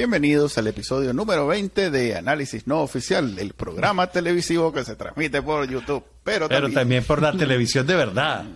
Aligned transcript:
Bienvenidos 0.00 0.56
al 0.56 0.66
episodio 0.66 1.12
número 1.12 1.46
20 1.46 1.90
de 1.90 2.16
Análisis 2.16 2.66
No 2.66 2.80
Oficial, 2.80 3.38
el 3.38 3.52
programa 3.52 4.06
televisivo 4.06 4.72
que 4.72 4.82
se 4.82 4.96
transmite 4.96 5.42
por 5.42 5.68
YouTube, 5.68 6.02
pero, 6.24 6.48
Pero 6.48 6.70
también 6.70 7.04
por 7.04 7.20
la 7.20 7.32
televisión 7.32 7.86
de 7.86 7.96
verdad. 7.96 8.46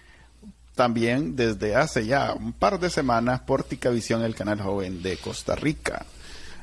también 0.74 1.36
desde 1.36 1.76
hace 1.76 2.06
ya 2.06 2.32
un 2.32 2.54
par 2.54 2.80
de 2.80 2.88
semanas 2.88 3.40
por 3.40 3.62
Ticavisión, 3.62 4.24
el 4.24 4.34
canal 4.34 4.62
joven 4.62 5.02
de 5.02 5.18
Costa 5.18 5.54
Rica. 5.54 6.06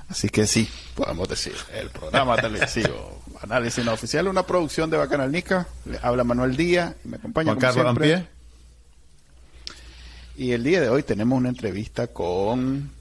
Así 0.10 0.30
que 0.30 0.48
sí, 0.48 0.68
podemos 0.96 1.30
decir, 1.30 1.54
el 1.80 1.92
programa 1.92 2.38
televisivo 2.42 3.22
Análisis 3.40 3.86
No 3.86 3.94
Oficial, 3.94 4.28
una 4.28 4.42
producción 4.42 4.90
de 4.90 4.98
Bacanal 4.98 5.32
Nica. 5.32 5.68
Le 5.86 6.00
habla 6.02 6.24
Manuel 6.24 6.58
Díaz 6.58 6.96
y 7.06 7.08
me 7.08 7.18
acompaña 7.18 7.54
Juan 7.54 7.60
como 7.60 7.68
Carlos 7.68 7.84
siempre. 7.84 8.28
Y 10.38 10.54
el 10.54 10.64
día 10.64 10.82
de 10.82 10.90
hoy 10.90 11.04
tenemos 11.04 11.38
una 11.38 11.50
entrevista 11.50 12.08
con 12.08 12.97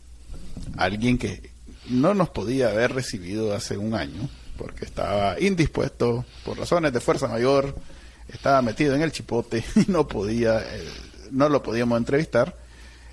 alguien 0.77 1.19
que 1.19 1.51
no 1.89 2.15
nos 2.15 2.31
podía 2.31 2.71
haber 2.71 2.93
recibido 2.95 3.55
hace 3.55 3.77
un 3.77 3.95
año, 3.95 4.29
porque 4.57 4.85
estaba 4.85 5.41
indispuesto 5.41 6.25
por 6.45 6.59
razones 6.59 6.93
de 6.93 7.01
fuerza 7.01 7.29
mayor, 7.29 7.75
estaba 8.29 8.63
metido 8.63 8.95
en 8.95 9.03
el 9.03 9.13
chipote 9.13 9.65
y 9.77 9.91
no 9.91 10.07
podía, 10.09 10.61
eh, 10.61 10.85
no 11.31 11.49
lo 11.49 11.63
podíamos 11.63 11.99
entrevistar. 11.99 12.57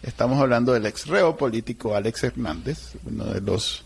Estamos 0.02 0.40
hablando 0.42 0.74
del 0.74 0.86
ex 0.86 1.08
reo 1.08 1.38
político 1.38 1.96
Alex 1.96 2.26
Hernández, 2.26 2.94
uno 3.06 3.26
de 3.26 3.40
los 3.40 3.84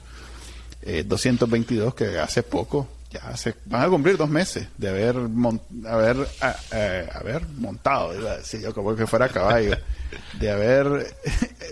eh, 0.81 1.03
222 1.05 1.93
que 1.93 2.17
hace 2.17 2.41
poco, 2.41 2.87
ya 3.11 3.21
hace, 3.29 3.55
van 3.65 3.83
a 3.83 3.87
cumplir 3.87 4.17
dos 4.17 4.29
meses 4.29 4.67
de 4.77 4.89
haber, 4.89 5.15
mon- 5.15 5.61
haber, 5.87 6.17
a- 6.41 6.55
eh, 6.73 7.07
haber 7.13 7.47
montado, 7.47 8.13
iba 8.19 8.31
a 8.31 8.37
decir 8.37 8.59
yo 8.61 8.73
como 8.73 8.95
que 8.95 9.07
fuera 9.07 9.29
caballo, 9.29 9.77
de 10.39 10.51
haber 10.51 11.15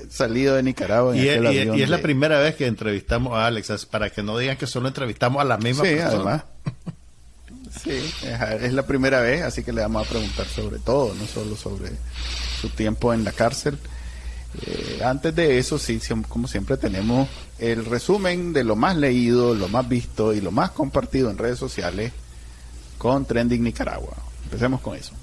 salido 0.10 0.56
de 0.56 0.64
Nicaragua 0.64 1.16
en 1.16 1.24
Y, 1.24 1.30
aquel 1.30 1.44
y- 1.44 1.48
avión 1.48 1.78
y 1.78 1.82
es 1.82 1.90
la 1.90 1.98
primera 2.00 2.40
vez 2.40 2.56
que 2.56 2.68
entrevistamos 2.68 3.34
a 3.34 3.48
Alex, 3.48 3.86
para 3.86 4.10
que 4.10 4.24
no 4.24 4.38
digan 4.38 4.56
que 4.58 4.66
solo 4.68 4.88
entrevistamos 4.88 5.42
a 5.42 5.46
la 5.46 5.58
misma 5.58 5.84
Sí, 5.86 5.96
persona. 5.96 6.16
además. 6.16 6.44
Sí, 7.84 7.92
es, 7.92 8.64
es 8.64 8.74
la 8.74 8.84
primera 8.88 9.20
vez, 9.20 9.42
así 9.42 9.62
que 9.62 9.74
le 9.74 9.82
vamos 9.82 10.08
a 10.08 10.10
preguntar 10.10 10.46
sobre 10.48 10.80
todo, 10.80 11.14
no 11.14 11.26
solo 11.28 11.58
sobre 11.58 11.92
su 12.62 12.70
tiempo 12.70 13.14
en 13.14 13.26
la 13.26 13.34
cárcel. 13.34 13.78
Eh, 14.66 15.02
antes 15.04 15.36
de 15.36 15.58
eso, 15.58 15.78
sí, 15.78 16.00
como 16.28 16.48
siempre 16.48 16.78
tenemos 16.78 17.28
el 17.60 17.86
resumen 17.86 18.54
de 18.54 18.64
lo 18.64 18.76
más 18.76 18.96
leído, 18.96 19.54
lo 19.54 19.68
más 19.68 19.88
visto 19.88 20.34
y 20.34 20.42
lo 20.42 20.52
más 20.52 20.72
compartido 20.72 21.30
en 21.30 21.38
redes 21.38 21.60
sociales 21.60 22.14
con 22.98 23.26
Trending 23.26 23.64
Nicaragua. 23.64 24.16
Empecemos 24.44 24.82
con 24.82 24.96
eso. 24.96 25.14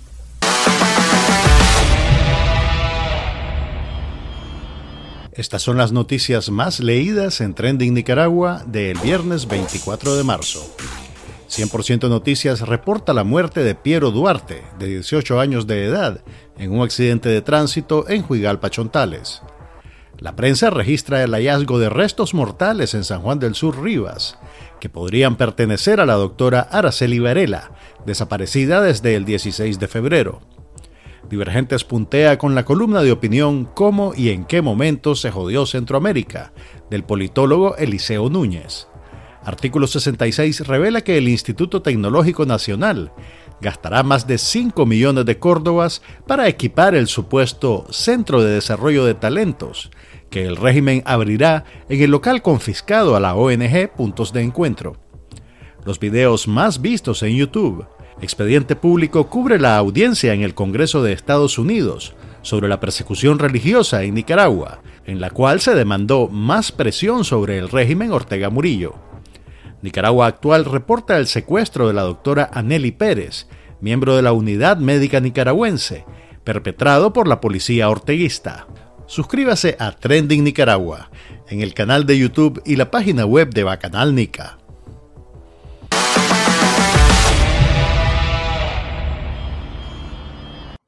Estas 5.33 5.63
son 5.63 5.79
las 5.79 5.93
noticias 5.93 6.51
más 6.51 6.79
leídas 6.79 7.41
en 7.41 7.55
Trending 7.55 7.95
Nicaragua 7.95 8.63
del 8.67 8.99
viernes 8.99 9.49
24 9.49 10.17
de 10.17 10.25
marzo. 10.25 10.77
100% 11.53 12.08
Noticias 12.08 12.62
reporta 12.62 13.12
la 13.12 13.25
muerte 13.25 13.62
de 13.62 13.75
Piero 13.75 14.11
Duarte, 14.11 14.63
de 14.79 14.86
18 14.86 15.39
años 15.39 15.67
de 15.67 15.85
edad, 15.85 16.23
en 16.57 16.73
un 16.73 16.83
accidente 16.83 17.29
de 17.29 17.42
tránsito 17.42 18.08
en 18.08 18.23
Juigalpa, 18.23 18.70
Chontales. 18.70 19.42
La 20.18 20.35
prensa 20.35 20.70
registra 20.70 21.23
el 21.23 21.33
hallazgo 21.33 21.79
de 21.79 21.91
restos 21.91 22.33
mortales 22.33 22.95
en 22.95 23.05
San 23.05 23.20
Juan 23.20 23.39
del 23.39 23.55
Sur 23.55 23.83
Rivas, 23.83 24.39
que 24.80 24.89
podrían 24.89 25.36
pertenecer 25.36 26.01
a 26.01 26.07
la 26.07 26.14
doctora 26.14 26.61
Araceli 26.61 27.18
Varela, 27.18 27.73
desaparecida 28.07 28.80
desde 28.80 29.14
el 29.14 29.27
16 29.27 29.79
de 29.79 29.89
febrero. 29.89 30.41
Divergentes 31.29 31.85
puntea 31.85 32.39
con 32.39 32.55
la 32.55 32.64
columna 32.64 33.02
de 33.02 33.12
opinión 33.12 33.67
Cómo 33.67 34.14
y 34.17 34.30
en 34.30 34.46
qué 34.46 34.62
momento 34.62 35.14
se 35.14 35.30
jodió 35.30 35.67
Centroamérica, 35.67 36.52
del 36.89 37.05
politólogo 37.05 37.77
Eliseo 37.77 38.30
Núñez. 38.30 38.89
Artículo 39.45 39.86
66 39.86 40.67
revela 40.67 41.01
que 41.01 41.19
el 41.19 41.29
Instituto 41.29 41.83
Tecnológico 41.83 42.47
Nacional 42.47 43.13
gastará 43.61 44.03
más 44.03 44.27
de 44.27 44.39
5 44.39 44.86
millones 44.86 45.25
de 45.25 45.39
córdobas 45.39 46.03
para 46.27 46.48
equipar 46.48 46.95
el 46.95 47.07
supuesto 47.08 47.86
Centro 47.91 48.42
de 48.42 48.53
Desarrollo 48.53 49.05
de 49.05 49.14
Talentos, 49.14 49.91
que 50.30 50.47
el 50.47 50.57
régimen 50.57 51.03
abrirá 51.07 51.64
en 51.89 52.03
el 52.03 52.11
local 52.11 52.42
confiscado 52.42 53.17
a 53.17 53.20
la 53.20 53.35
ONG 53.35 53.91
Puntos 53.97 54.33
de 54.33 54.42
Encuentro. 54.42 54.97
Los 55.85 55.98
videos 55.98 56.47
más 56.47 56.80
vistos 56.80 57.23
en 57.23 57.36
YouTube. 57.36 57.86
Expediente 58.20 58.77
Público 58.77 59.29
cubre 59.29 59.59
la 59.59 59.77
audiencia 59.77 60.33
en 60.33 60.42
el 60.42 60.55
Congreso 60.55 61.03
de 61.03 61.13
Estados 61.13 61.59
Unidos 61.59 62.14
sobre 62.42 62.69
la 62.69 62.79
persecución 62.79 63.39
religiosa 63.39 64.05
en 64.05 64.14
Nicaragua, 64.14 64.83
en 65.05 65.20
la 65.20 65.30
cual 65.30 65.61
se 65.61 65.74
demandó 65.74 66.29
más 66.29 66.70
presión 66.70 67.24
sobre 67.24 67.59
el 67.59 67.69
régimen 67.69 68.13
Ortega 68.13 68.51
Murillo. 68.51 69.11
Nicaragua 69.83 70.29
Actual 70.29 70.65
reporta 70.65 71.19
el 71.19 71.27
secuestro 71.27 71.89
de 71.89 71.93
la 71.93 72.03
doctora 72.03 72.48
Aneli 72.53 72.93
Pérez, 72.93 73.48
miembro 73.81 74.15
de 74.15 74.23
la 74.23 74.33
Unidad 74.33 74.77
Médica 74.77 75.19
Nicaragüense, 75.19 76.05
perpetrado 76.45 77.13
por 77.13 77.27
la 77.27 77.41
policía 77.41 77.91
orteguista. 77.91 78.69
Suscríbase 79.07 79.77
a 79.81 79.91
Trending 79.91 80.45
Nicaragua 80.45 81.11
en 81.48 81.63
el 81.63 81.75
canal 81.75 82.07
de 82.07 82.17
YouTube 82.17 82.63
y 82.65 82.77
la 82.77 82.92
página 82.92 83.27
web 83.27 83.51
de 83.53 83.65
Bacanal 83.65 84.15
Nica. 84.15 84.59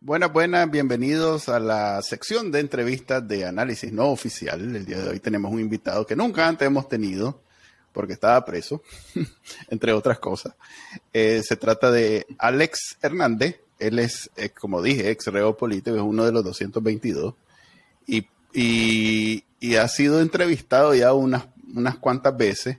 Buenas, 0.01 0.33
buenas, 0.33 0.71
bienvenidos 0.71 1.49
a 1.49 1.59
la 1.59 2.01
sección 2.03 2.53
de 2.53 2.61
entrevistas 2.61 3.27
de 3.27 3.47
análisis 3.47 3.93
no 3.93 4.11
oficial. 4.11 4.77
El 4.77 4.87
día 4.87 4.99
de 4.99 5.09
hoy 5.09 5.19
tenemos 5.19 5.51
un 5.51 5.59
invitado 5.59 6.07
que 6.07 6.15
nunca 6.15 6.47
antes 6.47 6.67
hemos 6.67 6.89
tenido, 6.89 7.44
porque 7.95 8.13
estaba 8.13 8.45
preso, 8.45 8.83
entre 9.71 9.95
otras 9.95 10.19
cosas. 10.19 10.53
Eh, 11.15 11.41
se 11.43 11.57
trata 11.57 11.91
de 11.91 12.27
Alex 12.39 12.99
Hernández. 13.01 13.61
Él 13.79 13.99
es, 13.99 14.31
eh, 14.37 14.51
como 14.51 14.83
dije, 14.83 15.11
ex 15.11 15.27
reo 15.29 15.57
político, 15.57 15.97
es 15.97 16.03
uno 16.03 16.27
de 16.27 16.33
los 16.33 16.45
222. 16.45 17.35
Y, 18.07 18.27
y, 18.53 19.45
y 19.61 19.77
ha 19.77 19.89
sido 19.89 20.21
entrevistado 20.21 20.95
ya 20.95 21.13
unas, 21.15 21.45
unas 21.75 21.97
cuantas 21.97 22.37
veces. 22.37 22.79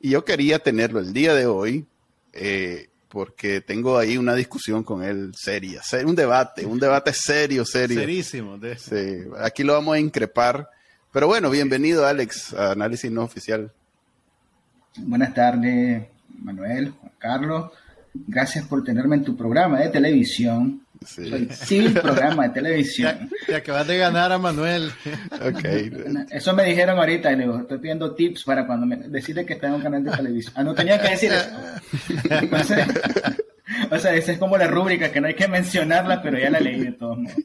Y 0.00 0.10
yo 0.10 0.24
quería 0.24 0.58
tenerlo 0.58 1.00
el 1.00 1.12
día 1.12 1.34
de 1.34 1.46
hoy, 1.46 1.86
eh, 2.32 2.88
porque 3.08 3.60
tengo 3.60 3.98
ahí 3.98 4.16
una 4.16 4.34
discusión 4.34 4.84
con 4.84 5.02
él 5.02 5.32
seria, 5.36 5.82
ser- 5.82 6.06
un 6.06 6.14
debate, 6.14 6.64
un 6.64 6.78
debate 6.78 7.12
serio, 7.12 7.64
serio. 7.64 7.98
Serísimo. 7.98 8.56
de- 8.56 8.78
Sí, 8.78 9.28
aquí 9.40 9.62
lo 9.64 9.72
vamos 9.74 9.96
a 9.96 9.98
increpar. 9.98 10.70
Pero 11.12 11.26
bueno, 11.26 11.50
bienvenido 11.50 12.06
Alex 12.06 12.54
a 12.54 12.70
Análisis 12.70 13.10
No 13.10 13.24
Oficial. 13.24 13.72
Buenas 14.96 15.34
tardes, 15.34 16.02
Manuel, 16.38 16.90
Juan 16.90 17.12
Carlos. 17.18 17.70
Gracias 18.12 18.66
por 18.66 18.82
tenerme 18.82 19.16
en 19.16 19.24
tu 19.24 19.36
programa 19.36 19.78
de 19.80 19.88
televisión. 19.88 20.84
Sí, 21.06 21.30
Soy 21.30 21.48
civil 21.52 21.94
programa 22.02 22.48
de 22.48 22.54
televisión. 22.54 23.30
te 23.46 23.54
acabas 23.56 23.86
de 23.86 23.96
ganar 23.98 24.32
a 24.32 24.38
Manuel. 24.38 24.90
ok. 25.40 25.64
Eso 26.30 26.52
me 26.54 26.64
dijeron 26.64 26.98
ahorita 26.98 27.32
y 27.32 27.36
le 27.36 27.42
digo, 27.44 27.58
estoy 27.60 27.78
pidiendo 27.78 28.14
tips 28.14 28.44
para 28.44 28.66
cuando 28.66 28.84
me 28.86 28.96
decide 28.96 29.46
que 29.46 29.54
está 29.54 29.68
en 29.68 29.74
un 29.74 29.82
canal 29.82 30.04
de 30.04 30.10
televisión. 30.10 30.54
Ah, 30.56 30.62
no 30.64 30.74
tenía 30.74 31.00
que 31.00 31.10
decir 31.10 31.32
eso. 31.32 31.48
O 32.52 32.64
sea, 32.64 32.86
o 33.90 33.98
sea, 33.98 34.14
esa 34.14 34.32
es 34.32 34.38
como 34.38 34.58
la 34.58 34.66
rúbrica 34.66 35.10
que 35.12 35.20
no 35.20 35.28
hay 35.28 35.34
que 35.34 35.46
mencionarla, 35.48 36.20
pero 36.22 36.38
ya 36.38 36.50
la 36.50 36.60
leí 36.60 36.80
de 36.80 36.92
todos 36.92 37.18
modos. 37.18 37.36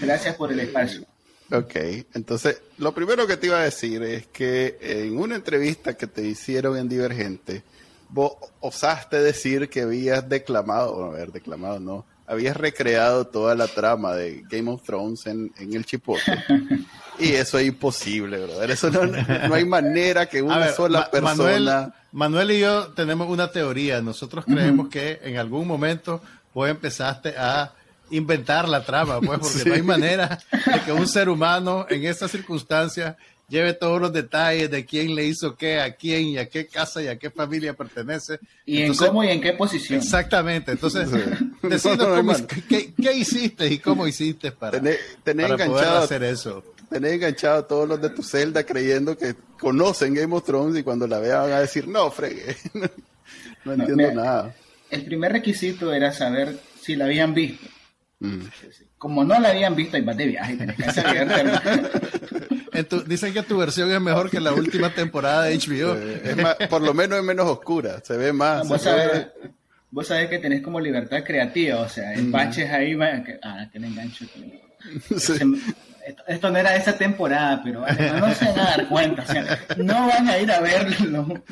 Gracias 0.00 0.34
por 0.34 0.52
el 0.52 0.60
espacio. 0.60 1.06
Ok, 1.54 1.74
entonces 2.14 2.60
lo 2.78 2.92
primero 2.94 3.26
que 3.26 3.36
te 3.36 3.46
iba 3.46 3.58
a 3.60 3.64
decir 3.64 4.02
es 4.02 4.26
que 4.26 4.76
en 4.80 5.16
una 5.18 5.36
entrevista 5.36 5.94
que 5.96 6.06
te 6.06 6.22
hicieron 6.22 6.76
en 6.76 6.88
Divergente, 6.88 7.62
vos 8.08 8.32
osaste 8.60 9.22
decir 9.22 9.68
que 9.68 9.82
habías 9.82 10.28
declamado, 10.28 10.94
bueno, 10.94 11.10
haber 11.12 11.30
declamado, 11.32 11.78
no, 11.80 12.04
habías 12.26 12.56
recreado 12.56 13.26
toda 13.26 13.54
la 13.54 13.68
trama 13.68 14.14
de 14.14 14.42
Game 14.50 14.70
of 14.70 14.82
Thrones 14.82 15.26
en, 15.26 15.52
en 15.58 15.74
el 15.74 15.84
Chipote. 15.84 16.22
Y 17.16 17.28
eso 17.34 17.60
es 17.60 17.66
imposible, 17.68 18.38
brother. 18.44 18.72
Eso 18.72 18.90
no, 18.90 19.04
no 19.06 19.54
hay 19.54 19.64
manera 19.64 20.26
que 20.28 20.42
una 20.42 20.56
A 20.56 20.58
ver, 20.58 20.72
sola 20.74 20.98
Ma- 21.02 21.10
persona... 21.12 21.32
Manuel, 21.36 21.92
Manuel 22.10 22.50
y 22.50 22.58
yo 22.58 22.88
tenemos 22.88 23.28
una 23.30 23.52
teoría. 23.52 24.00
Nosotros 24.02 24.44
creemos 24.44 24.88
que 24.88 25.20
en 25.22 25.36
algún 25.36 25.68
momento 25.68 26.20
vos 26.52 26.68
empezaste 26.68 27.36
a 27.38 27.72
inventar 28.10 28.68
la 28.68 28.84
trama, 28.84 29.20
pues, 29.20 29.38
porque 29.40 29.58
Sí. 29.58 29.68
no 29.68 29.74
hay 29.74 29.82
manera 29.82 30.38
de 30.52 30.80
que 30.84 30.92
un 30.92 31.08
ser 31.08 31.28
humano 31.28 31.86
en 31.88 32.04
estas 32.04 32.30
circunstancias 32.30 33.16
lleve 33.48 33.74
todos 33.74 34.00
los 34.00 34.12
detalles 34.12 34.70
de 34.70 34.84
quién 34.86 35.14
le 35.14 35.24
hizo 35.26 35.54
qué, 35.56 35.78
a 35.80 35.94
quién 35.94 36.24
y 36.28 36.38
a 36.38 36.48
qué 36.48 36.66
casa 36.66 37.02
y 37.02 37.08
a 37.08 37.18
qué 37.18 37.30
familia 37.30 37.74
pertenece. 37.74 38.38
¿Y 38.64 38.80
Entonces, 38.82 39.02
en 39.02 39.08
cómo 39.08 39.24
y 39.24 39.28
en 39.28 39.40
qué 39.40 39.52
posición? 39.52 39.98
Exactamente. 40.00 40.72
Entonces, 40.72 41.08
Sí. 41.10 41.18
No, 41.96 42.22
no 42.22 42.46
qué, 42.68 42.92
qué 42.94 43.12
hiciste 43.14 43.66
y 43.66 43.78
cómo 43.78 44.06
hiciste 44.06 44.52
para, 44.52 44.72
Tenés, 44.80 44.98
tenés 45.22 45.50
para 45.50 45.66
poder 45.66 45.88
hacer 45.88 46.22
eso. 46.24 46.62
tenés 46.90 47.12
enganchado 47.14 47.58
a 47.60 47.66
todos 47.66 47.88
los 47.88 48.00
de 48.00 48.10
tu 48.10 48.22
celda 48.22 48.64
creyendo 48.64 49.16
que 49.16 49.34
conocen 49.58 50.14
Game 50.14 50.34
of 50.34 50.44
Thrones 50.44 50.78
y 50.78 50.82
cuando 50.82 51.06
la 51.06 51.18
vean 51.20 51.42
van 51.42 51.52
a 51.52 51.60
decir, 51.60 51.88
no, 51.88 52.10
fregué. 52.10 52.54
no 53.64 53.72
entiendo 53.72 53.96
mira. 53.96 54.12
nada. 54.14 54.54
El 54.90 55.04
primer 55.04 55.32
requisito 55.32 55.92
era 55.92 56.12
saber 56.12 56.58
si 56.82 56.96
la 56.96 57.06
habían 57.06 57.32
visto. 57.34 57.66
Mm. 58.24 58.48
Como 58.98 59.24
no 59.24 59.38
la 59.38 59.50
habían 59.50 59.74
visto, 59.74 59.98
y 59.98 60.00
vas 60.00 60.16
de 60.16 60.26
viaje, 60.26 60.56
tenés 60.56 60.76
que 60.76 60.90
saber. 60.90 61.90
dicen 63.06 63.32
que 63.32 63.42
tu 63.42 63.58
versión 63.58 63.90
es 63.90 64.00
mejor 64.00 64.30
que 64.30 64.40
la 64.40 64.52
última 64.52 64.90
temporada 64.94 65.44
de 65.44 65.58
HBO. 65.58 65.94
es 65.94 66.68
por 66.68 66.82
lo 66.82 66.94
menos 66.94 67.18
es 67.18 67.24
menos 67.24 67.46
oscura, 67.46 68.00
se 68.02 68.16
ve 68.16 68.32
más. 68.32 68.66
Vos, 68.66 68.82
sabés, 70.08 70.28
que 70.28 70.38
tenés 70.38 70.62
como 70.62 70.80
libertad 70.80 71.22
creativa, 71.22 71.80
o 71.80 71.88
sea, 71.88 72.14
en 72.14 72.32
baches 72.32 72.68
ahí, 72.70 72.98
ah, 73.42 73.68
que 73.72 73.78
le 73.78 73.86
engancho. 73.86 74.24
Esto, 76.26 76.50
no 76.50 76.58
era 76.58 76.72
de 76.72 76.78
esa 76.78 76.98
temporada, 76.98 77.62
pero 77.64 77.80
no, 77.80 78.34
se 78.34 78.44
van 78.44 78.58
a 78.58 78.64
dar 78.64 78.88
cuenta, 78.88 79.22
o 79.22 79.26
sea, 79.26 79.58
no 79.78 80.06
van 80.06 80.28
a 80.28 80.38
ir 80.38 80.50
a 80.50 80.60
verlo. 80.60 81.42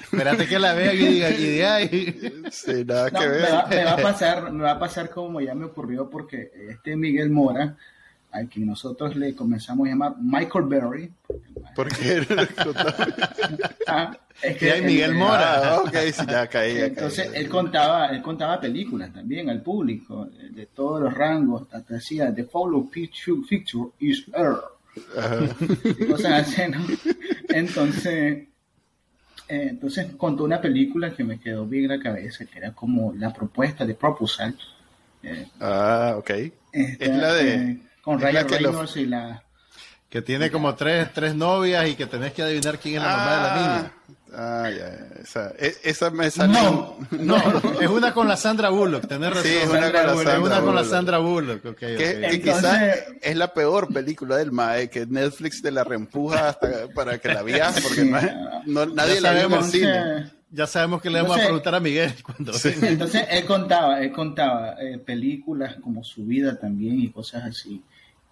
Espérate 0.00 0.46
que 0.46 0.58
la 0.58 0.74
vea 0.74 0.94
y 0.94 0.98
diga, 0.98 1.80
Sí, 2.50 2.84
nada 2.84 3.10
que 3.10 3.26
ver. 3.26 3.42
Me 3.68 3.84
va, 3.84 3.92
a 3.92 3.96
pasar, 3.96 4.52
me 4.52 4.62
va 4.62 4.72
a 4.72 4.78
pasar 4.78 5.10
como 5.10 5.40
ya 5.40 5.54
me 5.54 5.66
ocurrió 5.66 6.08
porque 6.08 6.52
este 6.70 6.96
Miguel 6.96 7.30
Mora, 7.30 7.76
al 8.30 8.48
que 8.48 8.60
nosotros 8.60 9.16
le 9.16 9.34
comenzamos 9.34 9.86
a 9.86 9.90
llamar 9.90 10.14
Michael 10.20 10.66
Berry. 10.66 11.12
¿Por 11.74 11.88
qué? 11.88 12.24
ah, 13.88 14.16
es 14.42 14.56
que 14.56 14.72
hay 14.72 14.82
Miguel 14.82 15.14
Mora. 15.14 15.76
Ah, 15.76 15.80
ok, 15.84 15.94
ya 16.28 16.46
caí. 16.46 16.78
Entonces 16.78 17.30
él 17.34 17.48
contaba, 17.48 18.08
él 18.08 18.22
contaba 18.22 18.60
películas 18.60 19.12
también 19.12 19.48
al 19.50 19.62
público 19.62 20.26
de 20.26 20.66
todos 20.66 21.00
los 21.02 21.14
rangos, 21.14 21.66
hasta 21.72 21.94
decía 21.94 22.34
The 22.34 22.44
Follow 22.44 22.88
Picture, 22.90 23.40
picture 23.48 23.90
is 24.00 24.24
Earth. 24.34 24.64
cosas 26.08 26.48
así, 26.48 26.62
¿no? 26.70 26.86
Entonces, 27.48 28.48
eh, 29.48 29.66
entonces 29.70 30.08
contó 30.16 30.44
una 30.44 30.60
película 30.60 31.14
que 31.14 31.24
me 31.24 31.38
quedó 31.38 31.66
bien 31.66 31.84
en 31.84 31.98
la 31.98 32.02
cabeza, 32.02 32.44
que 32.44 32.58
era 32.58 32.72
como 32.72 33.12
la 33.14 33.32
propuesta 33.32 33.84
de 33.84 33.94
Proposal. 33.94 34.56
Eh, 35.22 35.46
ah, 35.60 36.14
ok. 36.18 36.30
es 36.72 37.16
la 37.16 37.34
de... 37.34 37.54
Eh, 37.54 37.78
con 38.02 38.20
Ryan 38.20 38.48
Reynolds 38.48 38.96
y 38.96 39.06
la... 39.06 39.42
Que 40.08 40.22
tiene 40.22 40.50
como 40.50 40.74
tres, 40.74 41.12
tres 41.12 41.34
novias 41.34 41.88
y 41.88 41.94
que 41.94 42.06
tenés 42.06 42.32
que 42.32 42.42
adivinar 42.42 42.78
quién 42.78 42.96
es 42.96 43.02
la 43.02 43.16
mamá 43.16 43.30
de 43.30 43.42
la 43.42 43.56
niña. 43.56 43.92
Ah, 44.38 44.68
ya, 44.70 45.22
esa, 45.22 45.52
e, 45.58 45.74
esa 45.84 46.10
me 46.10 46.30
salió. 46.30 46.96
No, 47.10 47.38
no, 47.38 47.80
es 47.80 47.88
una 47.88 48.12
con 48.12 48.28
la 48.28 48.36
Sandra 48.36 48.68
Bullock, 48.68 49.06
tenés 49.08 49.30
razón. 49.30 49.44
Sí, 49.44 49.56
es 49.56 49.68
una, 49.68 49.90
con 49.90 49.92
la, 49.92 50.14
Sandra 50.14 50.32
es 50.34 50.38
una 50.40 50.60
con 50.60 50.74
la 50.74 50.84
Sandra 50.84 51.18
Bullock. 51.18 51.64
Okay, 51.64 51.96
que, 51.96 52.40
quizás 52.42 52.98
es 53.22 53.36
la 53.36 53.54
peor 53.54 53.92
película 53.92 54.36
del 54.36 54.52
MAE, 54.52 54.90
que 54.90 55.06
Netflix 55.06 55.62
te 55.62 55.70
la 55.70 55.84
reempuja 55.84 56.50
hasta 56.50 56.88
para 56.94 57.18
que 57.18 57.28
la 57.28 57.42
veas, 57.42 57.80
porque 57.80 58.04
no, 58.66 58.86
nadie 58.86 59.20
la 59.20 59.32
ve 59.32 59.42
en 59.42 59.52
el 59.52 59.64
cine. 59.64 60.36
Ya 60.50 60.66
sabemos 60.66 61.02
que 61.02 61.10
le 61.10 61.22
vamos 61.22 61.38
a 61.38 61.40
preguntar 61.40 61.74
a 61.74 61.80
Miguel 61.80 62.14
cuando 62.22 62.52
Entonces 62.82 63.26
él 63.30 63.44
contaba, 63.46 64.00
él 64.00 64.12
contaba 64.12 64.76
eh, 64.80 64.98
películas 64.98 65.76
como 65.82 66.04
su 66.04 66.24
vida 66.24 66.58
también 66.58 67.00
y 67.00 67.10
cosas 67.10 67.44
así. 67.44 67.82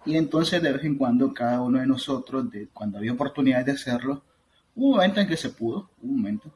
Y 0.05 0.17
entonces 0.17 0.61
de 0.61 0.73
vez 0.73 0.83
en 0.83 0.95
cuando 0.95 1.33
cada 1.33 1.61
uno 1.61 1.79
de 1.79 1.87
nosotros, 1.87 2.49
de, 2.51 2.67
cuando 2.67 2.97
había 2.97 3.13
oportunidad 3.13 3.65
de 3.65 3.71
hacerlo, 3.71 4.23
Hubo 4.75 4.87
un 4.87 4.95
momento 4.95 5.21
en 5.21 5.27
que 5.27 5.37
se 5.37 5.49
pudo, 5.49 5.89
un 6.01 6.17
momento. 6.17 6.51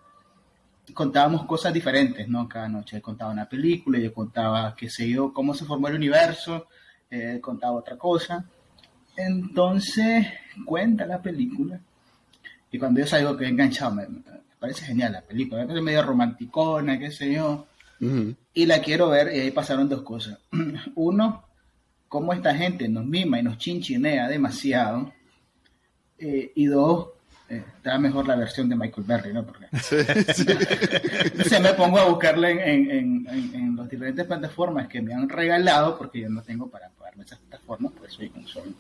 Contábamos 0.94 1.46
cosas 1.46 1.74
diferentes, 1.74 2.28
¿no? 2.28 2.50
Cada 2.50 2.68
noche 2.68 2.98
él 2.98 3.02
contaba 3.02 3.32
una 3.32 3.48
película, 3.48 3.98
yo 3.98 4.14
contaba, 4.14 4.76
qué 4.76 4.90
sé 4.90 5.10
yo, 5.10 5.34
cómo 5.34 5.54
se 5.54 5.64
formó 5.64 5.88
el 5.88 5.96
universo, 5.96 6.68
eh, 7.10 7.40
contaba 7.42 7.74
otra 7.74 7.98
cosa. 7.98 8.46
Entonces, 9.16 10.28
cuenta 10.66 11.06
la 11.06 11.22
película. 11.22 11.80
Y 12.72 12.78
cuando 12.78 13.00
yo 13.00 13.08
salgo 13.08 13.38
que 13.38 13.46
he 13.46 13.50
enganchado, 13.50 13.96
me, 13.96 14.06
parece 14.60 14.86
genial 14.86 15.14
la 15.14 15.22
película. 15.22 15.62
Me 15.62 15.68
parece 15.68 15.84
medio 15.84 16.04
romanticona, 16.04 17.00
qué 17.00 17.12
sé 17.12 17.34
yo. 17.34 17.68
Y 18.54 18.66
la 18.66 18.82
quiero 18.82 19.10
ver, 19.10 19.34
y 19.34 19.40
ahí 19.40 19.52
pasaron 19.52 19.88
dos 19.88 20.02
cosas. 20.02 20.40
Uno, 20.96 21.46
cómo 22.10 22.34
esta 22.34 22.54
gente 22.56 22.90
nos 22.90 23.06
mima 23.06 23.40
y 23.40 23.44
nos 23.44 23.58
chinchinea 23.58 24.28
demasiado. 24.28 25.14
Eh, 26.18 26.52
y 26.54 26.66
dos, 26.66 27.10
eh, 27.48 27.64
está 27.78 27.98
mejor 27.98 28.28
la 28.28 28.36
versión 28.36 28.68
de 28.68 28.76
Michael 28.76 29.08
Berry, 29.08 29.32
¿no? 29.32 29.46
Porque 29.46 29.68
se 31.44 31.60
me 31.62 31.74
pongo 31.74 31.98
a 31.98 32.10
buscarla 32.10 32.50
en, 32.50 32.92
en, 32.92 33.28
en, 33.54 33.76
las 33.78 33.90
diferentes 33.90 34.26
plataformas 34.26 34.90
que 34.90 35.02
me 35.02 35.14
han 35.14 35.30
regalado, 35.30 35.98
porque 35.98 36.20
yo 36.20 36.30
no 36.30 36.42
tengo 36.42 36.68
para 36.68 36.90
pagarme 36.90 37.24
esas 37.24 37.40
plataformas, 37.40 37.94
pues 37.98 38.12
soy 38.12 38.32
un 38.36 38.46
solo. 38.46 38.72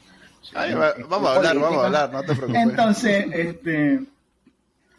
vamos 1.07 1.29
a 1.29 1.35
hablar, 1.35 1.57
vamos 1.57 1.81
a 1.81 1.85
hablar, 1.85 2.11
no 2.11 2.21
te 2.23 2.35
preocupes. 2.35 2.61
Entonces, 2.61 3.25
este, 3.31 4.01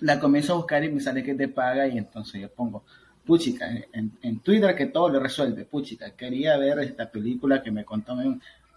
la 0.00 0.18
comienzo 0.18 0.54
a 0.54 0.56
buscar 0.56 0.82
y 0.82 0.90
me 0.90 1.00
sale 1.00 1.22
que 1.22 1.34
te 1.34 1.48
paga 1.48 1.86
y 1.86 1.98
entonces 1.98 2.40
yo 2.40 2.50
pongo, 2.50 2.84
puchica, 3.30 3.70
en, 3.92 4.40
Twitter 4.40 4.74
que 4.74 4.86
todo 4.86 5.08
lo 5.08 5.20
resuelve, 5.20 5.64
puchica, 5.64 6.10
quería 6.16 6.56
ver 6.56 6.80
esta 6.80 7.08
película 7.08 7.62
que 7.62 7.70
me 7.70 7.84
contó, 7.84 8.16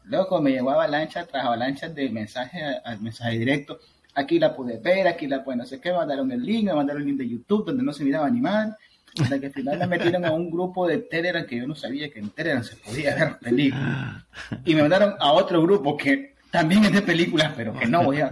loco, 0.03 0.39
me 0.39 0.51
llevó 0.51 0.69
avalancha 0.69 1.25
tras 1.25 1.43
avalancha 1.43 1.89
de 1.89 2.07
mensaje 2.09 2.61
al 2.85 3.01
mensaje 3.01 3.39
directo 3.39 3.79
aquí 4.13 4.37
la 4.37 4.55
pude 4.55 4.77
ver, 4.77 5.07
aquí 5.07 5.25
la 5.25 5.43
pude 5.43 5.55
no 5.55 5.65
sé 5.65 5.81
qué, 5.81 5.91
mandaron 5.91 6.31
el 6.31 6.43
link, 6.43 6.65
me 6.65 6.73
mandaron 6.75 7.01
el 7.01 7.07
link 7.07 7.17
de 7.17 7.29
YouTube 7.29 7.65
donde 7.65 7.81
no 7.81 7.91
se 7.93 8.03
miraba 8.03 8.29
ni 8.29 8.41
mal, 8.41 8.77
hasta 9.19 9.39
que 9.39 9.47
al 9.47 9.79
me 9.79 9.87
metieron 9.87 10.23
a 10.23 10.31
un 10.31 10.51
grupo 10.51 10.87
de 10.87 10.99
Telegram 10.99 11.47
que 11.47 11.57
yo 11.57 11.67
no 11.67 11.73
sabía 11.73 12.11
que 12.11 12.19
en 12.19 12.29
Telegram 12.29 12.63
se 12.63 12.75
podía 12.75 13.15
ver 13.15 13.39
películas. 13.39 14.23
Y 14.65 14.75
me 14.75 14.81
mandaron 14.81 15.15
a 15.19 15.31
otro 15.31 15.63
grupo 15.63 15.97
que 15.97 16.35
también 16.51 16.85
es 16.85 16.93
de 16.93 17.01
películas, 17.01 17.53
pero 17.55 17.73
que 17.73 17.87
no 17.87 18.03
voy 18.03 18.21
a 18.21 18.29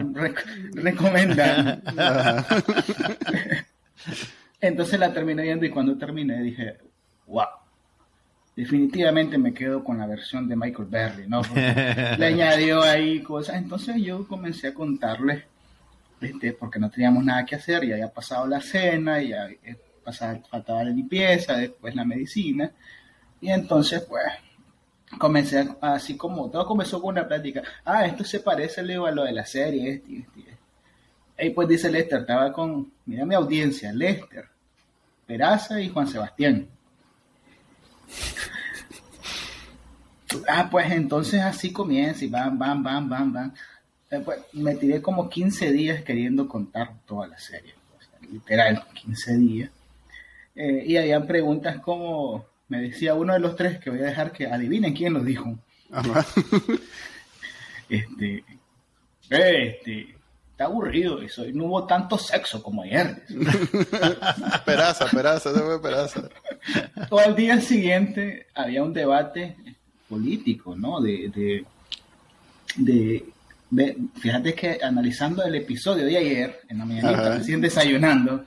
recomendar. 0.76 1.82
Entonces 4.62 5.00
la 5.00 5.12
terminé 5.12 5.44
viendo 5.44 5.66
y 5.66 5.70
cuando 5.70 5.98
terminé 5.98 6.42
dije, 6.42 6.78
wow, 7.28 7.48
definitivamente 8.56 9.38
me 9.38 9.54
quedo 9.54 9.84
con 9.84 9.98
la 9.98 10.06
versión 10.06 10.48
de 10.48 10.56
Michael 10.56 10.88
Berry, 10.88 11.28
¿no? 11.28 11.42
le 12.18 12.26
añadió 12.26 12.84
ahí 12.84 13.22
cosas. 13.22 13.58
Entonces 13.58 13.96
yo 13.98 14.28
comencé 14.28 14.68
a 14.68 14.74
contarles 14.74 15.44
este, 16.22 16.54
porque 16.54 16.80
no 16.80 16.90
teníamos 16.90 17.24
nada 17.24 17.44
que 17.46 17.56
hacer, 17.56 17.86
ya 17.86 17.96
había 17.96 18.14
pasado 18.14 18.46
la 18.46 18.62
cena, 18.62 19.22
ya 19.22 19.50
pasado, 20.04 20.40
faltaba 20.50 20.84
la 20.84 20.92
limpieza, 20.92 21.58
después 21.58 21.96
la 21.96 22.06
medicina, 22.06 22.72
y 23.40 23.50
entonces 23.50 24.02
pues 24.08 24.24
comencé 25.18 25.68
así 25.82 26.16
como, 26.18 26.50
todo 26.50 26.66
comenzó 26.66 27.02
con 27.02 27.14
una 27.14 27.28
plática, 27.28 27.64
ah, 27.86 28.06
esto 28.06 28.24
se 28.24 28.40
parece 28.40 28.84
Leo 28.84 29.06
a 29.08 29.12
lo 29.12 29.24
de 29.24 29.32
la 29.32 29.46
serie, 29.46 29.94
este, 29.94 30.18
este, 30.20 30.51
Y 31.42 31.50
pues 31.50 31.68
dice 31.68 31.92
Lester, 31.92 32.22
estaba 32.22 32.54
con, 32.54 32.92
mira 33.08 33.26
mi 33.26 33.34
audiencia, 33.34 33.92
Lester, 33.92 34.46
Peraza 35.26 35.82
y 35.82 35.90
Juan 35.90 36.08
Sebastián. 36.08 36.68
ah, 40.48 40.68
pues 40.70 40.92
entonces 40.92 41.42
así 41.42 41.74
comienza 41.74 42.24
y 42.24 42.28
van, 42.28 42.60
van, 42.60 42.84
van, 42.84 43.10
van, 43.10 43.34
van. 43.34 43.54
Eh, 44.12 44.20
pues, 44.24 44.40
me 44.54 44.76
tiré 44.76 45.02
como 45.02 45.30
15 45.30 45.72
días 45.72 46.04
queriendo 46.04 46.48
contar 46.48 46.94
toda 47.08 47.28
la 47.28 47.40
serie, 47.40 47.74
literal, 48.32 48.86
15 48.94 49.38
días. 49.38 49.72
Eh, 50.54 50.84
y 50.86 50.98
habían 50.98 51.26
preguntas 51.26 51.80
como, 51.80 52.46
me 52.68 52.82
decía 52.82 53.16
uno 53.16 53.34
de 53.34 53.40
los 53.40 53.56
tres 53.56 53.80
que 53.80 53.90
voy 53.90 54.00
a 54.00 54.06
dejar 54.06 54.32
que 54.32 54.46
adivinen 54.46 54.94
quién 54.94 55.14
lo 55.14 55.24
dijo. 55.24 55.58
este, 57.90 58.44
este, 59.30 60.16
está 60.62 60.66
aburrido 60.66 61.22
eso, 61.22 61.48
y 61.48 61.54
no 61.54 61.66
hubo 61.66 61.86
tanto 61.86 62.18
sexo 62.18 62.62
como 62.62 62.84
ayer. 62.84 63.24
peraza, 64.66 65.06
peraza, 65.08 65.54
se 65.54 65.60
fue 65.60 65.82
peraza. 65.82 66.30
O 67.10 67.20
al 67.20 67.36
día 67.36 67.60
siguiente 67.60 68.48
había 68.54 68.84
un 68.84 68.94
debate 68.94 69.56
político, 70.08 70.76
¿no? 70.76 71.02
De, 71.02 71.66
de, 72.76 73.26
de 73.72 73.98
fíjate 74.20 74.54
que 74.54 74.80
analizando 74.84 75.44
el 75.44 75.56
episodio 75.56 76.06
de 76.06 76.18
ayer, 76.18 76.60
en 76.70 76.78
la 76.78 76.86
mañana, 76.86 77.38
recién 77.38 77.62
desayunando, 77.62 78.46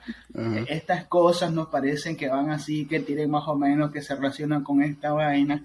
estas 0.67 1.05
cosas 1.05 1.51
nos 1.51 1.67
parecen 1.67 2.15
que 2.15 2.29
van 2.29 2.49
así, 2.51 2.85
que 2.85 3.01
tienen 3.01 3.29
más 3.29 3.47
o 3.47 3.55
menos, 3.55 3.91
que 3.91 4.01
se 4.01 4.15
relacionan 4.15 4.63
con 4.63 4.81
esta 4.81 5.11
vaina. 5.11 5.63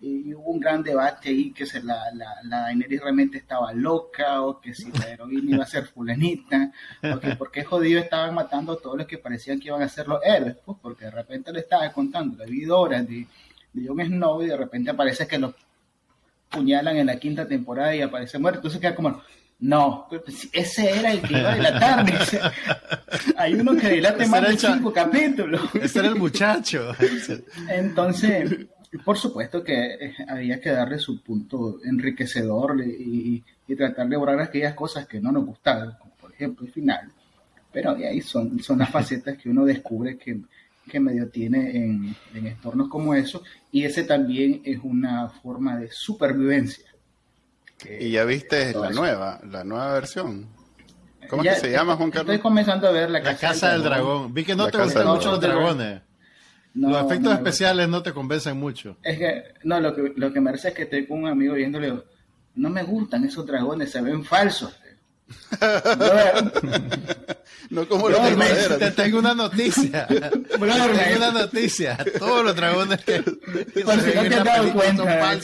Y 0.00 0.32
hubo 0.32 0.52
un 0.52 0.60
gran 0.60 0.82
debate 0.82 1.30
ahí, 1.30 1.50
que 1.50 1.66
se 1.66 1.82
la, 1.82 2.04
la, 2.14 2.36
la 2.44 2.72
realmente 3.00 3.38
estaba 3.38 3.72
loca, 3.72 4.42
o 4.42 4.60
que 4.60 4.72
si 4.72 4.92
la 4.92 5.10
heroína 5.10 5.56
iba 5.56 5.64
a 5.64 5.66
ser 5.66 5.86
fulanita, 5.86 6.70
o 7.02 7.18
que 7.18 7.34
por 7.34 7.50
qué 7.50 7.64
jodido 7.64 8.00
estaban 8.00 8.32
matando 8.34 8.74
a 8.74 8.78
todos 8.78 8.98
los 8.98 9.06
que 9.08 9.18
parecían 9.18 9.58
que 9.58 9.68
iban 9.68 9.82
a 9.82 9.88
ser 9.88 10.06
los 10.06 10.20
héroes, 10.24 10.56
pues 10.64 10.78
porque 10.80 11.06
de 11.06 11.10
repente 11.10 11.52
le 11.52 11.60
estaba 11.60 11.90
contando 11.92 12.38
la 12.38 12.46
vida 12.46 12.76
de, 13.02 13.26
de 13.72 13.88
Jon 13.88 14.00
Snow 14.00 14.42
y 14.42 14.46
de 14.46 14.56
repente 14.56 14.90
aparece 14.90 15.26
que 15.26 15.38
los 15.38 15.54
puñalan 16.48 16.96
en 16.96 17.06
la 17.06 17.16
quinta 17.16 17.46
temporada 17.46 17.94
y 17.94 18.02
aparece 18.02 18.38
muerto. 18.38 18.58
Entonces 18.58 18.80
queda 18.80 18.94
como, 18.94 19.20
no, 19.60 20.08
ese 20.52 20.90
era 20.90 21.10
el 21.10 21.22
que 21.22 21.38
iba 21.38 21.50
a 21.50 21.54
delatar. 21.56 22.06
Hay 23.36 23.54
uno 23.54 23.76
que 23.76 23.88
delate 23.88 24.26
más 24.26 24.42
de 24.42 24.56
cinco 24.56 24.92
capítulos. 24.92 25.60
Ese 25.74 25.98
era 25.98 26.08
el 26.08 26.14
muchacho. 26.14 26.92
Entonces, 27.68 28.66
por 29.04 29.18
supuesto 29.18 29.62
que 29.62 29.94
eh, 29.94 30.14
había 30.28 30.60
que 30.60 30.70
darle 30.70 30.98
su 30.98 31.22
punto 31.22 31.78
enriquecedor 31.84 32.80
y, 32.84 33.44
tratar 33.76 34.08
de 34.08 34.16
borrar 34.16 34.40
aquellas 34.40 34.74
cosas 34.74 35.06
que 35.06 35.20
no 35.20 35.30
nos 35.30 35.44
gustaban, 35.44 35.96
como 35.98 36.12
por 36.16 36.32
ejemplo 36.32 36.66
el 36.66 36.72
final. 36.72 37.12
Pero 37.70 37.90
ahí 37.90 38.22
son, 38.22 38.58
son 38.60 38.78
las 38.78 38.90
facetas 38.90 39.36
que 39.36 39.50
uno 39.50 39.64
descubre 39.66 40.16
que 40.16 40.40
que 40.88 40.98
medio 40.98 41.28
tiene 41.28 41.76
en, 41.76 42.16
en 42.34 42.46
entornos 42.46 42.88
como 42.88 43.14
eso, 43.14 43.42
y 43.70 43.84
ese 43.84 44.02
también 44.04 44.62
es 44.64 44.80
una 44.82 45.28
forma 45.28 45.76
de 45.76 45.90
supervivencia. 45.92 46.86
y 48.00 48.10
ya 48.10 48.24
viste 48.24 48.72
la 48.72 48.90
nueva, 48.90 49.40
la 49.48 49.62
nueva 49.62 49.92
versión. 49.92 50.48
¿Cómo 51.28 51.42
es 51.42 51.56
que 51.56 51.60
se 51.60 51.70
llama, 51.70 51.94
Juan 51.96 52.10
Carlos? 52.10 52.34
Estoy 52.34 52.42
comenzando 52.42 52.88
a 52.88 52.90
ver 52.90 53.10
la, 53.10 53.20
la 53.20 53.36
Casa, 53.36 53.72
del, 53.72 53.82
dragón. 53.82 54.32
Vi 54.32 54.44
que 54.44 54.56
no 54.56 54.68
te 54.68 54.82
gustan 54.82 55.06
mucho 55.06 55.32
los 55.32 55.40
dragones. 55.40 56.00
Los 56.74 57.06
efectos 57.06 57.34
especiales 57.34 57.88
no 57.88 58.02
te 58.02 58.12
convencen 58.12 58.58
mucho. 58.58 58.96
Es 59.02 59.18
que, 59.18 59.44
no, 59.64 59.80
lo 59.80 59.94
que, 59.94 60.12
lo 60.16 60.32
que 60.32 60.40
me 60.40 60.50
parece 60.50 60.68
es 60.68 60.74
que 60.74 60.82
estoy 60.82 61.06
con 61.06 61.24
un 61.24 61.28
amigo 61.28 61.54
viéndole, 61.54 62.02
no 62.54 62.70
me 62.70 62.82
gustan 62.82 63.24
esos 63.24 63.46
dragones, 63.46 63.90
se 63.90 64.00
ven 64.00 64.24
falsos. 64.24 64.74
no 67.70 67.86
como 67.86 68.08
los 68.08 68.18
Te 68.78 68.90
tengo 68.92 69.18
una 69.18 69.34
noticia. 69.34 70.06
te 70.06 70.20
tengo 70.20 71.16
una 71.16 71.30
noticia. 71.32 71.98
Todos 72.18 72.44
los 72.44 72.56
dragones 72.56 73.04
que, 73.04 73.20
por 73.22 74.00
si 74.00 74.14
no 74.14 74.22
te 74.22 74.34
has 74.34 74.44
dado 74.44 74.72
cuenta. 74.72 75.38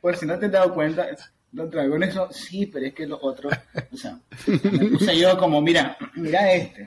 Por 0.00 0.16
si 0.16 0.26
no 0.26 0.38
te 0.38 0.46
has 0.46 0.52
dado 0.52 0.74
cuenta, 0.74 1.08
los 1.52 1.70
dragones 1.70 2.14
son, 2.14 2.32
sí, 2.32 2.66
pero 2.66 2.86
es 2.86 2.94
que 2.94 3.06
los 3.06 3.18
otros, 3.22 3.52
o 3.92 3.96
sea, 3.96 4.18
me 4.46 4.86
puse 4.86 5.18
yo 5.18 5.36
como, 5.36 5.60
mira, 5.60 5.96
mira 6.14 6.52
este. 6.52 6.86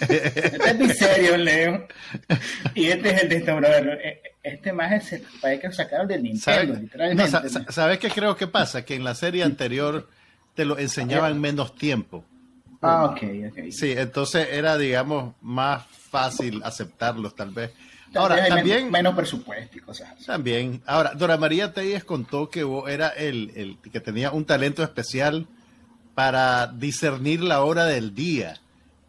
Este 0.00 0.70
es 0.70 0.78
mi 0.78 0.88
serio, 0.90 1.36
Leo. 1.36 1.86
Y 2.74 2.86
este 2.86 3.10
es 3.10 3.22
el 3.22 3.28
de 3.28 3.36
este 3.36 3.52
brother. 3.52 4.00
E, 4.04 4.22
este 4.42 4.72
más 4.72 4.92
es 4.92 5.12
el 5.14 5.22
para 5.40 5.58
que 5.58 5.66
lo 5.66 5.72
sacaron 5.72 6.06
del 6.06 6.22
Nintendo, 6.22 6.74
literalmente. 6.78 7.48
¿Sabes 7.70 7.98
qué 7.98 8.08
creo 8.10 8.36
que 8.36 8.46
pasa? 8.46 8.84
Que 8.84 8.94
en 8.94 9.02
la 9.02 9.14
serie 9.14 9.42
anterior 9.42 10.08
te 10.54 10.64
lo 10.64 10.78
enseñaban 10.78 11.40
menos 11.40 11.74
tiempo. 11.74 12.24
Ah, 12.82 13.06
ok, 13.06 13.22
ok. 13.50 13.58
Sí, 13.70 13.92
entonces 13.96 14.48
era, 14.52 14.76
digamos, 14.76 15.34
más 15.40 15.86
fácil 15.86 16.62
aceptarlos, 16.62 17.34
tal 17.34 17.50
vez. 17.50 17.72
Ahora, 18.14 18.46
también. 18.46 18.90
Menos 18.90 19.14
presupuesto 19.14 19.78
y 19.78 19.80
cosas 19.80 20.12
así. 20.12 20.24
También. 20.24 20.82
Ahora, 20.86 21.14
Dora 21.14 21.36
María 21.36 21.72
Telles 21.72 22.04
contó 22.04 22.50
que 22.50 22.64
vos 22.64 22.88
era 22.88 23.08
el, 23.08 23.52
el, 23.54 23.78
que 23.90 24.00
tenía 24.00 24.30
un 24.30 24.44
talento 24.44 24.82
especial 24.82 25.46
para 26.14 26.66
discernir 26.68 27.42
la 27.42 27.62
hora 27.62 27.86
del 27.86 28.14
día 28.14 28.60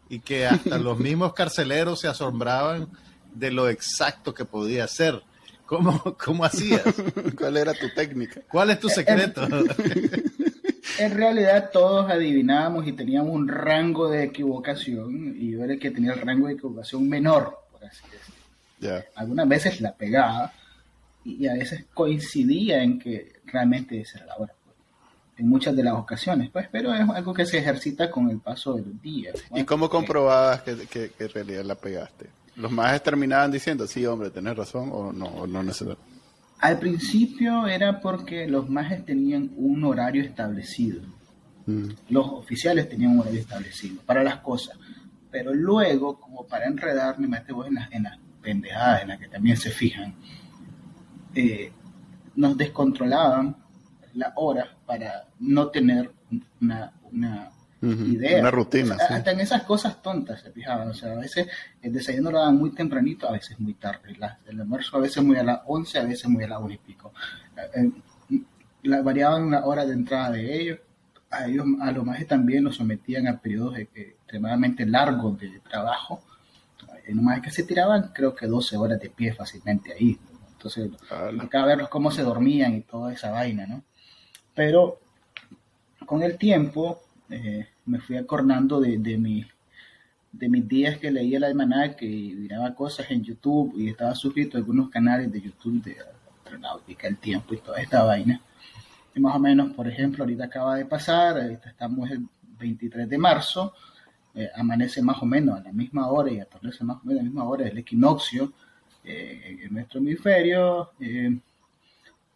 y 0.08 0.20
que 0.20 0.46
hasta 0.46 0.78
los 0.78 0.98
mismos 0.98 1.34
carceleros 1.34 2.00
se 2.00 2.08
asombraban 2.08 2.88
de 3.34 3.50
lo 3.50 3.68
exacto 3.68 4.34
que 4.34 4.44
podía 4.44 4.86
ser. 4.88 5.22
¿Cómo, 5.66 6.16
cómo 6.24 6.44
hacías? 6.44 6.82
¿Cuál 7.38 7.56
era 7.56 7.74
tu 7.74 7.88
técnica? 7.94 8.40
¿Cuál 8.48 8.70
es 8.70 8.80
tu 8.80 8.88
secreto? 8.88 9.46
en 10.98 11.14
realidad 11.14 11.70
todos 11.72 12.08
adivinábamos 12.10 12.86
y 12.86 12.92
teníamos 12.92 13.32
un 13.32 13.48
rango 13.48 14.08
de 14.08 14.24
equivocación 14.24 15.34
y 15.36 15.52
yo 15.52 15.64
era 15.64 15.74
el 15.74 15.78
que 15.78 15.90
tenía 15.90 16.12
el 16.12 16.20
rango 16.20 16.46
de 16.46 16.54
equivocación 16.54 17.08
menor, 17.08 17.58
por 17.72 17.84
así 17.84 18.00
Algunas 19.14 19.48
veces 19.48 19.80
la 19.80 19.92
pegaba 19.94 20.52
y 21.24 21.46
a 21.48 21.54
veces 21.54 21.86
coincidía 21.92 22.82
en 22.82 22.98
que 22.98 23.40
realmente 23.46 24.00
esa 24.00 24.18
era 24.18 24.26
la 24.26 24.36
hora. 24.36 24.54
Pues, 24.64 24.76
en 25.38 25.48
muchas 25.48 25.74
de 25.74 25.82
las 25.82 25.94
ocasiones, 25.94 26.50
pues, 26.50 26.68
pero 26.70 26.94
es 26.94 27.08
algo 27.08 27.34
que 27.34 27.46
se 27.46 27.58
ejercita 27.58 28.10
con 28.10 28.30
el 28.30 28.38
paso 28.38 28.74
de 28.74 28.82
los 28.82 29.02
días. 29.02 29.34
¿Y 29.54 29.64
cómo 29.64 29.88
comprobabas 29.90 30.62
que, 30.62 30.86
que, 30.86 31.12
en 31.18 31.28
realidad 31.28 31.64
la 31.64 31.74
pegaste? 31.74 32.28
¿Los 32.56 32.70
más 32.70 33.02
terminaban 33.02 33.50
diciendo, 33.50 33.86
sí, 33.86 34.06
hombre, 34.06 34.30
tenés 34.30 34.56
razón 34.56 34.88
o 34.92 35.12
no, 35.12 35.26
o 35.26 35.46
no 35.46 35.62
necesariamente? 35.62 36.16
Al 36.58 36.78
principio 36.78 37.66
era 37.66 38.00
porque 38.00 38.46
los 38.46 38.70
majes 38.70 39.04
tenían 39.04 39.50
un 39.56 39.84
horario 39.84 40.22
establecido. 40.22 41.02
Mm. 41.66 41.88
Los 42.08 42.26
oficiales 42.28 42.88
tenían 42.88 43.12
un 43.12 43.20
horario 43.20 43.40
establecido 43.40 44.00
para 44.06 44.22
las 44.22 44.36
cosas. 44.36 44.78
Pero 45.30 45.52
luego, 45.52 46.18
como 46.18 46.46
para 46.46 46.66
enredarme, 46.66 47.28
me 47.28 47.42
vos 47.52 47.66
en 47.66 47.74
las, 47.74 47.92
en 47.92 48.04
las 48.04 48.18
pendejadas 48.46 49.02
en 49.02 49.08
las 49.08 49.18
que 49.18 49.26
también 49.26 49.56
se 49.56 49.72
fijan, 49.72 50.14
eh, 51.34 51.72
nos 52.36 52.56
descontrolaban 52.56 53.56
la 54.14 54.32
hora 54.36 54.76
para 54.86 55.26
no 55.40 55.66
tener 55.68 56.12
una, 56.60 56.92
una 57.10 57.50
idea. 57.82 58.38
Una 58.40 58.52
rutina. 58.52 58.94
Hasta 58.94 59.32
en 59.32 59.40
esas 59.40 59.64
cosas 59.64 60.00
tontas 60.00 60.40
se 60.42 60.52
fijaban. 60.52 60.88
O 60.88 60.94
sea, 60.94 61.12
a 61.12 61.16
veces 61.16 61.48
el 61.82 61.92
desayuno 61.92 62.30
lo 62.30 62.38
daban 62.38 62.56
muy 62.56 62.70
tempranito, 62.70 63.28
a 63.28 63.32
veces 63.32 63.58
muy 63.58 63.74
tarde. 63.74 64.16
el 64.46 64.60
almuerzo 64.60 64.96
a 64.96 65.00
veces 65.00 65.24
muy 65.24 65.36
a 65.36 65.42
las 65.42 65.60
11, 65.66 65.98
a 65.98 66.04
veces 66.04 66.28
muy 66.28 66.44
a 66.44 66.48
las 66.48 66.60
1 66.60 66.72
y 66.72 66.78
pico. 66.78 67.12
Eh, 67.56 67.90
eh, 68.30 68.42
la, 68.84 69.02
variaban 69.02 69.50
la 69.50 69.66
hora 69.66 69.84
de 69.84 69.92
entrada 69.92 70.30
de 70.30 70.60
ellos. 70.60 70.78
A 71.30 71.48
ellos, 71.48 71.66
a 71.80 71.90
los 71.90 72.04
más 72.04 72.24
también 72.28 72.62
los 72.62 72.76
sometían 72.76 73.26
a 73.26 73.40
periodos 73.40 73.76
extremadamente 73.78 74.86
largos 74.86 75.36
de 75.40 75.60
trabajo. 75.68 76.22
En 77.06 77.22
más 77.24 77.40
que 77.40 77.50
se 77.50 77.62
tiraban, 77.62 78.10
creo 78.12 78.34
que 78.34 78.46
12 78.46 78.76
horas 78.76 79.00
de 79.00 79.10
pie 79.10 79.32
fácilmente 79.32 79.92
ahí. 79.92 80.18
Entonces, 80.52 80.90
acá 81.40 81.64
verlos 81.64 81.88
cómo 81.88 82.10
se 82.10 82.22
dormían 82.22 82.74
y 82.74 82.80
toda 82.80 83.12
esa 83.12 83.30
vaina, 83.30 83.66
¿no? 83.66 83.84
Pero 84.54 85.00
con 86.04 86.22
el 86.22 86.36
tiempo, 86.36 87.02
eh, 87.30 87.66
me 87.84 88.00
fui 88.00 88.16
acordando 88.16 88.80
de, 88.80 88.98
de, 88.98 89.18
mi, 89.18 89.44
de 90.32 90.48
mis 90.48 90.66
días 90.66 90.98
que 90.98 91.10
leía 91.10 91.38
el 91.38 91.44
almanaque 91.44 92.06
y 92.06 92.34
miraba 92.34 92.74
cosas 92.74 93.10
en 93.10 93.22
YouTube 93.22 93.74
y 93.76 93.90
estaba 93.90 94.14
suscrito 94.14 94.56
a 94.56 94.60
algunos 94.60 94.90
canales 94.90 95.30
de 95.30 95.40
YouTube 95.40 95.82
de 95.82 95.96
astronáutica, 96.44 97.06
el 97.06 97.18
tiempo 97.18 97.54
y 97.54 97.58
toda 97.58 97.80
esta 97.80 98.02
vaina. 98.04 98.40
Y 99.14 99.20
más 99.20 99.34
o 99.34 99.38
menos, 99.38 99.72
por 99.72 99.88
ejemplo, 99.88 100.24
ahorita 100.24 100.44
acaba 100.44 100.76
de 100.76 100.84
pasar, 100.84 101.38
estamos 101.38 102.10
el 102.10 102.26
23 102.58 103.08
de 103.08 103.18
marzo, 103.18 103.74
eh, 104.36 104.50
amanece 104.54 105.00
más 105.00 105.22
o 105.22 105.24
menos 105.24 105.58
a 105.58 105.62
la 105.62 105.72
misma 105.72 106.08
hora 106.08 106.30
y 106.30 106.38
atardece 106.38 106.84
más 106.84 106.98
o 106.98 107.06
menos 107.06 107.20
a 107.20 107.22
la 107.22 107.28
misma 107.30 107.44
hora 107.44 107.66
el 107.66 107.78
equinoccio 107.78 108.52
eh, 109.02 109.60
en 109.62 109.72
nuestro 109.72 109.98
hemisferio. 109.98 110.90
Eh, 111.00 111.34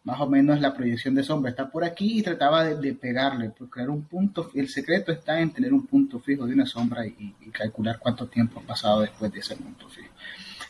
más 0.03 0.19
o 0.19 0.27
menos 0.27 0.59
la 0.59 0.73
proyección 0.73 1.13
de 1.13 1.21
sombra 1.21 1.51
está 1.51 1.69
por 1.69 1.83
aquí 1.83 2.17
y 2.17 2.23
trataba 2.23 2.65
de, 2.65 2.93
pegarle, 2.95 3.51
por 3.51 3.69
crear 3.69 3.91
un 3.91 4.01
punto, 4.01 4.49
el 4.55 4.67
secreto 4.67 5.11
está 5.11 5.39
en 5.39 5.51
tener 5.51 5.71
un 5.71 5.85
punto 5.85 6.19
fijo 6.19 6.47
de 6.47 6.55
una 6.55 6.65
sombra 6.65 7.05
y, 7.05 7.35
calcular 7.51 7.99
cuánto 7.99 8.25
tiempo 8.27 8.59
ha 8.59 8.63
pasado 8.63 9.01
después 9.01 9.31
de 9.31 9.39
ese 9.39 9.55
punto 9.55 9.87
fijo. 9.87 10.11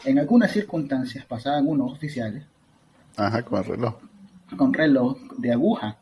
En 0.04 0.20
algunas 0.20 0.52
circunstancias 0.52 1.26
pasaban 1.26 1.66
unos 1.66 1.94
oficiales. 1.94 2.44
Ajá, 3.16 3.42
con 3.44 3.64
reloj. 3.64 3.96
Con 4.58 4.74
reloj 4.74 5.18
de 5.38 5.54
aguja. 5.54 5.98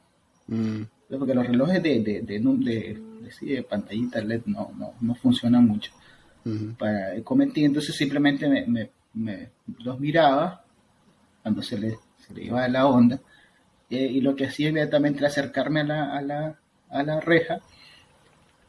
Mm. 0.47 0.81
Porque 1.07 1.35
los 1.35 1.45
relojes 1.45 1.83
de, 1.83 2.01
de, 2.01 2.21
de, 2.21 2.39
de, 2.39 3.08
pantallita 3.67 4.21
LED 4.21 4.43
no, 4.45 4.71
no, 4.77 4.93
no 4.99 5.15
funcionan 5.15 5.65
mucho 5.65 5.91
para 6.77 7.13
el. 7.13 7.23
Entonces 7.55 7.95
simplemente 7.95 8.47
me, 8.47 8.89
me, 9.13 9.49
los 9.79 9.99
miraba 9.99 10.63
cuando 11.41 11.61
se 11.61 11.77
les 11.77 11.95
se 12.25 12.33
le 12.33 12.43
iba 12.45 12.63
de 12.63 12.69
la 12.69 12.85
onda, 12.87 13.19
eh, 13.89 14.09
y 14.11 14.21
lo 14.21 14.35
que 14.35 14.45
hacía 14.45 14.69
inmediatamente 14.69 15.19
era 15.19 15.29
acercarme 15.29 15.81
a 15.81 15.83
la, 15.83 16.17
a 16.17 16.21
la, 16.21 16.59
a 16.89 17.03
la 17.03 17.19
reja 17.19 17.59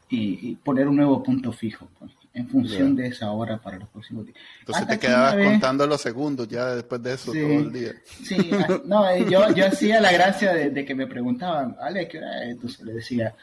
y, 0.09 0.57
poner 0.57 0.88
un 0.88 0.97
nuevo 0.97 1.23
punto 1.23 1.52
fijo, 1.52 1.88
pues, 1.99 2.11
en 2.35 2.49
función 2.49 2.97
de 2.97 3.09
esa 3.09 3.31
hora 3.31 3.59
para 3.59 3.79
los 3.79 3.88
próximos 3.88 4.26
días. 4.26 4.38
Entonces 4.61 4.87
te 4.87 4.99
quedabas 4.99 5.35
contando 5.37 5.87
los 5.87 6.00
segundos 6.00 6.49
ya 6.49 6.75
después 6.75 7.02
de 7.02 7.14
eso 7.14 7.33
todo 7.33 7.40
el 7.43 7.73
día. 7.73 7.93
Sí, 8.05 8.50
ah, 8.52 8.81
no, 8.85 9.09
eh, 9.09 9.26
yo, 9.29 9.52
yo 9.52 9.67
hacía 9.67 10.00
la 10.00 10.12
gracia 10.12 10.52
de, 10.52 10.85
que 10.85 10.95
me 10.95 11.07
preguntaban, 11.07 11.76
Ale, 11.81 12.09
¿qué 12.09 12.19
hora 12.19 12.45
es? 12.45 12.50
Entonces 12.50 12.81
le 12.83 12.95
decía, 12.95 13.35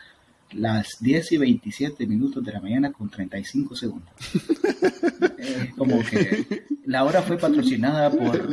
las 0.53 0.97
10 0.99 1.31
y 1.33 1.37
27 1.37 2.07
minutos 2.07 2.43
de 2.43 2.51
la 2.51 2.61
mañana 2.61 2.91
con 2.91 3.09
35 3.09 3.75
segundos. 3.75 4.09
como 5.77 6.03
que 6.03 6.65
la 6.85 7.03
hora 7.03 7.21
fue 7.21 7.37
patrocinada 7.37 8.09
por 8.11 8.49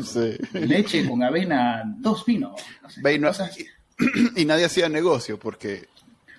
leche 0.54 1.08
con 1.08 1.22
avena, 1.22 1.82
dos 1.98 2.24
vinos. 2.24 2.60
y, 4.36 4.44
nadie 4.44 4.64
hacía 4.64 4.88
negocio 4.88 5.38
porque, 5.38 5.86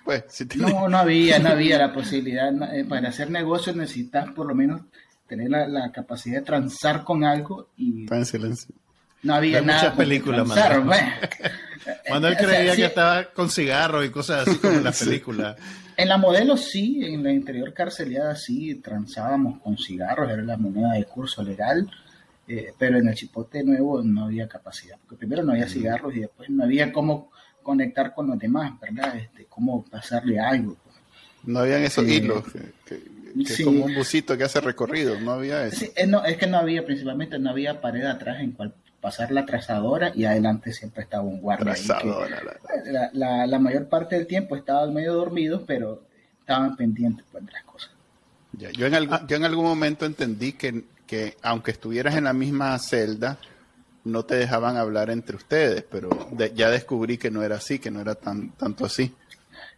pues, 0.04 0.24
No, 0.56 0.88
no 0.88 0.98
había, 0.98 1.38
no 1.38 1.50
había 1.50 1.78
la 1.78 1.92
posibilidad. 1.94 2.52
Eh, 2.74 2.84
para 2.84 3.08
hacer 3.08 3.30
negocio 3.30 3.72
necesitas 3.74 4.30
por 4.32 4.46
lo 4.46 4.54
menos 4.54 4.82
tener 5.26 5.50
la, 5.50 5.90
capacidad 5.90 6.40
de 6.40 6.46
transar 6.46 7.02
con 7.02 7.24
algo 7.24 7.70
y... 7.76 8.06
No 9.22 9.34
había 9.34 9.60
nada. 9.60 9.80
Muchas 9.82 9.96
películas, 9.96 10.46
Manuel 12.10 12.36
creía 12.36 12.74
que 12.74 12.84
estaba 12.84 13.24
con 13.24 13.50
cigarros 13.50 14.04
y 14.04 14.10
cosas 14.10 14.46
así 14.46 14.58
como 14.58 14.74
en 14.74 14.84
la 14.84 14.92
película. 14.98 15.56
En 15.96 16.08
la 16.08 16.18
modelo 16.18 16.56
sí, 16.56 17.00
en 17.04 17.22
la 17.22 17.32
interior 17.32 17.72
carceliada 17.72 18.34
sí, 18.36 18.76
transábamos 18.76 19.60
con 19.62 19.78
cigarros, 19.78 20.30
era 20.30 20.42
la 20.42 20.56
moneda 20.56 20.92
de 20.92 21.04
curso 21.04 21.42
legal, 21.42 21.90
eh, 22.46 22.72
pero 22.78 22.98
en 22.98 23.08
el 23.08 23.14
chipote 23.14 23.64
nuevo 23.64 24.02
no 24.02 24.26
había 24.26 24.46
capacidad, 24.46 24.96
porque 25.00 25.16
primero 25.16 25.42
no 25.42 25.52
había 25.52 25.66
mm. 25.66 25.70
cigarros 25.70 26.14
y 26.14 26.20
después 26.20 26.50
no 26.50 26.64
había 26.64 26.92
cómo 26.92 27.30
conectar 27.62 28.14
con 28.14 28.28
los 28.28 28.38
demás, 28.38 28.78
¿verdad? 28.80 29.16
Este, 29.16 29.46
cómo 29.46 29.84
pasarle 29.84 30.38
algo. 30.38 30.76
No 31.44 31.60
habían 31.60 31.82
esos 31.82 32.06
eh, 32.06 32.14
hilos, 32.14 32.44
que, 32.84 33.64
como 33.64 33.86
un 33.86 33.94
busito 33.94 34.36
que 34.36 34.44
hace 34.44 34.60
recorrido, 34.60 35.18
no 35.20 35.32
había 35.32 35.66
eso. 35.66 35.78
Sí, 35.78 35.90
eh, 35.96 36.06
no, 36.06 36.24
es 36.24 36.36
que 36.36 36.46
no 36.46 36.58
había, 36.58 36.84
principalmente 36.84 37.38
no 37.38 37.50
había 37.50 37.80
pared 37.80 38.04
atrás 38.04 38.40
en 38.40 38.52
cual 38.52 38.74
pasar 39.00 39.30
la 39.30 39.46
trazadora 39.46 40.12
y 40.14 40.24
adelante 40.24 40.72
siempre 40.72 41.02
estaba 41.02 41.22
un 41.22 41.40
guardia. 41.40 41.74
la, 43.12 43.46
la, 43.46 43.58
mayor 43.58 43.88
parte 43.88 44.16
del 44.16 44.26
tiempo 44.26 44.56
estaban 44.56 44.92
medio 44.92 45.14
dormidos, 45.14 45.62
pero 45.66 46.02
estaban 46.40 46.76
pendientes 46.76 47.24
pues, 47.30 47.44
de 47.44 47.52
las 47.52 47.64
cosas. 47.64 47.90
yo, 48.52 48.86
en 48.86 48.94
algún, 48.94 49.26
yo 49.26 49.36
en 49.36 49.44
algún 49.44 49.64
momento 49.64 50.06
entendí 50.06 50.52
que, 50.52 50.84
que 51.06 51.36
aunque 51.42 51.72
estuvieras 51.72 52.16
en 52.16 52.24
la 52.24 52.32
misma 52.32 52.78
celda, 52.78 53.38
no 54.04 54.24
te 54.24 54.36
dejaban 54.36 54.76
hablar 54.76 55.10
entre 55.10 55.36
ustedes, 55.36 55.84
pero 55.90 56.10
ya 56.54 56.70
descubrí 56.70 57.18
que 57.18 57.30
no 57.30 57.42
era 57.42 57.56
así, 57.56 57.78
que 57.78 57.90
no 57.90 58.00
era 58.00 58.14
tan 58.14 58.50
tanto 58.52 58.86
así. 58.86 59.12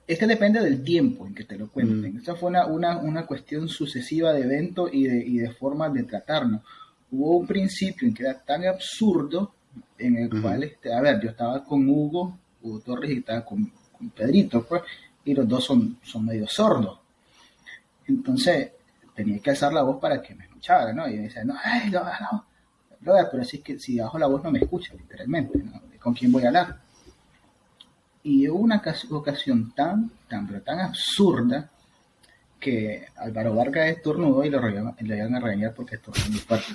Es 0.07 0.19
que 0.19 0.27
depende 0.27 0.61
del 0.61 0.83
tiempo 0.83 1.27
en 1.27 1.35
que 1.35 1.45
te 1.45 1.59
lo 1.59 1.69
cuenten. 1.69 2.15
Mm. 2.15 2.19
Esta 2.19 2.35
fue 2.35 2.49
una, 2.49 2.67
una, 2.67 2.97
una, 2.99 3.27
cuestión 3.27 3.69
sucesiva 3.69 4.33
de 4.33 4.43
eventos 4.43 4.91
y 4.93 5.07
de, 5.07 5.19
y 5.19 5.39
de 5.39 5.51
formas 5.51 5.93
de 5.93 6.05
tratarnos. 6.05 6.63
Hubo 7.11 7.39
un 7.39 7.47
principio 7.47 8.07
en 8.07 8.15
que 8.15 8.25
era 8.25 8.39
tan 8.39 8.65
absurdo 8.67 9.55
en 9.97 10.17
el 10.17 10.43
cual, 10.43 10.63
este, 10.65 10.93
a 10.93 11.01
ver, 11.01 11.21
yo 11.21 11.31
estaba 11.31 11.65
con 11.65 11.89
Hugo, 11.89 12.39
Hugo 12.63 12.81
Torres 12.81 13.11
y 13.11 13.19
estaba 13.19 13.45
con, 13.45 13.73
Pedrito, 14.15 14.65
pues, 14.65 14.83
y 15.25 15.35
los 15.35 15.49
dos 15.49 15.65
son, 15.65 15.99
son 16.03 16.25
medio 16.25 16.47
sordos. 16.47 17.01
Entonces, 18.07 18.71
tenía 19.15 19.41
que 19.41 19.51
alzar 19.51 19.73
la 19.73 19.83
voz 19.83 20.01
para 20.01 20.23
que 20.23 20.35
me 20.35 20.45
escuchara, 20.45 20.93
¿no? 20.93 21.09
Y 21.09 21.17
me 21.17 21.23
decía, 21.25 21.45
no, 21.45 21.57
ay, 21.63 21.91
no, 21.91 22.05
no, 23.01 23.15
pero 23.31 23.43
así 23.43 23.59
que 23.59 23.79
si 23.79 23.99
bajo 23.99 24.19
la 24.19 24.27
voz 24.27 24.45
no 24.45 24.53
me 24.53 24.61
escucha, 24.61 24.95
literalmente, 24.95 25.59
¿no? 25.59 25.83
¿Con 25.99 26.15
quién 26.15 26.31
voy 26.31 26.45
a 26.45 26.49
hablar? 26.49 26.81
Y 28.23 28.49
hubo 28.49 28.61
una 28.61 28.83
ocasión 29.11 29.73
tan, 29.75 30.11
tan, 30.29 30.47
pero 30.47 30.63
tan 30.63 30.81
absurda 30.81 31.71
que 32.59 33.07
Álvaro 33.17 33.55
Vargas 33.55 33.91
estornudó 33.91 34.45
y 34.45 34.51
lo 34.51 34.61
le 34.61 35.17
iban 35.17 35.35
a 35.35 35.41
regañar 35.41 35.75
porque 35.75 35.97
estornudó 35.97 36.31
muy 36.31 36.41
fuerte. 36.41 36.67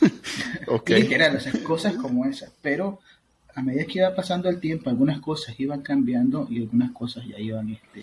okay. 0.68 1.02
Literal, 1.02 1.36
o 1.36 1.62
cosas 1.64 1.94
como 1.94 2.24
esas. 2.24 2.52
Pero 2.62 3.00
a 3.54 3.62
medida 3.62 3.86
que 3.86 3.98
iba 3.98 4.14
pasando 4.14 4.50
el 4.50 4.60
tiempo, 4.60 4.90
algunas 4.90 5.20
cosas 5.20 5.58
iban 5.58 5.80
cambiando 5.80 6.46
y 6.50 6.60
algunas 6.60 6.92
cosas 6.92 7.24
ya 7.26 7.38
iban... 7.38 7.70
Este, 7.70 8.00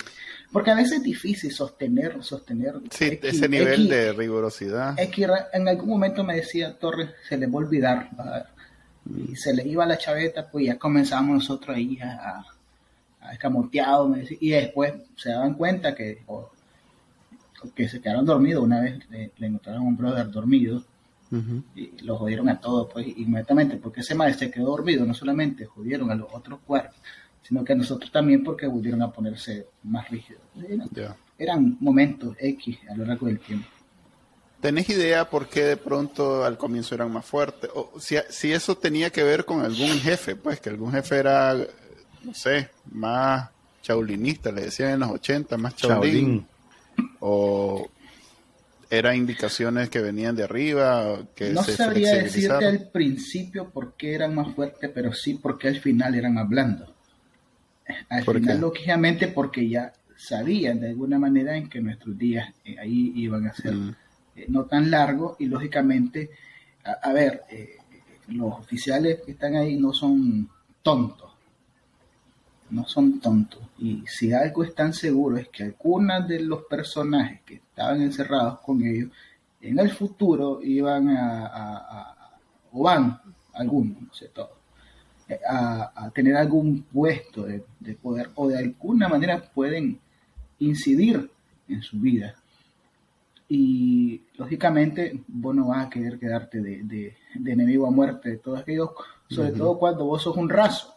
porque 0.52 0.72
a 0.72 0.76
veces 0.76 0.94
es 0.94 1.04
difícil 1.04 1.52
sostener, 1.52 2.24
sostener... 2.24 2.76
Sí, 2.90 3.20
ese 3.22 3.48
nivel 3.48 3.88
de 3.88 4.14
rigurosidad. 4.14 4.96
en 5.54 5.68
algún 5.68 5.90
momento 5.90 6.24
me 6.24 6.36
decía 6.36 6.78
Torres, 6.78 7.10
se 7.28 7.38
le 7.38 7.46
va 7.48 7.54
a 7.54 7.58
olvidar, 7.58 8.10
y 9.06 9.36
se 9.36 9.54
le 9.54 9.68
iba 9.68 9.86
la 9.86 9.98
chaveta, 9.98 10.50
pues 10.50 10.66
ya 10.66 10.78
comenzamos 10.78 11.36
nosotros 11.36 11.76
ahí 11.76 12.00
a, 12.02 12.44
escamoteado, 13.32 14.14
y 14.40 14.50
después 14.50 14.94
se 15.16 15.30
daban 15.30 15.54
cuenta 15.54 15.96
que, 15.96 16.24
que 17.76 17.88
se 17.88 18.02
quedaron 18.02 18.26
dormidos, 18.26 18.64
una 18.64 18.82
vez 18.82 19.00
le, 19.10 19.32
encontraron 19.38 19.84
a 19.84 19.86
un 19.86 19.98
brother 19.98 20.30
dormido, 20.30 20.84
y 21.76 22.00
lo 22.04 22.18
jodieron 22.18 22.48
a 22.50 22.60
todos, 22.60 22.90
pues 22.94 23.08
inmediatamente, 23.08 23.78
porque 23.78 24.02
ese 24.02 24.14
maestro 24.14 24.48
se 24.48 24.52
quedó 24.52 24.68
dormido, 24.68 25.04
no 25.04 25.16
solamente 25.16 25.66
jodieron 25.66 26.12
a 26.12 26.16
los 26.16 26.28
otros 26.32 26.60
cuartos, 26.66 27.00
sino 27.42 27.64
que 27.64 27.74
a 27.74 27.76
nosotros 27.76 28.12
también 28.12 28.44
porque 28.44 28.68
volvieron 28.68 29.02
a 29.02 29.12
ponerse 29.12 29.68
más 29.84 30.10
rígidos. 30.10 30.42
Eran, 31.38 31.78
momentos 31.80 32.36
X 32.40 32.78
a 32.90 32.96
lo 32.96 33.06
largo 33.06 33.26
del 33.28 33.40
tiempo. 33.40 33.68
¿Tenés 34.62 34.88
idea 34.90 35.30
por 35.30 35.50
qué 35.50 35.64
de 35.64 35.76
pronto 35.78 36.46
al 36.46 36.58
comienzo 36.58 36.96
eran 36.96 37.12
más 37.12 37.26
fuertes? 37.26 37.70
O 37.74 38.00
si, 38.00 38.16
si 38.30 38.54
eso 38.54 38.78
tenía 38.78 39.10
que 39.10 39.24
ver 39.24 39.44
con 39.44 39.60
algún 39.60 39.90
jefe, 40.00 40.38
pues 40.38 40.62
que 40.62 40.70
algún 40.70 40.94
jefe 40.94 41.18
era, 41.18 41.54
no 42.24 42.34
sé, 42.34 42.70
más 42.92 43.50
chaulinista, 43.82 44.52
le 44.52 44.64
decían 44.64 44.92
en 44.92 45.00
los 45.02 45.12
80, 45.12 45.58
más 45.58 45.76
chaulín. 45.76 46.48
O 47.20 47.90
eran 48.90 49.16
indicaciones 49.16 49.90
que 49.90 50.02
venían 50.02 50.36
de 50.36 50.44
arriba, 50.44 51.20
que 51.36 51.50
no 51.50 51.64
sabría 51.64 52.14
decirte 52.16 52.66
al 52.66 52.90
principio 52.90 53.70
por 53.70 53.94
qué 53.94 54.14
eran 54.14 54.36
más 54.36 54.54
fuertes, 54.54 54.92
pero 54.94 55.14
sí 55.14 55.40
porque 55.42 55.68
al 55.68 55.80
final 55.80 56.14
eran 56.14 56.36
más 56.36 56.48
blandos. 56.48 56.90
Al 58.10 58.24
final, 58.24 58.62
lógicamente, 58.62 59.28
porque 59.28 59.68
ya 59.68 59.92
sabían 60.16 60.80
de 60.80 60.90
alguna 60.90 61.20
manera 61.20 61.58
en 61.58 61.70
que 61.70 61.82
nuestros 61.82 62.18
días 62.18 62.54
eh, 62.64 62.78
ahí 62.80 63.12
iban 63.16 63.48
a 63.48 63.54
ser 63.54 63.74
mm. 63.74 63.96
eh, 64.36 64.46
no 64.48 64.66
tan 64.66 64.90
largos 64.90 65.36
y 65.40 65.48
lógicamente, 65.48 66.30
a, 66.84 67.12
ver, 67.12 67.44
eh, 67.50 67.78
los 68.28 68.54
oficiales 68.60 69.22
que 69.26 69.32
están 69.32 69.56
ahí 69.56 69.76
no 69.76 69.92
son 69.92 70.48
tontos, 70.82 71.33
no 72.74 72.86
son 72.86 73.20
tontos. 73.20 73.62
Y 73.78 74.04
si 74.08 74.34
algo 74.34 74.64
están 74.64 74.94
seguros 74.94 75.40
es 75.40 75.50
que 75.50 75.64
algunos 75.64 76.28
de 76.28 76.40
los 76.42 76.64
personajes 76.64 77.42
que 77.46 77.56
estaban 77.56 78.02
encerrados 78.02 78.60
con 78.60 78.86
ellos, 78.86 79.12
en 79.62 79.80
el 79.80 79.92
futuro 79.92 80.60
iban 80.62 81.08
a, 81.10 82.16
o 82.72 82.84
van, 82.84 83.20
algunos, 83.54 84.02
no 84.02 84.14
sé, 84.14 84.30
todos, 84.30 84.50
a, 85.48 86.12
tener 86.14 86.36
algún 86.36 86.84
puesto 86.84 87.44
de, 87.44 87.64
poder 88.02 88.32
o 88.36 88.48
de 88.48 88.58
alguna 88.58 89.08
manera 89.08 89.42
pueden 89.42 90.00
incidir 90.60 91.30
en 91.68 91.82
su 91.82 92.00
vida. 92.00 92.36
Y 93.48 94.22
lógicamente 94.36 95.24
vos 95.28 95.56
no 95.56 95.68
vas 95.68 95.86
a 95.86 95.90
querer 95.90 96.18
quedarte 96.18 96.60
de, 96.60 97.16
enemigo 97.46 97.88
a 97.88 97.92
muerte 97.92 98.32
de 98.32 98.38
todos 98.38 98.60
aquellos, 98.60 98.90
sobre 99.30 99.52
todo 99.52 99.78
cuando 99.78 100.06
vos 100.06 100.24
sos 100.24 100.36
un 100.36 100.50
raso. 100.50 100.93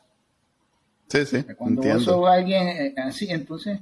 Sí, 1.08 1.24
sí. 1.24 1.42
Cuando 1.56 1.82
vos 1.82 2.04
sos 2.04 2.28
alguien 2.28 2.68
eh, 2.68 2.94
así, 2.96 3.26
entonces 3.30 3.80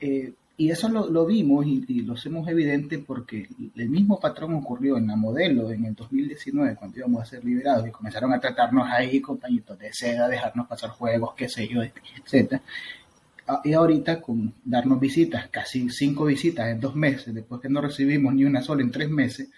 eh, 0.00 0.32
y 0.56 0.70
eso 0.70 0.88
lo, 0.88 1.26
vimos 1.26 1.66
y, 1.66 2.02
lo 2.02 2.14
hacemos 2.14 2.46
evidente 2.46 2.98
porque 2.98 3.48
el 3.74 3.88
mismo 3.88 4.20
patrón 4.20 4.54
ocurrió 4.54 4.98
en 4.98 5.06
la 5.06 5.16
modelo 5.16 5.72
en 5.72 5.86
el 5.86 5.94
2019 5.94 6.76
cuando 6.76 6.98
íbamos 6.98 7.22
a 7.22 7.24
ser 7.24 7.44
liberados 7.44 7.88
y 7.88 7.90
comenzaron 7.90 8.32
a 8.32 8.38
tratarnos 8.38 8.86
ahí 8.88 9.20
compañitos 9.20 9.78
de 9.78 9.92
seda, 9.92 10.28
dejarnos 10.28 10.68
pasar 10.68 10.90
juegos, 10.90 11.34
qué 11.34 11.48
sé 11.48 11.66
yo, 11.66 11.82
etc. 11.82 12.60
Ah, 13.48 13.60
y 13.64 13.72
ahorita 13.72 14.20
con 14.20 14.54
darnos 14.64 15.00
visitas, 15.00 15.48
casi 15.48 15.88
cinco 15.88 16.26
visitas 16.26 16.68
en 16.68 16.80
dos 16.80 16.94
meses, 16.94 17.34
después 17.34 17.60
que 17.60 17.68
no 17.68 17.80
recibimos 17.80 18.34
ni 18.34 18.44
una 18.44 18.62
sola 18.62 18.82
en 18.82 18.90
tres 18.90 19.10
meses, 19.10 19.48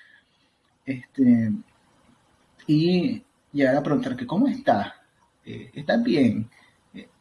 este, 0.86 1.52
y 2.66 3.22
llegar 3.52 3.76
a 3.76 3.82
preguntar 3.82 4.16
que 4.16 4.26
cómo 4.26 4.48
estás, 4.48 4.92
eh, 5.44 5.70
¿estás 5.74 6.02
bien? 6.02 6.48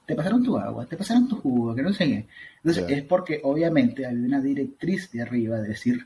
Te 0.05 0.15
pasaron 0.15 0.43
tu 0.43 0.57
agua, 0.57 0.85
te 0.85 0.97
pasaron 0.97 1.27
tu 1.27 1.37
jugo, 1.37 1.73
que 1.73 1.81
no 1.81 1.93
sé 1.93 2.05
qué. 2.05 2.27
Entonces 2.57 2.85
es 2.89 3.03
porque 3.03 3.39
obviamente 3.43 4.05
hay 4.05 4.15
una 4.15 4.41
directriz 4.41 5.11
de 5.11 5.21
arriba 5.21 5.59
de 5.59 5.69
decir 5.69 6.05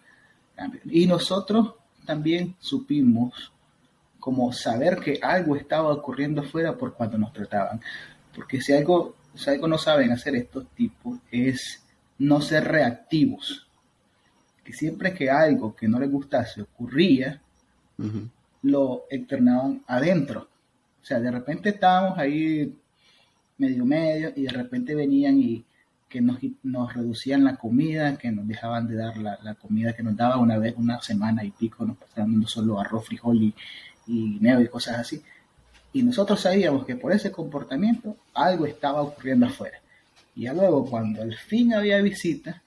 Y 0.86 1.06
nosotros 1.08 1.74
también 2.06 2.56
supimos 2.60 3.52
como 4.20 4.52
saber 4.52 5.00
que 5.00 5.20
algo 5.22 5.56
estaba 5.56 5.90
ocurriendo 5.94 6.42
afuera 6.42 6.78
por 6.78 6.94
cuando 6.94 7.18
nos 7.18 7.34
trataban. 7.34 7.82
Porque 8.36 8.62
si 8.62 8.74
algo, 8.74 9.16
si 9.34 9.50
algo 9.50 9.68
no 9.68 9.78
saben 9.78 10.12
hacer 10.12 10.36
estos 10.36 10.68
tipos 10.70 11.20
es 11.32 11.84
no 12.20 12.42
ser 12.42 12.66
reactivos. 12.66 13.68
Que 14.64 14.74
siempre 14.74 15.14
que 15.14 15.30
algo 15.30 15.76
que 15.76 15.88
no 15.88 16.00
les 16.00 16.12
gustase 16.12 16.62
ocurría, 16.62 17.42
lo 18.64 19.06
externaban 19.10 19.84
adentro. 19.88 20.50
O 21.02 21.06
sea, 21.06 21.20
de 21.20 21.32
repente 21.32 21.70
estábamos 21.70 22.18
ahí 22.18 22.76
medio 23.58 23.86
medio 23.86 24.32
y 24.36 24.44
de 24.44 24.50
repente 24.50 24.96
venían 24.96 25.40
y 25.40 25.66
que 26.10 26.22
nos, 26.22 26.38
nos 26.64 26.94
reducían 26.94 27.44
la 27.44 27.58
comida, 27.58 28.18
que 28.18 28.32
nos 28.32 28.48
dejaban 28.48 28.88
de 28.88 28.96
dar 28.96 29.18
la, 29.18 29.38
la, 29.44 29.56
comida 29.56 29.94
que 29.94 30.04
nos 30.04 30.16
daba 30.16 30.38
una 30.38 30.58
vez, 30.58 30.74
una 30.78 31.02
semana 31.02 31.44
y 31.44 31.52
pico, 31.52 31.86
nos 31.86 31.98
pasaban 31.98 32.32
dando 32.32 32.48
solo 32.48 32.80
arroz, 32.80 33.06
frijol 33.06 33.44
y, 33.44 33.54
y 34.08 34.40
y 34.42 34.68
cosas 34.68 35.00
así. 35.00 35.22
Y 35.94 36.04
nosotros 36.04 36.40
sabíamos 36.40 36.86
que 36.86 36.96
por 36.96 37.12
ese 37.12 37.32
comportamiento 37.32 38.16
algo 38.34 38.66
estaba 38.66 39.02
ocurriendo 39.02 39.48
afuera. 39.48 39.80
Y 40.36 40.44
ya 40.44 40.54
luego, 40.54 40.86
cuando 40.86 41.22
al 41.22 41.36
fin 41.36 41.74
había 41.74 42.02
visita 42.02 42.62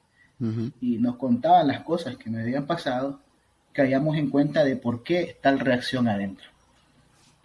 y 0.81 0.97
nos 0.99 1.17
contaban 1.17 1.69
las 1.69 1.83
cosas 1.83 2.17
que 2.17 2.31
me 2.31 2.41
habían 2.41 2.67
pasado, 2.67 3.21
caíamos 3.73 4.17
en 4.17 4.31
cuenta 4.31 4.65
de 4.65 4.77
por 4.77 5.03
qué 5.03 5.37
tal 5.41 5.61
reacción 5.61 6.09
adentro. 6.09 6.47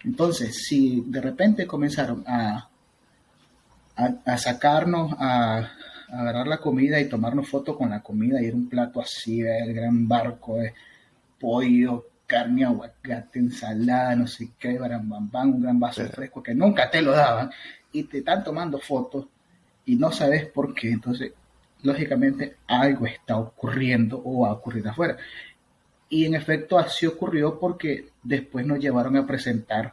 Entonces, 0.02 0.64
si 0.66 1.02
de 1.06 1.20
repente 1.20 1.66
comenzaron 1.66 2.24
a 2.26 2.68
a, 3.96 4.38
sacarnos, 4.38 5.14
a, 5.18 5.70
agarrar 6.08 6.46
la 6.46 6.58
comida 6.58 7.00
y 7.00 7.08
tomarnos 7.08 7.48
fotos 7.48 7.76
con 7.76 7.90
la 7.90 8.02
comida. 8.02 8.40
Y 8.40 8.46
era 8.46 8.56
un 8.56 8.68
plato 8.68 9.00
así, 9.00 9.40
el 9.40 9.74
gran 9.74 10.06
barco 10.06 10.58
de 10.58 10.74
pollo, 11.40 12.06
carne, 12.26 12.64
aguacate, 12.64 13.38
ensalada, 13.38 14.14
no 14.16 14.26
sé 14.26 14.50
qué, 14.58 14.78
barambambán, 14.78 15.54
un 15.54 15.62
gran 15.62 15.80
vaso 15.80 16.04
fresco 16.06 16.42
que 16.42 16.54
nunca 16.54 16.90
te 16.90 17.02
lo 17.02 17.12
daban. 17.12 17.50
Y 17.92 18.04
te 18.04 18.18
están 18.18 18.44
tomando 18.44 18.78
fotos 18.78 19.26
y 19.86 19.96
no 19.96 20.10
sabes 20.12 20.46
por 20.46 20.74
qué, 20.74 20.90
entonces 20.90 21.32
lógicamente 21.82 22.56
algo 22.66 23.06
está 23.06 23.36
ocurriendo 23.36 24.20
o 24.24 24.40
va 24.40 24.50
a 24.50 24.54
ocurrir 24.54 24.86
afuera. 24.88 25.16
Y 26.08 26.24
en 26.24 26.34
efecto 26.34 26.78
así 26.78 27.06
ocurrió 27.06 27.58
porque 27.58 28.08
después 28.22 28.66
nos 28.66 28.78
llevaron 28.78 29.16
a 29.16 29.26
presentar 29.26 29.92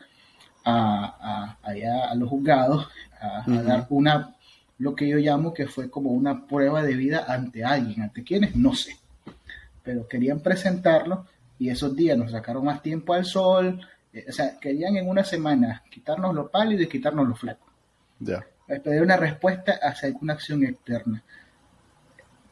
a, 0.63 1.57
allá 1.61 2.09
a 2.09 2.15
los 2.15 2.29
juzgados 2.29 2.87
a, 3.19 3.43
dar 3.47 3.87
una, 3.89 4.35
lo 4.79 4.95
que 4.95 5.07
yo 5.07 5.17
llamo 5.17 5.53
que 5.53 5.67
fue 5.67 5.89
como 5.89 6.11
una 6.11 6.45
prueba 6.45 6.83
de 6.83 6.93
vida 6.95 7.25
ante 7.27 7.63
alguien, 7.63 8.03
ante 8.03 8.23
quienes, 8.23 8.55
no 8.55 8.75
sé. 8.75 8.97
Pero 9.83 10.07
querían 10.07 10.39
presentarlo 10.39 11.25
y 11.59 11.69
esos 11.69 11.95
días 11.95 12.17
nos 12.17 12.31
sacaron 12.31 12.65
más 12.65 12.81
tiempo 12.81 13.13
al 13.13 13.25
sol, 13.25 13.79
eh, 14.13 14.25
o 14.27 14.31
sea, 14.31 14.59
querían 14.59 14.97
en 14.97 15.07
una 15.07 15.23
semana 15.23 15.83
quitarnos 15.89 16.33
lo 16.33 16.49
pálido 16.49 16.83
y 16.83 16.87
quitarnos 16.87 17.27
lo 17.27 17.35
flaco. 17.35 17.67
Ya. 18.19 18.45
Pedir 18.83 19.01
una 19.01 19.17
respuesta 19.17 19.79
hacia 19.81 20.07
alguna 20.07 20.33
acción 20.33 20.63
externa. 20.63 21.21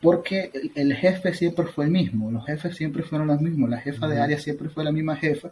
Porque 0.02 0.52
el, 0.76 0.96
jefe 0.96 1.34
siempre 1.34 1.68
fue 1.68 1.86
el 1.86 1.92
mismo, 1.92 2.32
los 2.32 2.46
jefes 2.46 2.76
siempre 2.76 3.04
fueron 3.04 3.28
los 3.28 3.40
mismos, 3.40 3.70
la 3.70 3.78
jefa 3.78 4.08
de 4.08 4.20
área 4.20 4.40
siempre 4.40 4.68
fue 4.68 4.84
la 4.84 4.92
misma 4.92 5.16
jefa 5.16 5.52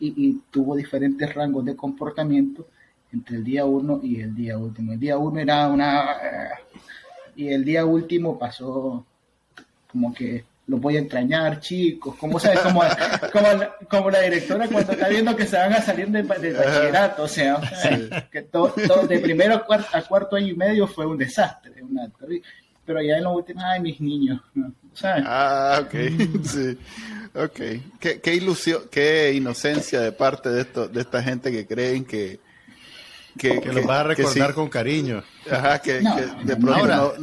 y, 0.00 0.40
tuvo 0.50 0.76
diferentes 0.76 1.34
rangos 1.34 1.64
de 1.64 1.76
comportamiento 1.76 2.66
entre 3.12 3.36
el 3.36 3.44
día 3.44 3.64
uno 3.64 4.00
y 4.02 4.20
el 4.20 4.34
día 4.34 4.58
último. 4.58 4.92
El 4.92 5.00
día 5.00 5.18
uno 5.18 5.40
era 5.40 5.68
una... 5.68 6.16
Y 7.36 7.48
el 7.48 7.64
día 7.64 7.84
último 7.84 8.38
pasó 8.38 9.04
como 9.90 10.12
que 10.12 10.44
lo 10.66 10.76
voy 10.76 10.96
a 10.96 11.00
extrañar, 11.00 11.60
chicos. 11.60 12.14
Como 12.16 12.38
sabes, 12.38 12.60
como, 12.60 12.82
como, 13.88 14.10
la 14.10 14.20
directora 14.20 14.68
cuando 14.68 14.92
está 14.92 15.08
viendo 15.08 15.34
que 15.34 15.46
se 15.46 15.56
van 15.56 15.72
a 15.72 15.80
salir 15.80 16.08
del 16.08 16.26
bachillerato, 16.26 17.22
o 17.22 17.28
sea, 17.28 17.60
que 18.30 18.42
todo, 18.42 18.74
de 19.08 19.18
primero 19.18 19.54
a 19.54 20.02
cuarto, 20.02 20.36
año 20.36 20.48
y 20.48 20.56
medio 20.56 20.86
fue 20.86 21.06
un 21.06 21.16
desastre, 21.16 21.72
pero 22.84 23.00
ya 23.00 23.16
en 23.16 23.24
los 23.24 23.36
últimos, 23.36 23.64
ay, 23.64 23.80
mis 23.80 24.00
niños, 24.00 24.40
¿sabes? 24.98 25.24
Ah, 25.26 25.80
ok, 25.82 25.94
sí, 26.44 26.78
ok. 27.34 27.98
Qué, 28.00 28.20
qué, 28.20 28.34
ilusión, 28.34 28.82
qué 28.90 29.32
inocencia 29.32 30.00
de 30.00 30.12
parte 30.12 30.48
de 30.50 30.62
esto, 30.62 30.88
de 30.88 31.00
esta 31.00 31.22
gente 31.22 31.50
que 31.50 31.66
creen 31.66 32.04
que 32.04 32.40
que, 33.38 33.60
que, 33.60 33.72
los 33.72 33.88
va 33.88 34.00
a 34.00 34.02
recordar 34.02 34.52
con 34.52 34.68
cariño. 34.68 35.22
Ajá, 35.50 35.78
que, 35.78 36.00
de 36.00 36.56
pronto 36.56 37.14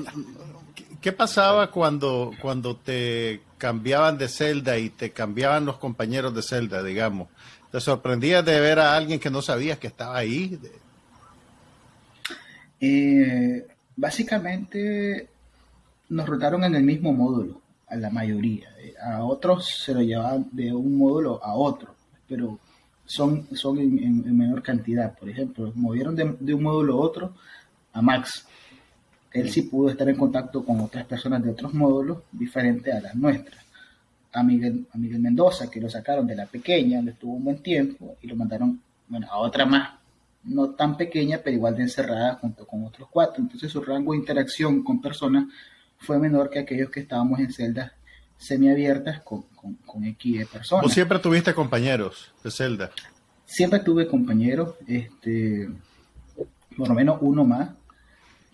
¿Qué 1.02 1.12
pasaba 1.12 1.70
cuando, 1.70 2.32
cuando 2.42 2.78
te 2.78 3.42
cambiaban 3.60 4.18
de 4.18 4.28
celda 4.28 4.80
y 4.80 4.90
te 4.90 5.12
cambiaban 5.12 5.64
los 5.64 5.78
compañeros 5.78 6.34
de 6.34 6.42
celda, 6.42 6.82
digamos? 6.82 7.28
¿Te 7.72 7.80
sorprendías 7.80 8.44
de 8.44 8.60
ver 8.60 8.80
a 8.80 8.96
alguien 8.96 9.20
que 9.20 9.30
no 9.30 9.44
sabías 9.44 9.78
que 9.78 9.86
estaba 9.86 10.18
ahí? 10.18 10.60
Eh, 12.82 13.68
básicamente 13.96 15.28
nos 16.10 16.28
rotaron 16.28 16.64
en 16.64 16.74
el 16.74 16.84
mismo 16.84 17.14
módulo, 17.14 17.62
a 17.88 17.96
la 17.96 18.10
mayoría. 18.10 18.70
A 19.04 19.24
otros 19.24 19.84
se 19.84 19.94
lo 19.94 20.02
llevaban 20.02 20.48
de 20.52 20.74
un 20.74 20.98
módulo 20.98 21.44
a 21.44 21.56
otro, 21.56 21.96
pero 22.28 22.60
son, 23.06 23.48
son 23.56 23.80
en, 23.80 24.38
menor 24.38 24.62
cantidad. 24.64 25.18
Por 25.18 25.30
ejemplo, 25.30 25.72
movieron 25.76 26.16
de, 26.16 26.36
de 26.40 26.54
un 26.54 26.64
módulo 26.64 26.94
a 26.94 26.98
otro 26.98 27.34
a 27.94 28.02
Max 28.02 28.46
él 29.36 29.52
sí 29.52 29.64
pudo 29.64 29.90
estar 29.90 30.08
en 30.08 30.16
contacto 30.16 30.64
con 30.64 30.80
otras 30.80 31.06
personas 31.06 31.44
de 31.44 31.52
otros 31.52 31.74
módulos 31.74 32.20
diferentes 32.32 32.94
a 32.94 33.02
las 33.02 33.16
nuestras. 33.16 33.66
A 34.32 34.42
Miguel, 34.44 34.88
a 34.94 34.98
Miguel 34.98 35.20
Mendoza, 35.20 35.70
que 35.70 35.82
lo 35.82 35.90
sacaron 35.90 36.26
de 36.26 36.36
la 36.36 36.46
pequeña, 36.46 36.98
donde 36.98 37.12
estuvo 37.12 37.34
un 37.34 37.44
buen 37.44 37.62
tiempo, 37.62 38.16
y 38.22 38.28
lo 38.28 38.36
mandaron 38.38 38.82
bueno, 39.10 39.28
a 39.30 39.38
otra 39.40 39.66
más, 39.66 39.92
no 40.46 40.70
tan 40.70 40.96
pequeña, 40.96 41.42
pero 41.44 41.58
igual 41.58 41.76
de 41.76 41.84
encerrada 41.84 42.36
junto 42.36 42.66
con 42.66 42.86
otros 42.86 43.10
cuatro. 43.12 43.44
Entonces 43.44 43.70
su 43.70 43.82
rango 43.82 44.14
de 44.14 44.20
interacción 44.20 44.84
con 44.84 45.02
personas 45.02 45.46
fue 45.98 46.20
menor 46.20 46.50
que 46.50 46.60
aquellos 46.60 46.90
que 46.90 47.02
estábamos 47.02 47.40
en 47.40 47.52
celdas 47.52 47.92
semiabiertas 48.38 49.22
con, 49.22 49.44
con, 49.56 49.76
con 49.86 50.04
X 50.04 50.40
de 50.40 50.46
personas. 50.46 50.84
¿Tú 50.84 50.90
siempre 50.90 51.20
tuviste 51.20 51.54
compañeros 51.54 52.34
de 52.44 52.52
celda? 52.52 52.92
Siempre 53.46 53.80
tuve 53.80 54.08
compañeros, 54.08 54.76
este, 54.88 55.70
por 56.76 56.90
lo 56.90 56.94
menos 56.96 57.18
uno 57.22 57.46
más, 57.46 57.70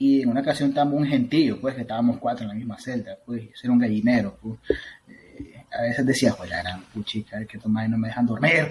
y 0.02 0.24
en 0.24 0.30
una 0.30 0.42
ocasión 0.42 0.70
estábamos 0.70 1.00
un 1.00 1.06
gentío, 1.06 1.62
pues, 1.62 1.76
que 1.76 1.82
estábamos 1.82 2.18
cuatro 2.18 2.44
en 2.44 2.50
la 2.50 2.56
misma 2.56 2.80
celda, 2.80 3.18
pues, 3.24 3.44
era 3.62 3.72
un 3.72 3.78
gallinero, 3.78 4.36
pues. 4.42 4.60
Eh, 5.08 5.64
a 5.72 5.84
veces 5.84 6.06
decía, 6.06 6.34
pues, 6.36 6.50
la 6.50 6.58
gran 6.64 6.84
puchica, 6.86 7.46
que 7.46 7.60
tomar 7.60 7.86
y 7.86 7.90
no 7.90 8.00
me 8.00 8.08
dejan 8.08 8.26
dormir, 8.26 8.70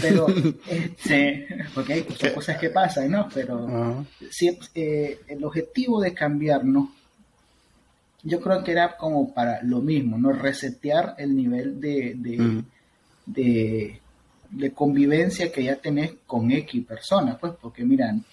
pero, 0.00 0.26
este, 0.68 1.46
porque 1.72 1.92
hay 1.92 2.02
cosas 2.34 2.58
que 2.58 2.70
pasan, 2.70 3.12
¿no? 3.12 3.28
Pero, 3.32 4.04
eh, 4.74 5.20
el 5.28 5.44
objetivo 5.44 6.00
de 6.00 6.12
cambiarnos, 6.12 6.88
yo 8.22 8.40
creo 8.40 8.62
que 8.62 8.72
era 8.72 8.96
como 8.96 9.32
para 9.32 9.62
lo 9.62 9.80
mismo, 9.80 10.18
¿no? 10.18 10.32
Resetear 10.32 11.16
el 11.18 11.36
nivel 11.36 11.80
de, 11.80 12.14
de, 12.16 12.62
de, 13.26 14.00
de 14.50 14.72
convivencia 14.72 15.50
que 15.50 15.64
ya 15.64 15.76
tenés 15.76 16.12
con 16.26 16.50
X 16.50 16.84
personas, 16.86 17.38
pues, 17.40 17.54
porque 17.60 17.84
miran, 17.84 18.24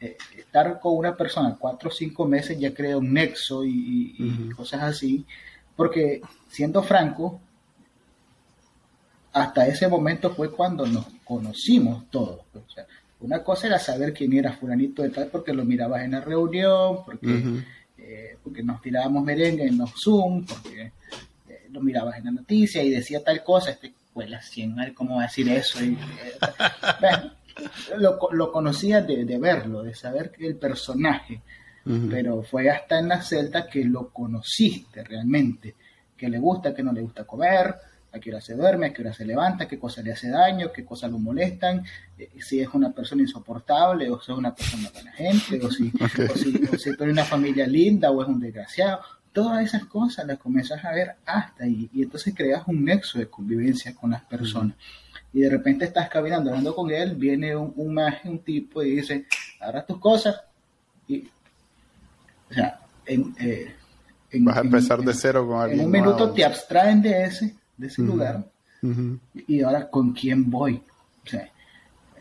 eh, 0.00 0.16
estar 0.36 0.80
con 0.80 0.96
una 0.96 1.16
persona 1.16 1.56
cuatro 1.56 1.88
o 1.88 1.92
cinco 1.92 2.26
meses 2.26 2.58
ya 2.58 2.74
crea 2.74 2.98
un 2.98 3.12
nexo 3.12 3.64
y, 3.64 4.50
cosas 4.56 4.82
así, 4.82 5.24
porque 5.76 6.20
siendo 6.48 6.82
franco, 6.82 7.40
hasta 9.32 9.66
ese 9.66 9.86
momento 9.86 10.30
fue 10.30 10.50
cuando 10.50 10.86
nos 10.86 11.06
conocimos 11.22 12.10
todos. 12.10 12.40
Pues, 12.52 12.64
una 13.20 13.44
cosa 13.44 13.68
era 13.68 13.78
saber 13.78 14.12
quién 14.12 14.32
era 14.32 14.52
fulanito 14.52 15.02
de 15.02 15.10
tal 15.10 15.28
porque 15.28 15.52
lo 15.52 15.64
mirabas 15.64 16.02
en 16.02 16.10
la 16.10 16.20
reunión, 16.20 17.04
porque, 17.04 17.62
eh, 18.04 18.36
porque 18.42 18.62
nos 18.62 18.80
tirábamos 18.82 19.22
merengue 19.22 19.66
en 19.66 19.78
los 19.78 19.92
Zoom, 20.02 20.44
porque 20.44 20.92
eh, 21.48 21.66
lo 21.70 21.80
mirabas 21.80 22.18
en 22.18 22.24
la 22.24 22.30
noticia 22.32 22.82
y 22.82 22.90
decía 22.90 23.22
tal 23.22 23.44
cosa, 23.44 23.70
este, 23.70 23.92
pues 24.12 24.28
la 24.28 24.42
100, 24.42 24.92
¿cómo 24.94 25.16
va 25.16 25.22
a 25.22 25.26
decir 25.26 25.48
eso? 25.48 25.82
Y, 25.84 25.96
lo, 27.98 28.18
lo 28.32 28.52
conocía 28.52 29.00
de, 29.00 29.38
verlo, 29.38 29.82
de 29.82 29.94
saber 29.94 30.32
que 30.32 30.46
el 30.46 30.56
personaje, 30.56 31.40
pero 32.10 32.42
fue 32.42 32.70
hasta 32.70 32.98
en 32.98 33.08
la 33.08 33.22
celda 33.22 33.66
que 33.66 33.84
lo 33.84 34.10
conociste 34.10 35.02
realmente, 35.02 35.74
que 36.16 36.28
le 36.28 36.38
gusta, 36.38 36.74
que 36.74 36.82
no 36.82 36.92
le 36.92 37.00
gusta 37.02 37.24
comer, 37.24 37.74
a 38.12 38.20
qué 38.20 38.30
hora 38.30 38.40
se 38.40 38.54
duerme, 38.54 38.86
a 38.86 38.92
qué 38.92 39.02
hora 39.02 39.12
se 39.12 39.24
levanta, 39.24 39.66
qué 39.66 39.78
cosa 39.78 40.02
le 40.02 40.12
hace 40.12 40.28
daño, 40.28 40.70
qué 40.72 40.84
cosas 40.84 41.10
lo 41.10 41.18
molestan, 41.18 41.84
eh, 42.18 42.30
si 42.40 42.60
es 42.60 42.68
una 42.72 42.92
persona 42.92 43.22
insoportable 43.22 44.10
o 44.10 44.20
si 44.20 44.32
es 44.32 44.38
una 44.38 44.54
persona 44.54 44.90
buena 44.92 45.12
gente, 45.12 45.60
o 45.64 45.70
si, 45.70 45.92
o 46.00 46.36
si, 46.36 46.60
o 46.72 46.78
si 46.78 46.90
una 47.02 47.24
familia 47.24 47.66
linda 47.66 48.10
o 48.10 48.22
es 48.22 48.28
un 48.28 48.40
desgraciado. 48.40 49.00
Todas 49.32 49.64
esas 49.64 49.86
cosas 49.86 50.26
las 50.26 50.38
comienzas 50.38 50.84
a 50.84 50.92
ver 50.92 51.16
hasta 51.24 51.64
ahí 51.64 51.88
y 51.94 52.02
entonces 52.02 52.34
creas 52.36 52.64
un 52.66 52.84
nexo 52.84 53.18
de 53.18 53.28
convivencia 53.28 53.94
con 53.94 54.10
las 54.10 54.22
personas 54.22 54.76
y 55.32 55.40
de 55.40 55.50
repente 55.50 55.86
estás 55.86 56.08
caminando, 56.10 56.50
hablando 56.50 56.74
con 56.74 56.90
él, 56.90 57.16
viene 57.16 57.56
un, 57.56 57.72
un 57.76 57.98
un 58.24 58.38
tipo, 58.40 58.82
y 58.82 58.96
dice, 58.96 59.26
agarra 59.60 59.86
tus 59.86 59.98
cosas, 59.98 60.42
y, 61.08 61.26
o 62.50 62.54
sea, 62.54 62.80
en, 63.06 63.34
eh, 63.40 63.74
vas 64.40 64.56
a 64.58 64.60
empezar 64.60 65.00
de 65.00 65.14
cero 65.14 65.46
con 65.46 65.60
alguien. 65.60 65.80
En 65.80 65.86
un 65.86 65.92
minuto 65.92 66.32
te 66.32 66.44
abstraen 66.44 67.00
de 67.00 67.24
ese, 67.24 67.54
de 67.76 67.86
ese 67.86 68.02
lugar, 68.02 68.44
y 69.46 69.62
ahora, 69.62 69.88
¿con 69.88 70.12
quién 70.12 70.50
voy? 70.50 70.82
O 71.24 71.28
sea, 71.28 71.48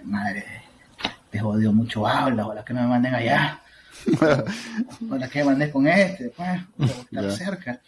madre, 0.04 0.46
te 1.30 1.40
jodió 1.40 1.74
mucho 1.74 2.08
habla, 2.08 2.54
la 2.54 2.64
que 2.64 2.74
me 2.74 2.86
manden 2.86 3.16
allá, 3.16 3.62
o, 5.10 5.16
la 5.16 5.30
que 5.30 5.40
me 5.40 5.46
manden 5.46 5.72
con 5.72 5.88
este, 5.88 6.30
pues, 6.30 6.62
estar 7.12 7.32
cerca 7.32 7.82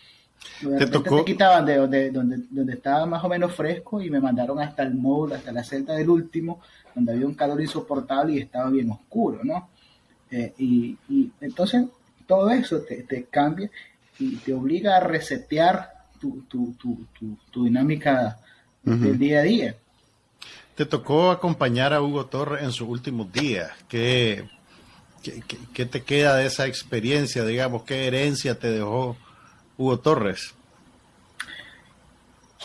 te, 0.78 0.88
tocó... 0.88 1.26
quitaban 1.26 1.66
de 1.66 1.78
donde, 1.78 2.12
donde, 2.12 2.38
donde 2.50 2.74
estaba 2.74 3.06
más 3.06 3.24
o 3.24 3.30
menos 3.30 3.54
fresco 3.54 4.02
y 4.02 4.10
me 4.10 4.20
mandaron 4.20 4.60
hasta 4.60 4.84
el 4.84 4.96
módulo, 4.96 5.36
hasta 5.36 5.52
la 5.52 5.64
celda 5.64 5.96
del 5.96 6.10
último, 6.10 6.62
donde 6.94 7.14
había 7.14 7.26
un 7.26 7.36
calor 7.36 7.62
insoportable 7.62 8.34
y 8.34 8.40
estaba 8.40 8.70
bien 8.70 8.90
oscuro, 8.92 9.40
¿no? 9.44 9.70
Eh, 10.32 10.54
y, 10.58 10.98
y, 11.10 11.32
entonces 11.42 11.86
todo 12.26 12.50
eso 12.52 12.82
te, 12.82 13.04
te, 13.04 13.26
cambia 13.26 13.70
y 14.18 14.38
te 14.38 14.54
obliga 14.54 14.98
a 14.98 15.00
resetear 15.00 16.03
tu, 16.24 16.76
tu, 16.80 17.06
tu, 17.20 17.38
tu 17.52 17.66
dinámica 17.66 18.38
del 18.84 19.18
día 19.18 19.40
a 19.40 19.44
día. 19.44 19.76
Te 20.76 20.86
tocó 20.86 21.32
acompañar 21.32 21.94
a 21.94 22.02
Hugo 22.02 22.26
Torres 22.26 22.64
en 22.64 22.72
sus 22.72 22.88
últimos 22.88 23.32
días. 23.32 23.72
¿Qué, 23.88 24.50
qué, 25.22 25.44
qué 25.74 25.86
te 25.86 26.02
queda 26.02 26.38
de 26.38 26.46
esa 26.46 26.66
experiencia, 26.66 27.46
digamos? 27.46 27.84
¿Qué 27.84 28.08
herencia 28.08 28.58
te 28.58 28.72
dejó 28.72 29.18
Hugo 29.78 30.00
Torres? 30.00 30.54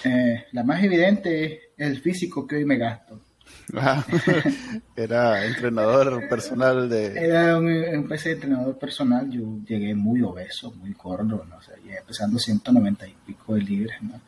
Eh, 0.05 0.47
la 0.53 0.63
más 0.63 0.83
evidente 0.83 1.73
es 1.77 1.87
el 1.87 2.01
físico 2.01 2.47
que 2.47 2.57
hoy 2.57 2.65
me 2.65 2.77
gasto. 2.77 3.21
Ah, 3.77 4.05
era 4.97 5.45
entrenador 5.45 6.29
personal 6.29 6.89
de... 6.89 7.07
Era 7.19 7.59
un, 7.59 7.69
empecé 7.71 8.31
de 8.31 8.35
entrenador 8.37 8.79
personal, 8.79 9.29
yo 9.31 9.59
llegué 9.67 9.95
muy 9.95 10.23
obeso, 10.23 10.73
muy 10.73 10.93
gordo, 10.93 11.45
¿no? 11.49 11.57
o 11.57 11.63
sea, 11.63 11.75
pesando 12.07 12.39
190 12.39 13.07
y 13.07 13.15
pico 13.27 13.55
de 13.55 13.63
libras. 13.63 14.03
¿no? 14.03 14.21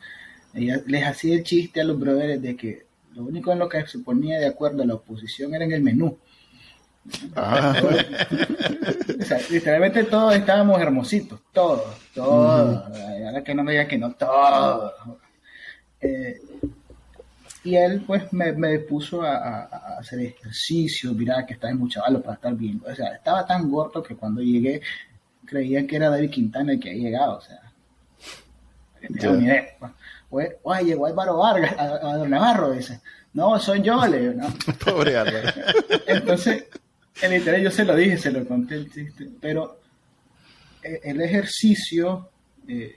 les 0.53 1.05
hacía 1.05 1.35
el 1.35 1.43
chiste 1.43 1.81
a 1.81 1.85
los 1.85 1.99
brothers 1.99 2.41
de 2.41 2.55
que 2.55 2.85
lo 3.13 3.23
único 3.23 3.51
en 3.51 3.59
lo 3.59 3.69
que 3.69 3.85
se 3.87 3.99
ponía 3.99 4.39
de 4.39 4.47
acuerdo 4.47 4.83
a 4.83 4.85
la 4.85 4.95
oposición 4.95 5.53
era 5.53 5.65
en 5.65 5.71
el 5.71 5.81
menú. 5.81 6.17
Ah. 7.35 7.75
literalmente 9.49 10.03
todos 10.03 10.35
estábamos 10.35 10.79
hermositos, 10.79 11.39
todos, 11.51 11.83
todos. 12.13 12.83
Ahora 13.25 13.43
que 13.43 13.55
no 13.55 13.63
me 13.63 13.71
diga 13.71 13.87
que 13.87 13.97
no, 13.97 14.13
todos. 14.13 14.93
Eh, 15.99 16.39
y 17.63 17.75
él 17.75 18.03
pues 18.05 18.31
me, 18.33 18.51
me 18.53 18.79
puso 18.79 19.21
a, 19.21 19.63
hacer 19.99 20.19
ejercicio, 20.19 21.13
mira 21.13 21.45
que 21.45 21.53
estaba 21.53 21.71
en 21.71 21.79
mucho 21.79 22.01
valor 22.01 22.21
para 22.23 22.35
estar 22.35 22.55
bien. 22.55 22.81
O 22.85 22.95
sea, 22.95 23.13
estaba 23.13 23.45
tan 23.45 23.69
gordo 23.69 24.01
que 24.01 24.15
cuando 24.15 24.41
llegué 24.41 24.81
creía 25.45 25.85
que 25.85 25.95
era 25.95 26.09
David 26.09 26.31
Quintana 26.31 26.73
el 26.73 26.79
que 26.79 26.89
había 26.89 27.09
llegado, 27.09 27.37
o 27.37 27.41
sea. 27.41 27.59
Pues, 30.29 30.49
oye, 30.63 30.83
llegó 30.85 31.07
Álvaro 31.07 31.37
Vargas, 31.37 31.75
a, 31.77 31.83
a, 31.83 32.17
Don 32.17 32.29
Navarro, 32.29 32.71
dice. 32.71 33.01
No, 33.33 33.57
soy 33.59 33.81
yo, 33.81 34.05
le 34.07 34.33
¿no? 34.33 34.47
Pobre 34.85 35.17
Álvaro. 35.17 35.49
Entonces, 36.07 36.65
en 37.21 37.33
interés 37.33 37.63
yo 37.63 37.71
se 37.71 37.85
lo 37.85 37.95
dije, 37.95 38.17
se 38.17 38.31
lo 38.31 38.45
conté 38.45 38.75
el 38.75 38.91
chiste, 38.91 39.29
pero 39.39 39.79
eh, 40.83 41.01
el 41.03 41.21
ejercicio 41.21 42.29
eh, 42.67 42.95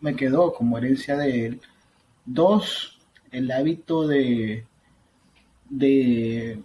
me 0.00 0.14
quedó 0.14 0.52
como 0.52 0.78
herencia 0.78 1.16
de 1.16 1.46
él. 1.46 1.60
Dos, 2.24 2.98
el 3.32 3.50
hábito 3.50 4.06
de, 4.06 4.64
de, 5.68 6.62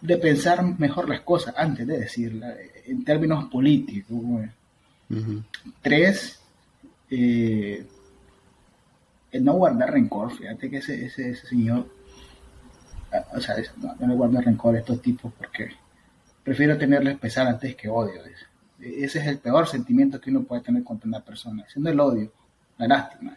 de 0.00 0.16
pensar 0.16 0.62
mejor 0.78 1.08
las 1.08 1.20
cosas 1.20 1.54
antes 1.56 1.86
de 1.86 1.98
decirlas, 1.98 2.56
en 2.86 3.04
términos 3.04 3.44
políticos. 3.46 4.18
Tres, 5.82 6.40
eh, 7.10 7.86
el 9.32 9.44
no 9.44 9.54
guardar 9.54 9.92
rencor. 9.92 10.32
Fíjate 10.32 10.70
que 10.70 10.78
ese, 10.78 11.06
ese, 11.06 11.34
señor, 11.34 11.88
ah, 13.12 13.24
o 13.34 13.40
sea, 13.40 13.56
no, 13.78 13.94
no 13.98 14.06
le 14.06 14.14
guarda 14.14 14.40
rencor 14.40 14.76
a 14.76 14.78
estos 14.78 15.02
tipos 15.02 15.32
porque 15.36 15.70
prefiero 16.44 16.78
tenerles 16.78 17.18
pesar 17.18 17.46
antes 17.46 17.74
que 17.74 17.88
odio. 17.88 18.22
Ese 18.80 19.18
es 19.18 19.26
el 19.26 19.38
peor 19.38 19.66
sentimiento 19.66 20.20
que 20.20 20.30
uno 20.30 20.44
puede 20.44 20.62
tener 20.62 20.84
contra 20.84 21.08
una 21.08 21.20
persona, 21.20 21.64
siendo 21.68 21.90
el 21.90 21.98
odio, 21.98 22.32
la 22.78 22.86
lástima. 22.86 23.36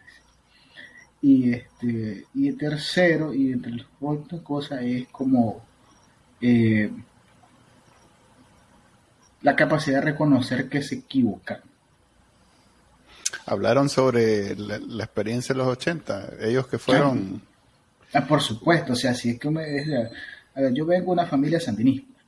Y, 1.22 1.52
este, 1.52 2.26
y 2.34 2.48
el 2.48 2.58
tercero, 2.58 3.32
y 3.32 3.52
entre 3.52 3.72
las 3.72 3.86
otras 4.00 4.40
cosas, 4.42 4.82
es 4.82 5.06
como 5.08 5.64
eh, 6.40 6.90
la 9.42 9.56
capacidad 9.56 10.00
de 10.00 10.06
reconocer 10.06 10.68
que 10.68 10.82
se 10.82 10.96
equivocan. 10.96 11.60
Hablaron 13.46 13.88
sobre 13.88 14.56
la, 14.56 15.04
experiencia 15.04 15.54
de 15.54 15.58
los 15.58 15.68
80, 15.68 16.34
ellos 16.40 16.66
que 16.66 16.78
fueron... 16.78 17.42
Ah, 18.12 18.26
por 18.26 18.42
supuesto, 18.42 18.92
o 18.92 18.96
sea, 18.96 19.14
si 19.14 19.30
es 19.30 19.38
que 19.38 19.48
me, 19.48 19.62
a 20.54 20.60
ver, 20.60 20.74
yo 20.74 20.84
vengo 20.84 21.06
de 21.06 21.12
una 21.12 21.26
familia 21.26 21.58
sandinista. 21.58 22.20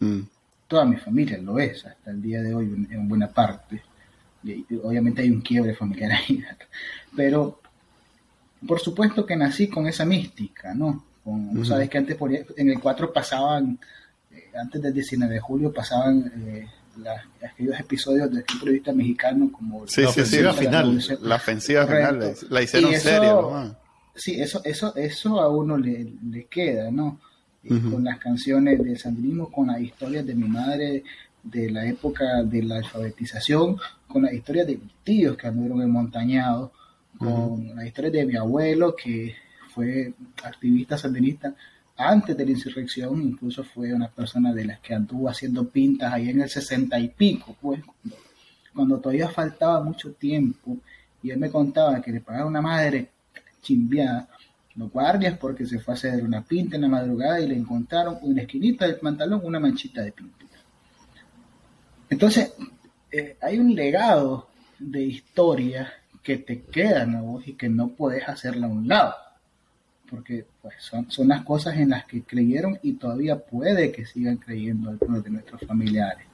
Mm. 0.00 0.20
Toda 0.66 0.84
mi 0.84 0.96
familia 0.96 1.38
lo 1.38 1.58
es, 1.58 1.84
hasta 1.86 2.10
el 2.10 2.20
día 2.20 2.42
de 2.42 2.54
hoy 2.54 2.86
en 2.90 3.08
buena 3.08 3.28
parte. 3.28 3.82
Y, 4.42 4.64
obviamente 4.82 5.22
hay 5.22 5.30
un 5.30 5.40
quiebre 5.40 5.74
familiar 5.74 6.12
ahí, 6.12 6.42
pero 7.16 7.60
por 8.66 8.80
supuesto 8.80 9.24
que 9.24 9.36
nací 9.36 9.68
con 9.68 9.86
esa 9.86 10.04
mística, 10.04 10.74
¿no? 10.74 11.04
Con, 11.24 11.64
Sabes 11.64 11.88
que 11.90 11.98
antes 11.98 12.16
en 12.56 12.70
el 12.70 12.80
4 12.80 13.12
pasaban, 13.12 13.78
eh, 14.30 14.50
antes 14.58 14.80
del 14.80 14.94
19 14.94 15.34
de 15.34 15.40
julio 15.40 15.72
pasaban 15.72 16.32
eh, 16.46 16.66
aquellos 17.44 17.78
episodios 17.78 18.30
del 18.30 18.44
periodista 18.58 18.92
mexicano 18.92 19.50
como 19.52 19.86
sí, 19.86 20.02
la 20.02 20.08
ofensiva 20.08 20.52
final, 20.52 21.04
la 21.22 21.36
ofensiva 21.36 21.86
final, 21.86 22.34
la, 22.48 22.62
hicieron 22.62 22.94
serio. 22.94 23.76
Sí, 24.14 24.40
eso, 24.40 24.60
eso, 24.64 24.96
eso 24.96 25.40
a 25.40 25.48
uno 25.48 25.76
le, 25.76 26.12
le 26.28 26.44
queda, 26.46 26.90
¿no? 26.90 27.20
Con 27.68 28.02
las 28.02 28.18
canciones 28.18 28.82
del 28.82 28.98
sandinismo, 28.98 29.52
con 29.52 29.66
las 29.66 29.80
historias 29.80 30.24
de 30.24 30.34
mi 30.34 30.48
madre 30.48 31.04
de 31.42 31.70
la 31.70 31.86
época 31.86 32.42
de 32.42 32.62
la 32.62 32.76
alfabetización, 32.76 33.76
con 34.06 34.22
las 34.22 34.32
historias 34.32 34.66
de 34.66 34.76
mis 34.76 34.94
tíos 35.04 35.36
que 35.36 35.48
anduvieron 35.48 35.82
en 35.82 35.90
Montañado, 35.90 36.72
con 37.18 37.74
la 37.74 37.86
historia 37.86 38.10
de 38.10 38.26
mi 38.26 38.36
abuelo 38.36 38.94
que 38.94 39.34
fue 39.74 40.14
activista 40.44 40.96
sandinista 40.96 41.54
antes 41.96 42.36
de 42.36 42.44
la 42.44 42.52
insurrección, 42.52 43.20
incluso 43.20 43.64
fue 43.64 43.92
una 43.92 44.08
persona 44.08 44.52
de 44.52 44.64
las 44.64 44.78
que 44.78 44.94
anduvo 44.94 45.28
haciendo 45.28 45.68
pintas 45.68 46.12
ahí 46.12 46.30
en 46.30 46.40
el 46.40 46.48
sesenta 46.48 46.98
y 46.98 47.08
pico, 47.08 47.56
pues, 47.60 47.82
cuando, 48.72 49.00
todavía 49.00 49.28
faltaba 49.28 49.82
mucho 49.82 50.12
tiempo, 50.12 50.78
y 51.20 51.30
él 51.30 51.38
me 51.38 51.50
contaba 51.50 52.00
que 52.00 52.12
le 52.12 52.20
pagaba 52.20 52.46
una 52.46 52.62
madre 52.62 53.10
chimbiada 53.60 54.28
los 54.76 54.92
guardias 54.92 55.36
porque 55.36 55.66
se 55.66 55.80
fue 55.80 55.94
a 55.94 55.96
hacer 55.96 56.22
una 56.22 56.44
pinta 56.44 56.76
en 56.76 56.82
la 56.82 56.88
madrugada 56.88 57.40
y 57.40 57.48
le 57.48 57.56
encontraron 57.56 58.18
en 58.22 58.36
la 58.36 58.42
esquinita 58.42 58.86
del 58.86 58.96
pantalón 58.96 59.40
una 59.42 59.58
manchita 59.58 60.02
de 60.02 60.12
pintura. 60.12 60.52
Entonces, 62.08 62.52
eh, 63.10 63.36
hay 63.42 63.58
un 63.58 63.74
legado 63.74 64.48
de 64.78 65.02
historia 65.02 65.92
que 66.28 66.36
te 66.36 66.60
queda 66.60 67.06
¿no? 67.06 67.40
y 67.42 67.54
que 67.54 67.70
no 67.70 67.88
puedes 67.88 68.28
hacerla 68.28 68.66
a 68.66 68.68
un 68.68 68.86
lado 68.86 69.14
porque 70.10 70.44
pues, 70.60 70.74
son, 70.78 71.10
son 71.10 71.28
las 71.28 71.42
cosas 71.42 71.78
en 71.78 71.88
las 71.88 72.04
que 72.04 72.20
creyeron 72.20 72.78
y 72.82 72.92
todavía 72.94 73.38
puede 73.38 73.90
que 73.90 74.04
sigan 74.04 74.36
creyendo 74.36 74.90
algunos 74.90 75.24
de 75.24 75.30
nuestros 75.30 75.62
familiares. 75.66 76.26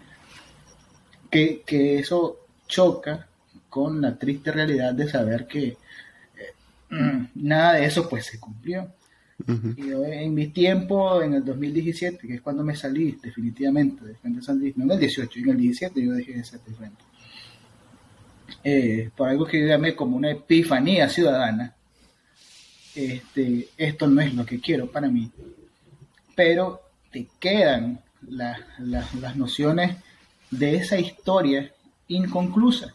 Que, 1.31 1.63
que 1.65 2.01
eso 2.01 2.41
choca 2.67 3.29
con 3.69 4.01
la 4.01 4.19
triste 4.19 4.51
realidad 4.51 4.95
de 4.95 5.09
saber 5.09 5.47
que 5.47 5.69
eh, 5.69 5.77
nada 7.37 7.75
de 7.75 7.85
eso 7.85 8.09
pues 8.09 8.27
se 8.27 8.41
cumplió. 8.41 8.89
y 9.77 9.93
en 9.93 10.35
mi 10.35 10.49
tiempo, 10.49 11.23
en 11.23 11.35
el 11.35 11.45
2017, 11.45 12.27
que 12.27 12.35
es 12.35 12.41
cuando 12.41 12.65
me 12.65 12.75
salí 12.75 13.17
definitivamente 13.23 14.05
de 14.05 14.15
Frente 14.17 14.43
Sandismo, 14.43 14.87
no 14.87 14.95
en 14.95 14.99
el 14.99 15.07
18, 15.07 15.39
en 15.39 15.49
el 15.51 15.57
17 15.57 16.03
yo 16.05 16.13
dejé 16.15 16.33
de 16.33 16.45
ser 16.45 16.61
de 16.63 16.75
frente. 16.75 17.05
Eh, 18.67 19.11
por 19.15 19.29
algo 19.29 19.45
que 19.45 19.61
yo 19.61 19.67
llamé 19.67 19.95
como 19.95 20.17
una 20.17 20.31
epifanía 20.31 21.09
ciudadana, 21.09 21.75
este, 22.95 23.69
esto 23.77 24.07
no 24.07 24.23
es 24.23 24.33
lo 24.33 24.47
que 24.47 24.59
quiero 24.59 24.91
para 24.91 25.09
mí, 25.09 25.31
pero 26.35 26.81
te 27.13 27.29
quedan 27.39 28.01
las 28.27 29.37
nociones 29.37 29.97
de 30.51 30.77
esa 30.77 30.99
historia 30.99 31.71
inconclusa, 32.09 32.95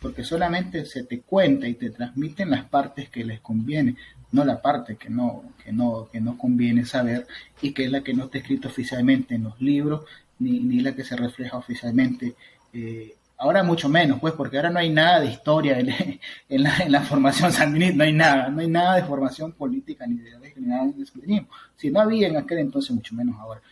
porque 0.00 0.22
solamente 0.22 0.84
se 0.86 1.04
te 1.04 1.20
cuenta 1.22 1.66
y 1.66 1.74
te 1.74 1.90
transmiten 1.90 2.50
las 2.50 2.64
partes 2.66 3.08
que 3.08 3.24
les 3.24 3.40
conviene, 3.40 3.96
no 4.32 4.44
la 4.44 4.62
parte 4.62 4.96
que 4.96 5.10
no, 5.10 5.42
que 5.64 5.72
no, 5.72 6.08
que 6.10 6.20
no 6.20 6.38
conviene 6.38 6.84
saber 6.84 7.26
y 7.60 7.72
que 7.72 7.86
es 7.86 7.90
la 7.90 8.02
que 8.02 8.14
no 8.14 8.24
está 8.24 8.38
escrita 8.38 8.68
oficialmente 8.68 9.34
en 9.34 9.44
los 9.44 9.60
libros, 9.60 10.04
ni, 10.38 10.60
ni 10.60 10.80
la 10.80 10.94
que 10.94 11.04
se 11.04 11.16
refleja 11.16 11.56
oficialmente 11.56 12.34
eh, 12.72 13.16
Ahora 13.42 13.62
mucho 13.62 13.88
menos, 13.88 14.20
pues, 14.20 14.34
porque 14.34 14.58
ahora 14.58 14.68
no 14.68 14.78
hay 14.78 14.90
nada 14.90 15.20
de 15.20 15.28
historia 15.28 15.78
en, 16.48 16.62
la, 16.62 17.00
formación 17.00 17.50
sandinista, 17.50 17.96
no 17.96 18.04
hay 18.04 18.12
nada, 18.12 18.50
no 18.50 18.60
hay 18.60 18.68
nada 18.68 18.96
de 18.96 19.04
formación 19.04 19.52
política 19.52 20.06
ni 20.06 20.16
de 20.16 20.52
ni 20.56 20.66
nada 20.66 20.86
de 20.94 21.06
sandinismo. 21.06 21.48
Si 21.74 21.90
no 21.90 22.02
había 22.02 22.28
en 22.28 22.36
aquel 22.36 22.58
entonces, 22.58 22.90
mucho 22.90 23.14
menos 23.14 23.40
ahora. 23.40 23.62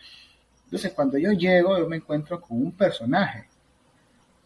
Entonces, 0.65 0.91
cuando 0.93 1.19
yo 1.19 1.31
llego, 1.33 1.77
yo 1.77 1.87
me 1.87 1.97
encuentro 1.97 2.41
con 2.41 2.57
un 2.57 2.71
personaje. 2.71 3.45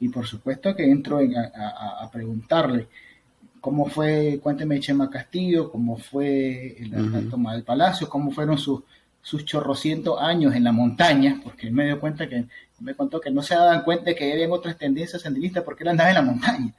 Y 0.02 0.10
por 0.10 0.28
supuesto 0.28 0.76
que 0.76 0.84
entro 0.92 1.20
a, 1.20 2.10
preguntarle 2.12 2.90
cómo 3.62 3.86
fue, 3.86 4.42
cuénteme 4.44 4.82
Chema 4.82 5.10
Castillo, 5.10 5.72
cómo 5.72 5.96
fue 5.96 6.76
la, 6.90 7.22
toma 7.30 7.54
del 7.54 7.64
palacio, 7.64 8.10
cómo 8.10 8.30
fueron 8.32 8.58
sus, 8.58 8.82
sus 9.22 9.46
chorrocientos 9.46 10.22
años 10.22 10.54
en 10.54 10.66
la 10.66 10.74
montaña, 10.74 11.40
porque 11.42 11.68
él 11.68 11.74
me 11.74 11.86
dio 11.86 12.02
cuenta 12.02 12.28
que 12.28 12.46
me 12.84 12.96
contó 12.96 13.20
que 13.20 13.32
no 13.32 13.42
se 13.42 13.56
daban 13.56 13.84
cuenta 13.84 14.06
de 14.06 14.16
que 14.16 14.32
había 14.32 14.52
otras 14.52 14.78
tendencias 14.78 15.22
sandinistas 15.22 15.64
porque 15.64 15.84
él 15.84 15.90
andaba 15.90 16.10
en 16.10 16.16
la 16.16 16.22
montaña. 16.22 16.74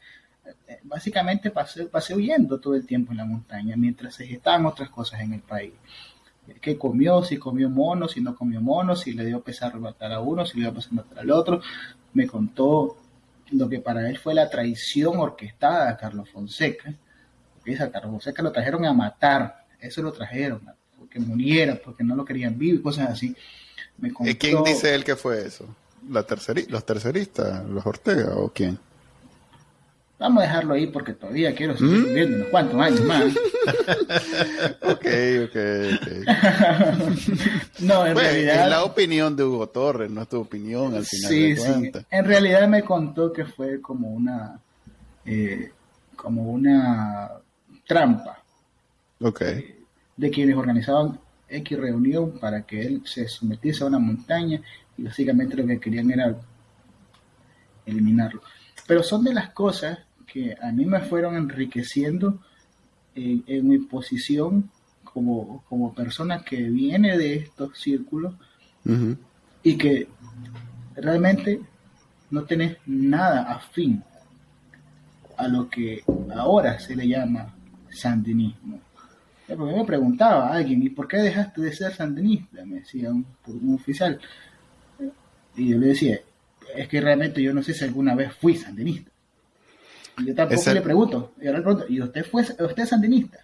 Eh, 0.68 0.78
básicamente 0.82 1.50
pasé, 1.50 1.86
pasé 1.86 2.14
huyendo 2.14 2.60
todo 2.60 2.74
el 2.74 2.86
tiempo 2.86 3.12
en 3.12 3.18
la 3.18 3.24
montaña 3.24 3.76
mientras 3.76 4.14
se 4.14 4.26
gestaban 4.26 4.66
otras 4.66 4.90
cosas 4.90 5.20
en 5.20 5.32
el 5.32 5.40
país. 5.40 5.72
¿Qué 6.60 6.76
comió? 6.76 7.22
Si 7.22 7.38
comió 7.38 7.70
mono, 7.70 8.06
si 8.06 8.20
no 8.20 8.36
comió 8.36 8.60
mono, 8.60 8.94
si 8.94 9.14
le 9.14 9.24
dio 9.24 9.40
pesar 9.40 9.74
matar 9.80 10.12
a 10.12 10.20
uno, 10.20 10.44
si 10.44 10.58
le 10.58 10.64
dio 10.64 10.74
pesar 10.74 10.92
matar 10.92 11.20
al 11.20 11.30
otro. 11.30 11.62
Me 12.12 12.26
contó 12.26 12.98
lo 13.52 13.68
que 13.68 13.80
para 13.80 14.08
él 14.10 14.18
fue 14.18 14.34
la 14.34 14.50
traición 14.50 15.18
orquestada 15.18 15.88
a 15.88 15.96
Carlos 15.96 16.28
Fonseca. 16.28 16.94
Porque 17.56 17.82
a 17.82 17.90
Carlos 17.90 18.10
Fonseca 18.12 18.42
lo 18.42 18.52
trajeron 18.52 18.84
a 18.84 18.92
matar, 18.92 19.64
eso 19.80 20.02
lo 20.02 20.12
trajeron, 20.12 20.60
porque 20.98 21.18
muriera, 21.18 21.80
porque 21.82 22.04
no 22.04 22.14
lo 22.14 22.26
querían 22.26 22.58
vivo 22.58 22.76
y 22.76 22.82
cosas 22.82 23.08
así. 23.08 23.34
¿Y 24.20 24.34
quién 24.34 24.62
dice 24.64 24.94
él 24.94 25.02
que 25.02 25.16
fue 25.16 25.46
eso? 25.46 25.66
La 26.10 26.24
los 26.68 26.86
terceristas, 26.86 27.64
los 27.68 27.86
Ortega 27.86 28.34
o 28.36 28.50
quién? 28.50 28.78
Vamos 30.18 30.42
a 30.42 30.46
dejarlo 30.46 30.74
ahí 30.74 30.86
porque 30.86 31.12
todavía 31.12 31.54
quiero 31.54 31.76
seguir 31.76 31.98
¿Mm? 31.98 32.04
viviendo 32.04 32.36
unos 32.36 32.48
cuantos 32.48 32.80
años 32.80 33.00
más. 33.02 33.24
ok, 34.82 35.06
ok, 35.44 35.56
ok. 35.94 36.08
no, 37.80 38.06
en 38.06 38.16
realidad. 38.16 38.64
Es 38.64 38.70
la 38.70 38.84
opinión 38.84 39.36
de 39.36 39.44
Hugo 39.44 39.68
Torres, 39.68 40.10
no 40.10 40.22
es 40.22 40.28
tu 40.28 40.40
opinión 40.40 40.94
al 40.94 41.04
final 41.04 41.30
sí, 41.30 41.52
de 41.52 41.56
cuentas. 41.56 42.02
Sí. 42.02 42.08
En 42.10 42.24
realidad 42.24 42.68
me 42.68 42.82
contó 42.82 43.32
que 43.32 43.44
fue 43.44 43.80
como 43.80 44.08
una. 44.08 44.58
Eh, 45.26 45.72
como 46.14 46.50
una 46.50 47.30
trampa. 47.86 48.38
Ok. 49.20 49.42
de 50.16 50.30
quienes 50.30 50.56
organizaban 50.56 51.18
X 51.48 51.78
reunión 51.78 52.38
para 52.38 52.62
que 52.62 52.82
él 52.82 53.02
se 53.04 53.28
sometiese 53.28 53.84
a 53.84 53.86
una 53.86 53.98
montaña 53.98 54.60
básicamente 54.96 55.56
lo 55.56 55.66
que 55.66 55.80
querían 55.80 56.10
era 56.10 56.36
eliminarlo. 57.86 58.42
Pero 58.86 59.02
son 59.02 59.24
de 59.24 59.34
las 59.34 59.50
cosas 59.50 59.98
que 60.26 60.56
a 60.60 60.72
mí 60.72 60.84
me 60.84 61.00
fueron 61.00 61.36
enriqueciendo 61.36 62.40
en, 63.14 63.68
mi 63.68 63.78
posición 63.78 64.70
como, 65.04 65.62
como, 65.68 65.94
persona 65.94 66.42
que 66.42 66.62
viene 66.62 67.16
de 67.16 67.36
estos 67.36 67.78
círculos 67.78 68.34
y 69.62 69.78
que 69.78 70.08
realmente 70.96 71.60
no 72.30 72.42
tenés 72.42 72.76
nada 72.86 73.52
afín 73.52 74.02
a 75.36 75.48
lo 75.48 75.68
que 75.68 76.02
ahora 76.34 76.78
se 76.78 76.96
le 76.96 77.06
llama 77.08 77.54
sandinismo. 77.90 78.80
Porque 79.46 79.76
me 79.76 79.84
preguntaba 79.84 80.48
a 80.48 80.54
alguien, 80.54 80.82
¿y 80.82 80.90
por 80.90 81.06
qué 81.06 81.18
dejaste 81.18 81.60
de 81.60 81.72
ser 81.72 81.94
sandinista? 81.94 82.64
Me 82.64 82.76
decía 82.76 83.10
un 83.10 83.26
oficial. 83.74 84.18
Y 85.56 85.70
yo 85.70 85.78
le 85.78 85.88
decía, 85.88 86.20
es 86.74 86.88
que 86.88 87.00
realmente 87.00 87.42
yo 87.42 87.52
no 87.52 87.62
sé 87.62 87.74
si 87.74 87.84
alguna 87.84 88.14
vez 88.14 88.32
fui 88.34 88.56
sandinista. 88.56 89.10
Y 90.18 90.26
yo 90.26 90.34
tampoco 90.34 90.72
le 90.72 90.80
pregunto, 90.80 91.32
y 91.40 91.46
ahora 91.46 91.58
le 91.58 91.64
pregunto, 91.64 91.86
¿y 91.88 92.00
usted 92.00 92.24
fue 92.24 92.42
usted 92.42 92.82
es 92.82 92.88
sandinista? 92.88 93.38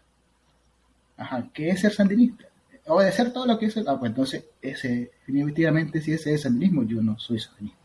Ajá, 1.17 1.49
¿qué 1.53 1.71
es 1.71 1.81
ser 1.81 1.93
sandinista? 1.93 2.47
obedecer 2.87 3.33
todo 3.33 3.47
lo 3.47 3.59
que 3.59 3.67
dice, 3.67 3.85
ah, 3.87 3.97
pues 3.99 4.11
entonces, 4.11 4.45
ese, 4.61 5.13
definitivamente 5.27 6.01
si 6.01 6.13
ese 6.13 6.35
es 6.35 6.45
el 6.45 6.55
mismo, 6.55 6.83
yo 6.83 7.03
no 7.03 7.19
soy 7.19 7.39
sandinista. 7.39 7.79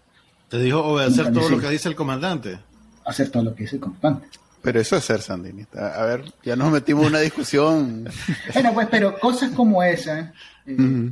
¿Te 0.50 0.60
dijo 0.60 0.80
obedecer 0.84 1.32
todo 1.32 1.50
lo 1.50 1.60
que 1.60 1.70
dice 1.70 1.90
el 1.90 1.96
comandante? 1.96 2.60
Hacer 3.06 3.30
todo 3.30 3.44
lo 3.44 3.56
que 3.56 3.64
dice 3.64 3.76
el 3.76 3.82
comandante. 3.82 4.28
Pero 4.62 4.80
eso 4.80 4.96
es 4.96 5.04
ser 5.04 5.22
sandinista. 5.22 6.02
A 6.02 6.06
ver, 6.06 6.24
ya 6.44 6.56
nos 6.56 6.72
metimos 6.72 7.04
en 7.04 7.10
una 7.10 7.20
discusión. 7.20 8.10
bueno, 8.54 8.74
pues, 8.74 8.88
pero 8.90 9.20
cosas 9.20 9.52
como 9.52 9.84
esa, 9.84 10.34
eh, 10.66 11.12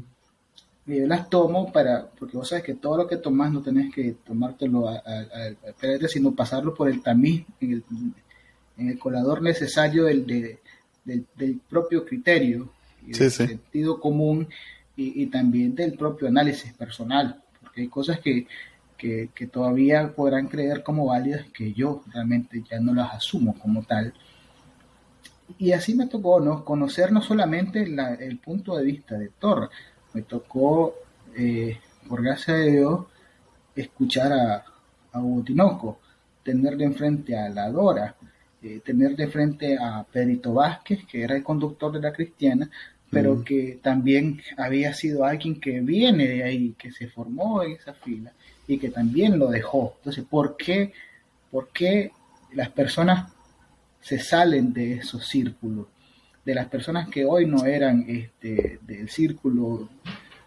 yo 0.85 1.07
las 1.07 1.29
tomo 1.29 1.71
para, 1.71 2.07
porque 2.07 2.35
vos 2.35 2.49
sabes 2.49 2.63
que 2.63 2.73
todo 2.73 2.97
lo 2.97 3.07
que 3.07 3.17
tomas 3.17 3.51
no 3.51 3.61
tenés 3.61 3.93
que 3.93 4.15
tomártelo 4.25 4.89
a, 4.89 4.95
a, 4.95 6.07
sino 6.09 6.35
pasarlo 6.35 6.73
por 6.73 6.89
el 6.89 7.01
tamiz, 7.01 7.45
en 7.61 7.71
el, 7.71 7.83
en 8.77 8.89
el 8.89 8.99
colador 8.99 9.41
necesario 9.41 10.05
del, 10.05 10.25
del, 11.05 11.59
propio 11.69 12.05
criterio, 12.05 12.69
y 13.05 13.11
del 13.11 13.31
sentido 13.31 13.99
común 13.99 14.47
y, 14.95 15.23
y, 15.23 15.27
también 15.27 15.75
del 15.75 15.93
propio 15.93 16.27
análisis 16.27 16.73
personal, 16.73 17.41
porque 17.61 17.81
hay 17.81 17.87
cosas 17.87 18.19
que, 18.19 18.47
que, 18.97 19.29
que, 19.33 19.47
todavía 19.47 20.13
podrán 20.13 20.47
creer 20.47 20.83
como 20.83 21.07
válidas 21.07 21.45
que 21.53 21.73
yo 21.73 22.03
realmente 22.13 22.63
ya 22.69 22.79
no 22.79 22.93
las 22.93 23.13
asumo 23.13 23.57
como 23.57 23.83
tal. 23.83 24.13
Y 25.57 25.71
así 25.73 25.95
me 25.95 26.07
tocó 26.07 26.39
¿no? 26.39 26.63
conocer 26.63 27.11
no 27.11 27.21
solamente 27.21 27.85
la, 27.87 28.13
el 28.15 28.37
punto 28.39 28.77
de 28.77 28.85
vista 28.85 29.17
de 29.17 29.29
Thor, 29.29 29.69
me 30.13 30.21
tocó, 30.21 30.95
eh, 31.35 31.77
por 32.07 32.23
gracia 32.23 32.55
de 32.55 32.71
Dios, 32.71 33.05
escuchar 33.75 34.31
a, 34.33 34.65
a 35.11 35.19
Hugo 35.19 35.43
Tinoco, 35.43 35.99
tenerle 36.43 36.85
enfrente 36.85 37.37
a 37.37 37.49
la 37.49 37.69
Dora, 37.69 38.15
eh, 38.61 38.81
tener 38.83 39.15
de 39.15 39.27
frente 39.27 39.77
a 39.77 40.03
Perito 40.03 40.53
Vázquez, 40.53 41.05
que 41.05 41.23
era 41.23 41.35
el 41.35 41.43
conductor 41.43 41.91
de 41.91 41.99
la 41.99 42.13
Cristiana, 42.13 42.69
pero 43.09 43.43
que 43.43 43.79
también 43.81 44.41
había 44.57 44.93
sido 44.93 45.23
alguien 45.23 45.59
que 45.59 45.81
viene 45.81 46.27
de 46.27 46.43
ahí, 46.43 46.75
que 46.77 46.91
se 46.91 47.07
formó 47.07 47.61
en 47.61 47.73
esa 47.73 47.93
fila 47.93 48.31
y 48.67 48.77
que 48.79 48.89
también 48.89 49.37
lo 49.37 49.49
dejó. 49.49 49.95
Entonces, 49.97 50.23
¿por 50.23 50.57
qué, 50.57 50.93
por 51.51 51.69
qué 51.69 52.11
las 52.53 52.69
personas 52.69 53.31
se 54.01 54.17
salen 54.17 54.73
de 54.73 54.93
esos 54.93 55.27
círculos? 55.27 55.87
De 56.45 56.53
las 56.53 56.67
personas 56.67 57.07
que 57.09 57.25
hoy 57.25 57.45
no 57.45 57.65
eran 57.65 58.05
este, 58.07 58.79
del 58.81 59.09
círculo 59.09 59.89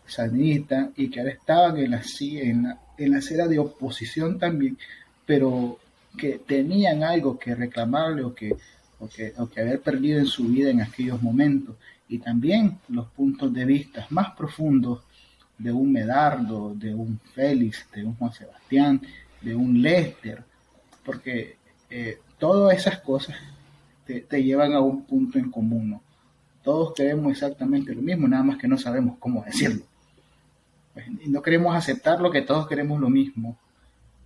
sandinista 0.06 0.90
y 0.96 1.08
que 1.08 1.20
ahora 1.20 1.32
estaban 1.32 1.78
en 1.78 1.90
la, 1.90 2.02
en 2.20 2.62
la, 2.62 2.80
en 2.98 3.10
la 3.10 3.18
acera 3.18 3.48
de 3.48 3.58
oposición 3.58 4.38
también, 4.38 4.78
pero 5.24 5.78
que 6.16 6.40
tenían 6.46 7.02
algo 7.02 7.38
que 7.38 7.54
reclamarle 7.54 8.24
o 8.24 8.34
que, 8.34 8.54
o 9.00 9.08
que, 9.08 9.32
o 9.36 9.48
que 9.48 9.60
haber 9.60 9.80
perdido 9.80 10.18
en 10.18 10.26
su 10.26 10.44
vida 10.44 10.70
en 10.70 10.80
aquellos 10.80 11.20
momentos. 11.22 11.76
Y 12.08 12.18
también 12.18 12.78
los 12.88 13.08
puntos 13.08 13.52
de 13.52 13.64
vista 13.64 14.06
más 14.10 14.30
profundos 14.36 15.02
de 15.58 15.72
un 15.72 15.92
Medardo, 15.92 16.74
de 16.74 16.94
un 16.94 17.18
Félix, 17.34 17.86
de 17.94 18.04
un 18.04 18.14
Juan 18.14 18.32
Sebastián, 18.32 19.00
de 19.40 19.54
un 19.54 19.82
Lester, 19.82 20.42
porque 21.04 21.56
eh, 21.90 22.18
todas 22.38 22.76
esas 22.76 23.00
cosas 23.00 23.36
te, 24.06 24.42
llevan 24.42 24.72
a 24.72 24.80
un 24.80 25.04
punto 25.04 25.38
en 25.38 25.50
común. 25.50 26.00
Todos 26.62 26.94
queremos 26.94 27.32
exactamente 27.32 27.94
lo 27.94 28.02
mismo, 28.02 28.28
nada 28.28 28.42
más 28.42 28.58
que 28.58 28.68
no 28.68 28.78
sabemos 28.78 29.16
cómo 29.18 29.44
decirlo. 29.44 29.84
Pues, 30.94 31.06
y 31.24 31.28
no 31.28 31.42
queremos 31.42 31.76
aceptar 31.76 32.20
lo 32.20 32.30
que 32.30 32.42
todos 32.42 32.66
queremos 32.66 33.00
lo 33.00 33.10
mismo, 33.10 33.58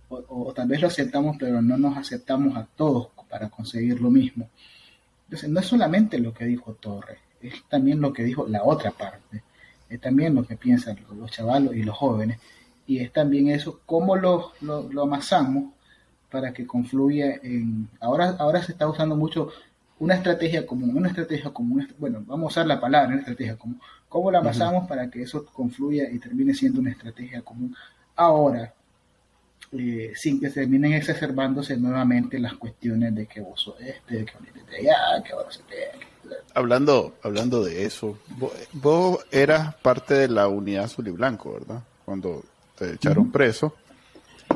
o, 0.09 0.53
tal 0.53 0.67
vez 0.67 0.81
lo 0.81 0.87
aceptamos, 0.87 1.37
pero 1.39 1.61
no 1.61 1.77
nos 1.77 1.97
aceptamos 1.97 2.55
a 2.57 2.65
todos 2.75 3.09
para 3.29 3.49
conseguir 3.49 4.01
lo 4.01 4.09
mismo. 4.09 4.49
Entonces, 5.25 5.49
no 5.49 5.59
es 5.59 5.65
solamente 5.65 6.19
lo 6.19 6.33
que 6.33 6.45
dijo 6.45 6.73
Torres, 6.73 7.19
es 7.41 7.63
también 7.69 8.01
lo 8.01 8.11
que 8.11 8.23
dijo 8.23 8.47
la 8.47 8.63
otra 8.63 8.91
parte, 8.91 9.43
es 9.89 10.01
también 10.01 10.35
lo 10.35 10.45
que 10.45 10.57
piensan 10.57 10.97
los, 11.15 11.31
chavalos 11.31 11.75
y 11.75 11.83
los 11.83 11.97
jóvenes, 11.97 12.39
y 12.87 12.99
es 12.99 13.11
también 13.13 13.49
eso, 13.49 13.79
cómo 13.85 14.17
lo, 14.17 14.51
lo, 14.61 15.03
amasamos 15.03 15.73
para 16.29 16.53
que 16.53 16.65
confluya 16.67 17.35
en... 17.43 17.89
Ahora, 17.99 18.35
ahora 18.39 18.63
se 18.63 18.73
está 18.73 18.87
usando 18.87 19.15
mucho 19.15 19.49
una 20.01 20.15
estrategia 20.15 20.65
común, 20.65 20.97
una 20.97 21.09
estrategia 21.09 21.51
común, 21.51 21.87
bueno, 21.99 22.23
vamos 22.25 22.45
a 22.45 22.47
usar 22.47 22.65
la 22.65 22.79
palabra, 22.79 23.09
una 23.09 23.19
estrategia 23.19 23.55
común. 23.55 23.79
¿Cómo 24.09 24.31
la 24.31 24.39
amasamos 24.39 24.87
para 24.87 25.11
que 25.11 25.21
eso 25.21 25.45
confluya 25.45 26.09
y 26.09 26.17
termine 26.17 26.55
siendo 26.55 26.79
una 26.79 26.89
estrategia 26.89 27.43
común? 27.43 27.75
Ahora, 28.15 28.73
eh, 29.71 30.11
sin 30.15 30.41
que 30.41 30.49
terminen 30.49 30.93
exacerbándose 30.93 31.77
nuevamente 31.77 32.39
las 32.39 32.55
cuestiones 32.55 33.13
de 33.13 33.27
que 33.27 33.41
vos 33.41 33.61
sos 33.61 33.79
este, 33.79 34.17
de 34.17 34.25
que 34.25 34.33
de 34.71 34.77
allá, 34.89 35.23
que 35.23 35.33
ahora 35.33 35.51
se 35.51 35.61
Hablando, 36.55 37.13
hablando 37.21 37.63
de 37.63 37.85
eso, 37.85 38.17
vos, 38.73 39.23
eras 39.29 39.75
parte 39.75 40.15
de 40.15 40.29
la 40.29 40.47
unidad 40.47 40.85
azul 40.85 41.07
y 41.07 41.11
blanco, 41.11 41.53
¿verdad? 41.53 41.83
Cuando 42.05 42.43
te 42.75 42.93
echaron 42.93 43.31
preso. 43.31 43.75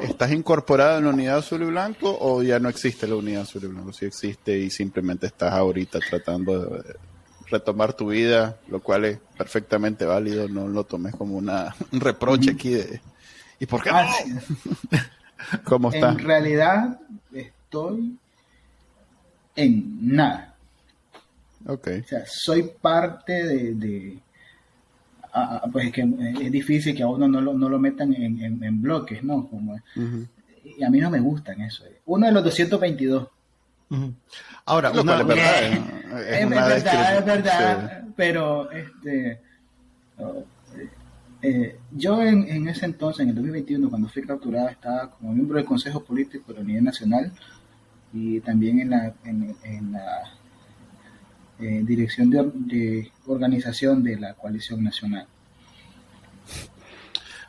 ¿Estás 0.06 0.32
incorporado 0.32 1.00
en 1.00 1.06
la 1.06 1.10
unidad 1.12 1.38
azul 1.38 1.62
y 1.64 1.66
blanco 1.66 2.18
o 2.20 2.44
ya 2.44 2.60
no 2.60 2.70
existe 2.70 3.08
la 3.08 3.16
unidad 3.16 3.44
azul 3.44 3.64
y 3.64 3.68
blanco? 3.68 3.94
Si 3.94 4.06
existe 4.06 4.58
y 4.58 4.70
simplemente 4.70 5.28
estás 5.28 5.54
ahorita 5.54 6.00
tratando 6.00 6.66
de 6.66 6.96
retomar 7.50 7.94
tu 7.94 8.08
vida, 8.08 8.58
lo 8.68 8.82
cual 8.82 9.06
es 9.06 9.20
perfectamente 9.38 10.06
válido, 10.06 10.48
no 10.48 10.68
lo 10.68 10.84
tomes 10.84 11.16
como 11.16 11.36
una, 11.36 11.76
un 11.92 12.00
reproche 12.00 12.52
aquí 12.52 12.72
de, 12.72 13.02
¿Y 13.60 13.66
por 13.66 13.82
qué 13.82 13.92
no? 13.92 14.00
¿Cómo 15.64 15.92
está? 15.92 16.12
En 16.12 16.20
realidad 16.20 17.00
estoy 17.34 18.18
en 19.56 20.16
nada. 20.16 20.56
Ok. 21.68 21.88
O 22.04 22.08
sea, 22.08 22.24
soy 22.28 22.64
parte 22.82 23.34
de... 23.44 24.20
pues 25.72 25.88
es 25.88 25.92
que 25.94 26.02
es 26.42 26.52
difícil 26.52 26.96
que 26.96 27.04
a 27.04 27.08
uno 27.08 27.28
no 27.28 27.42
lo, 27.42 27.54
no 27.54 27.70
lo 27.70 27.80
metan 27.80 28.14
en, 28.14 28.82
bloques, 28.82 29.24
¿no? 29.24 29.48
Como, 29.48 29.78
Y 30.64 30.84
a 30.84 30.90
mí 30.90 31.00
no 31.00 31.10
me 31.10 31.20
gustan 31.20 31.62
eso. 31.62 31.84
Uno 32.06 32.28
de 32.28 32.32
los 32.32 32.44
222. 32.44 33.28
Ahora, 34.66 34.92
una, 34.92 35.20
es 35.22 35.28
verdad, 35.28 35.64
es, 36.32 36.50
verdad, 36.50 37.18
es 37.18 37.26
verdad, 37.26 38.04
pero 38.16 38.72
este 38.72 39.40
eh, 41.48 41.78
yo 41.92 42.24
en, 42.24 42.68
ese 42.68 42.86
entonces, 42.86 43.22
en 43.22 43.30
el 43.30 43.36
2021, 43.36 43.90
cuando 43.90 44.10
fui 44.10 44.24
capturada, 44.24 44.72
estaba 44.72 45.12
como 45.12 45.32
miembro 45.32 45.58
del 45.58 45.66
Consejo 45.66 46.04
Político 46.04 46.52
de 46.52 46.56
la 46.56 46.62
Unidad 46.62 46.82
Nacional 46.82 47.32
y 48.12 48.40
también 48.40 48.80
en 48.80 48.90
la, 48.90 49.14
en, 49.26 49.92
la 49.92 50.24
dirección 51.60 52.30
de, 52.30 53.12
organización 53.28 54.04
de 54.04 54.18
la 54.18 54.34
coalición 54.34 54.84
nacional. 54.84 55.28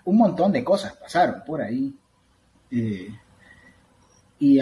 Un 0.05 0.17
montón 0.17 0.53
de 0.53 0.63
cosas 0.63 0.95
pasaron 0.95 1.43
por 1.45 1.61
ahí. 1.61 1.95
Eh, 2.71 3.13
y 4.39 4.61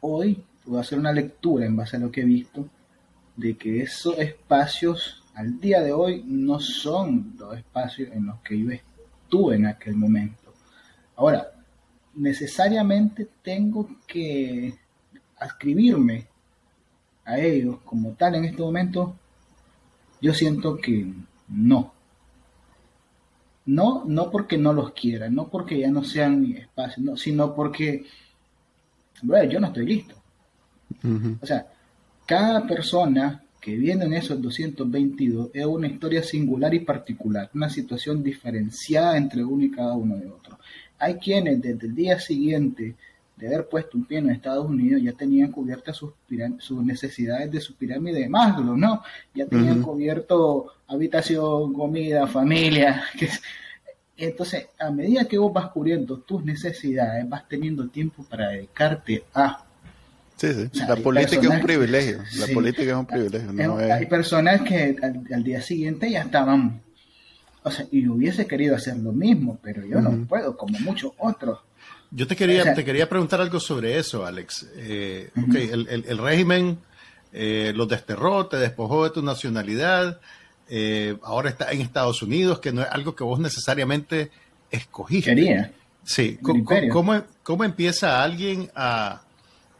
hoy 0.00 0.44
puedo 0.64 0.80
hacer 0.80 0.98
una 0.98 1.12
lectura 1.12 1.66
en 1.66 1.76
base 1.76 1.96
a 1.96 2.00
lo 2.00 2.10
que 2.10 2.20
he 2.20 2.24
visto 2.24 2.68
de 3.36 3.56
que 3.56 3.82
esos 3.82 4.18
espacios 4.18 5.24
al 5.34 5.60
día 5.60 5.80
de 5.80 5.92
hoy 5.92 6.22
no 6.24 6.60
son 6.60 7.34
los 7.38 7.56
espacios 7.56 8.12
en 8.12 8.26
los 8.26 8.40
que 8.40 8.58
yo 8.58 8.70
estuve 8.70 9.56
en 9.56 9.66
aquel 9.66 9.96
momento. 9.96 10.54
Ahora, 11.16 11.50
necesariamente 12.14 13.28
tengo 13.42 13.88
que 14.06 14.74
adscribirme 15.38 16.28
a 17.24 17.38
ellos 17.38 17.78
como 17.84 18.12
tal 18.12 18.34
en 18.36 18.44
este 18.44 18.62
momento, 18.62 19.16
yo 20.20 20.34
siento 20.34 20.76
que 20.76 21.06
no. 21.48 21.92
No, 23.66 24.04
no 24.06 24.30
porque 24.30 24.58
no 24.58 24.72
los 24.72 24.92
quiera, 24.92 25.30
no 25.30 25.48
porque 25.48 25.78
ya 25.78 25.90
no 25.90 26.04
sean 26.04 26.40
mi 26.40 26.52
espacio, 26.52 27.02
no, 27.02 27.16
sino 27.16 27.54
porque, 27.54 28.04
bueno, 29.22 29.50
yo 29.50 29.58
no 29.58 29.68
estoy 29.68 29.86
listo. 29.86 30.14
O 31.40 31.46
sea, 31.46 31.66
cada 32.26 32.66
persona 32.66 33.42
que 33.60 33.76
viene 33.76 34.04
en 34.04 34.12
esos 34.12 34.40
222 34.42 35.48
es 35.54 35.64
una 35.64 35.86
historia 35.86 36.22
singular 36.22 36.74
y 36.74 36.80
particular, 36.80 37.50
una 37.54 37.70
situación 37.70 38.22
diferenciada 38.22 39.16
entre 39.16 39.42
uno 39.42 39.64
y 39.64 39.70
cada 39.70 39.94
uno 39.94 40.16
de 40.16 40.28
otros. 40.28 40.58
Hay 40.98 41.14
quienes 41.14 41.62
desde 41.62 41.86
el 41.86 41.94
día 41.94 42.20
siguiente 42.20 42.94
de 43.36 43.48
haber 43.48 43.68
puesto 43.68 43.98
un 43.98 44.04
pie 44.04 44.18
en 44.18 44.30
Estados 44.30 44.68
Unidos 44.68 45.02
ya 45.02 45.12
tenían 45.12 45.50
cubiertas 45.50 45.96
sus, 45.96 46.12
sus 46.58 46.84
necesidades 46.84 47.50
de 47.50 47.60
su 47.60 47.74
pirámide 47.74 48.20
de 48.20 48.28
Maslow, 48.28 48.76
¿no? 48.76 49.02
Ya 49.34 49.46
tenían 49.46 49.82
cubierto 49.82 50.66
habitación, 50.86 51.72
comida, 51.72 52.26
familia. 52.26 53.04
Entonces, 54.16 54.68
a 54.78 54.90
medida 54.90 55.24
que 55.24 55.38
vos 55.38 55.52
vas 55.52 55.70
cubriendo 55.70 56.18
tus 56.18 56.44
necesidades, 56.44 57.28
vas 57.28 57.48
teniendo 57.48 57.88
tiempo 57.88 58.24
para 58.24 58.50
dedicarte 58.50 59.24
a 59.34 59.64
Sí, 60.36 60.48
sí. 60.52 60.80
la 60.86 60.96
política 60.96 61.42
es 61.42 61.48
un 61.48 61.60
privilegio. 61.60 62.18
La 62.38 62.46
política 62.52 62.90
es 62.90 62.96
un 62.96 63.06
privilegio. 63.06 63.76
Hay 63.76 64.06
personas 64.06 64.62
que 64.62 64.96
al, 65.00 65.44
día 65.44 65.62
siguiente 65.62 66.10
ya 66.10 66.22
estaban. 66.22 66.82
O 67.62 67.70
sea, 67.70 67.86
y 67.90 68.06
hubiese 68.08 68.46
querido 68.46 68.74
hacer 68.74 68.96
lo 68.96 69.12
mismo, 69.12 69.58
pero 69.62 69.86
yo 69.86 70.00
no 70.00 70.26
puedo, 70.26 70.56
como 70.56 70.78
muchos 70.80 71.12
otros. 71.18 71.60
Yo 72.16 72.28
te 72.28 72.36
quería, 72.36 72.74
te 72.74 72.84
quería 72.84 73.08
preguntar 73.08 73.40
algo 73.40 73.58
sobre 73.58 73.98
eso, 73.98 74.24
Alex. 74.24 74.68
Eh, 74.76 75.30
el, 75.34 76.18
régimen 76.18 76.78
eh, 77.32 77.72
los 77.74 77.88
desterró, 77.88 78.46
te 78.46 78.56
despojó 78.56 79.02
de 79.02 79.10
tu 79.10 79.20
nacionalidad. 79.20 80.20
eh, 80.68 81.16
ahora 81.24 81.50
está 81.50 81.72
en 81.72 81.80
Estados 81.80 82.22
Unidos, 82.22 82.60
que 82.60 82.72
no 82.72 82.82
es 82.82 82.88
algo 82.88 83.16
que 83.16 83.24
vos 83.24 83.40
necesariamente 83.40 84.30
escogiste. 84.70 85.34
Quería. 85.34 85.72
Sí, 86.04 86.38
¿Cómo, 86.40 86.64
cómo, 86.92 87.22
cómo, 87.42 87.64
empieza 87.64 88.22
alguien 88.22 88.70
a, 88.76 89.22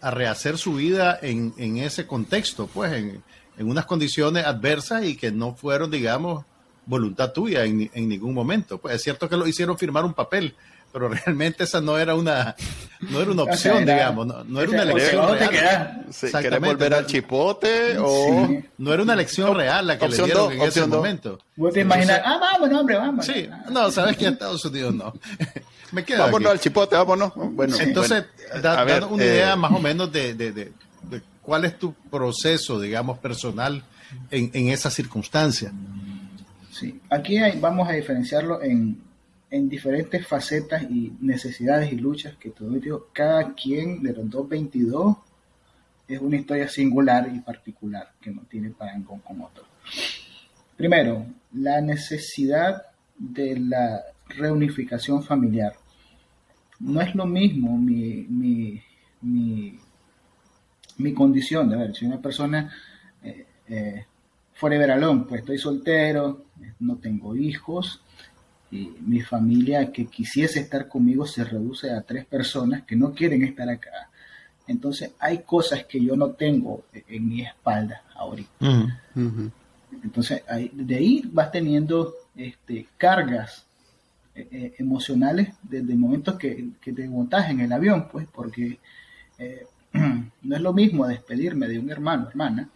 a 0.01 0.11
rehacer 0.11 0.59
su 0.59 0.74
vida 0.74 1.18
en, 1.22 1.55
en, 1.57 1.76
ese 1.76 2.05
contexto? 2.05 2.66
Pues 2.66 2.95
en, 2.95 3.22
en, 3.59 3.68
unas 3.68 3.87
condiciones 3.87 4.45
adversas 4.45 5.05
y 5.05 5.16
que 5.16 5.30
no 5.30 5.55
fueron, 5.55 5.91
digamos, 5.91 6.45
voluntad 6.87 7.32
tuya 7.32 7.64
en, 7.64 7.91
en 7.95 8.09
ningún 8.09 8.35
momento. 8.35 8.78
Pues 8.78 8.97
es 8.97 9.03
cierto 9.03 9.28
que 9.28 9.37
lo 9.37 9.47
hicieron 9.47 9.78
firmar 9.78 10.05
un 10.05 10.14
papel, 10.14 10.57
pero 10.95 11.09
realmente 11.09 11.64
esa 11.64 11.80
no 11.80 11.99
era 11.99 12.14
una, 12.14 12.55
no 13.01 13.20
era 13.20 13.32
una 13.32 13.42
opción, 13.42 13.84
digamos, 13.84 14.28
no, 14.28 14.45
no, 14.45 14.61
era 14.61 14.70
una 14.70 14.82
elección 14.84 15.36
real. 15.36 16.07
Sí, 16.12 16.28
¿Querés 16.30 16.61
volver 16.61 16.95
al 16.95 17.07
chipote 17.07 17.99
o...? 17.99 18.49
No 18.78 18.95
era 18.95 19.03
una 19.03 19.14
elección 19.14 19.57
real 19.57 19.88
la 19.88 19.99
que 19.99 20.09
le 20.09 20.16
dieron 20.16 20.53
en 20.53 20.62
ese 20.62 20.86
momento. 20.86 21.40
Vos 21.57 21.74
te 21.74 21.80
imaginas, 21.80 22.22
ah, 22.24 22.38
vamos, 22.40 22.78
hombre, 22.78 22.95
vamos. 22.95 23.26
Sí, 23.26 23.49
no, 23.72 23.90
sabes 23.90 24.16
que 24.16 24.26
en 24.26 24.34
Estados 24.34 24.64
Unidos 24.66 24.95
no. 24.95 25.12
Me 25.90 26.05
quedo 26.05 26.22
Vámonos 26.22 26.53
al 26.53 26.61
chipote, 26.61 26.95
vámonos. 26.95 27.32
Bueno, 27.34 27.76
Entonces, 27.76 28.26
da, 28.62 28.84
ver, 28.84 29.03
una 29.03 29.24
idea 29.24 29.55
eh, 29.55 29.57
más 29.57 29.72
o 29.72 29.80
menos 29.80 30.12
de, 30.12 30.34
de, 30.34 30.53
de, 30.53 30.72
de, 31.11 31.22
cuál 31.42 31.64
es 31.64 31.76
tu 31.76 31.92
proceso, 31.92 32.80
digamos, 32.80 33.18
personal 33.18 33.82
en, 34.30 34.49
en 34.55 34.68
esas 34.68 34.95
circunstancias. 34.95 35.72
Sí, 36.70 37.01
aquí 37.11 37.38
hay, 37.38 37.59
vamos 37.59 37.88
a 37.88 37.92
diferenciarlo 37.92 38.62
en 38.62 39.03
en 39.55 39.69
diferentes 39.69 40.27
facetas 40.27 40.83
y 40.83 41.13
necesidades 41.21 41.93
y 41.93 41.97
luchas 41.97 42.35
que 42.39 42.51
todo 42.51 43.07
cada 43.13 43.55
quien 43.55 44.03
de 44.03 44.13
los 44.13 44.29
222 44.29 45.17
es 46.09 46.21
una 46.21 46.39
historia 46.39 46.69
singular 46.69 47.31
y 47.33 47.39
particular 47.39 48.15
que 48.21 48.33
no 48.33 48.43
tiene 48.51 48.71
parangón 48.71 49.21
con 49.21 49.41
otro. 49.43 49.63
Primero, 50.77 51.25
la 51.53 51.81
necesidad 51.81 52.83
de 53.17 53.61
la 53.61 54.03
reunificación 54.27 55.23
familiar. 55.23 55.75
No 56.81 57.01
es 57.01 57.15
lo 57.15 57.25
mismo 57.25 57.79
mi, 57.79 58.27
mi, 58.29 58.83
mi, 59.21 59.79
mi 60.99 61.15
condición, 61.15 61.69
de 61.69 61.77
ver, 61.77 61.95
si 61.95 62.07
una 62.07 62.21
persona 62.21 62.75
eh, 63.23 63.47
eh, 63.69 64.05
forever 64.55 64.91
alone, 64.91 65.27
pues 65.29 65.43
estoy 65.43 65.59
soltero, 65.59 66.47
no 66.81 66.97
tengo 66.97 67.37
hijos, 67.37 68.03
mi 69.01 69.20
familia 69.20 69.93
que 69.93 70.07
quisiese 70.07 70.61
estar 70.61 70.89
conmigo 70.89 71.27
se 71.27 71.45
reduce 71.45 71.91
a 71.91 72.03
tres 72.03 72.25
personas 72.25 72.83
que 72.83 72.97
no 72.97 73.12
quieren 73.12 73.43
estar 73.45 73.68
acá. 73.68 74.11
Entonces 74.66 75.12
hay 75.18 75.39
cosas 75.43 75.85
que 75.85 76.03
yo 76.03 76.16
no 76.16 76.31
tengo 76.31 76.85
en 76.93 77.29
mi 77.29 77.43
espalda 77.43 78.03
ahorita. 78.14 78.51
Entonces 80.03 80.43
de 80.72 80.97
ahí 80.97 81.22
vas 81.33 81.53
teniendo 81.53 82.14
este, 82.35 82.89
cargas 82.97 83.66
eh, 84.35 84.49
eh, 84.51 84.75
emocionales 84.79 85.55
desde 85.62 85.93
el 85.93 85.99
momento 85.99 86.37
que, 86.37 86.70
te 86.83 87.09
montas 87.09 87.49
en 87.51 87.61
el 87.61 87.72
avión, 87.72 88.09
pues, 88.11 88.27
porque 88.33 88.81
eh, 89.39 89.66
no 90.43 90.57
es 90.57 90.61
lo 90.61 90.72
mismo 90.72 91.07
despedirme 91.07 91.68
de 91.68 91.79
un 91.79 91.89
hermano, 91.89 92.29
hermana, 92.29 92.68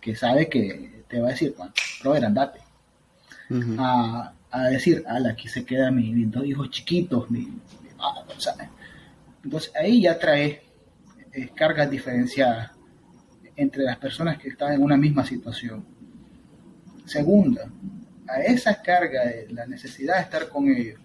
que 0.00 0.14
sabe 0.14 0.48
que 0.48 1.02
te 1.08 1.20
va 1.20 1.28
a 1.28 1.30
decir, 1.30 1.52
bueno, 1.56 1.72
Robert, 2.02 2.26
andate 2.26 2.60
a 3.78 4.32
decir, 4.62 5.04
ala, 5.06 5.30
aquí 5.30 5.48
se 5.48 5.64
quedan 5.64 5.96
mis, 5.96 6.30
dos 6.30 6.44
hijos 6.46 6.70
chiquitos, 6.70 7.30
mi, 7.30 7.48
Entonces 9.42 9.72
ahí 9.74 10.02
ya 10.02 10.18
trae 10.18 10.62
eh, 11.32 11.50
cargas 11.54 11.90
diferenciadas 11.90 12.70
entre 13.56 13.84
las 13.84 13.96
personas 13.98 14.38
que 14.38 14.48
están 14.48 14.72
en 14.72 14.82
una 14.82 14.96
misma 14.96 15.24
situación. 15.24 15.84
Segunda, 17.04 17.68
a 18.28 18.40
esa 18.40 18.80
carga 18.80 19.24
de 19.26 19.48
la 19.50 19.66
necesidad 19.66 20.16
de 20.16 20.22
estar 20.22 20.48
con 20.48 20.68
ellos, 20.68 20.98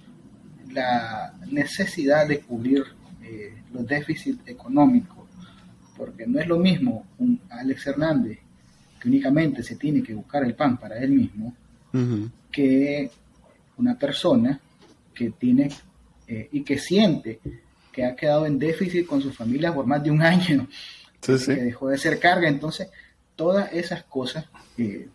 la 0.72 1.34
necesidad 1.52 2.28
de 2.28 2.40
cubrir 2.40 2.84
eh, 3.24 3.54
los 3.74 3.86
déficits 3.86 4.48
económicos, 4.48 5.28
porque 5.98 6.26
no 6.26 6.40
es 6.40 6.48
lo 6.48 6.58
mismo 6.58 7.06
un 7.18 7.40
Alex 7.50 7.88
Hernández 7.88 8.40
que 9.00 9.08
únicamente 9.08 9.64
se 9.64 9.76
tiene 9.76 10.04
que 10.04 10.14
buscar 10.14 10.44
el 10.44 10.54
pan 10.54 10.78
para 10.78 10.98
él 11.00 11.12
mismo, 11.12 11.54
que 12.52 13.10
una 13.80 13.98
persona 13.98 14.60
que 15.14 15.32
tiene 15.32 15.70
eh, 16.28 16.50
y 16.52 16.64
que 16.64 16.78
siente 16.78 17.40
que 17.92 18.06
ha 18.06 18.16
quedado 18.16 18.46
en 18.46 18.60
déficit 18.60 19.08
con 19.08 19.22
su 19.22 19.32
familia 19.32 19.74
por 19.74 19.86
más 19.86 20.04
de 20.04 20.12
un 20.12 20.22
año, 20.36 20.68
que 21.22 21.34
dejó 21.34 21.90
de 21.90 21.98
ser 21.98 22.20
carga. 22.20 22.48
Entonces, 22.48 22.90
todas 23.36 23.72
esas 23.74 24.04
cosas, 24.04 24.46
eh, 24.78 25.08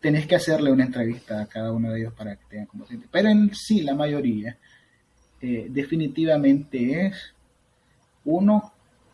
tenés 0.00 0.26
que 0.26 0.36
hacerle 0.36 0.72
una 0.72 0.84
entrevista 0.84 1.42
a 1.42 1.46
cada 1.46 1.72
uno 1.72 1.90
de 1.90 2.00
ellos 2.00 2.14
para 2.14 2.36
que 2.36 2.44
tengan 2.48 2.66
como 2.66 2.86
siente. 2.86 3.08
Pero 3.10 3.28
en 3.28 3.54
sí, 3.54 3.82
la 3.82 3.94
mayoría, 3.94 4.56
eh, 5.40 5.66
definitivamente 5.68 7.06
es, 7.06 7.34
uno, 8.24 8.72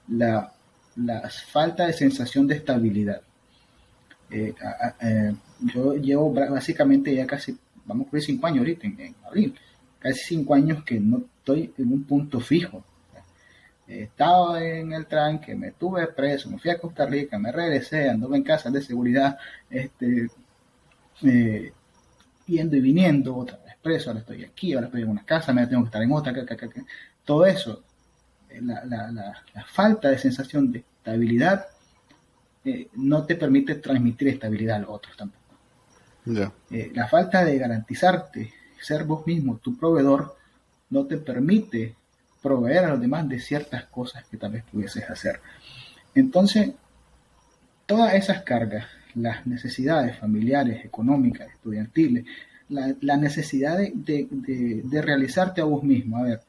la, 0.08 0.52
la, 0.96 1.28
falta 1.50 1.86
de 1.86 1.92
sensación 1.92 2.46
de 2.46 2.56
estabilidad. 2.56 3.22
yo 5.60 5.94
llevo 5.94 6.32
básicamente 6.32 7.14
ya 7.14 7.26
casi 7.26 7.56
vamos 7.84 8.08
por 8.08 8.20
cinco 8.20 8.46
años 8.46 8.60
ahorita, 8.60 8.86
en, 8.86 9.14
abril, 9.26 9.54
casi 9.98 10.20
cinco 10.20 10.54
años 10.54 10.84
que 10.84 10.98
no 11.00 11.24
estoy 11.38 11.72
en 11.76 11.92
un 11.92 12.04
punto 12.04 12.40
fijo. 12.40 12.84
He 13.86 14.04
estado 14.04 14.56
en 14.56 14.92
el 14.92 15.06
tranque, 15.06 15.54
me 15.54 15.72
tuve 15.72 16.06
preso, 16.06 16.50
me 16.50 16.58
fui 16.58 16.70
a 16.70 16.78
Costa 16.78 17.04
Rica, 17.04 17.38
me 17.38 17.52
regresé, 17.52 18.08
anduve 18.08 18.38
en 18.38 18.42
casa 18.42 18.70
de 18.70 18.80
seguridad, 18.80 19.36
este, 19.68 20.28
eh, 21.22 21.72
yendo 22.46 22.76
y 22.76 22.80
viniendo, 22.80 23.36
otra 23.36 23.58
vez 23.58 23.74
preso, 23.82 24.10
ahora 24.10 24.20
estoy 24.20 24.44
aquí, 24.44 24.72
ahora 24.72 24.86
estoy 24.86 25.02
en 25.02 25.10
una 25.10 25.24
casa, 25.24 25.52
me 25.52 25.66
tengo 25.66 25.82
que 25.82 25.88
estar 25.88 26.02
en 26.02 26.12
otra, 26.12 26.32
todo 27.24 27.44
eso, 27.44 27.82
eh, 28.48 28.60
la, 28.62 29.64
falta 29.66 30.08
de 30.08 30.18
sensación 30.18 30.72
de 30.72 30.78
estabilidad 30.78 31.66
eh, 32.64 32.88
no 32.94 33.24
te 33.24 33.36
permite 33.36 33.74
transmitir 33.76 34.28
estabilidad 34.28 34.76
a 34.76 34.80
los 34.80 34.90
otros 34.90 35.16
tampoco. 35.16 35.43
Eh, 36.70 36.90
la 36.94 37.06
falta 37.08 37.44
de 37.44 37.58
garantizarte 37.58 38.52
ser 38.80 39.04
vos 39.04 39.26
mismo 39.26 39.58
tu 39.58 39.76
proveedor 39.76 40.36
no 40.90 41.06
te 41.06 41.16
permite 41.16 41.94
proveer 42.42 42.84
a 42.84 42.88
los 42.90 43.00
demás 43.00 43.26
de 43.28 43.40
ciertas 43.40 43.84
cosas 43.86 44.24
que 44.30 44.36
tal 44.36 44.52
vez 44.52 44.64
pudieses 44.64 45.08
hacer. 45.08 45.40
Entonces, 46.14 46.72
todas 47.86 48.14
esas 48.14 48.42
cargas, 48.42 48.86
las 49.14 49.46
necesidades 49.46 50.18
familiares, 50.18 50.84
económicas, 50.84 51.48
estudiantiles, 51.48 52.26
la, 52.68 53.16
necesidad 53.16 53.78
de, 53.78 55.02
realizarte 55.02 55.60
a 55.60 55.64
vos 55.64 55.82
mismo. 55.82 56.18
A 56.18 56.22
ver, 56.22 56.40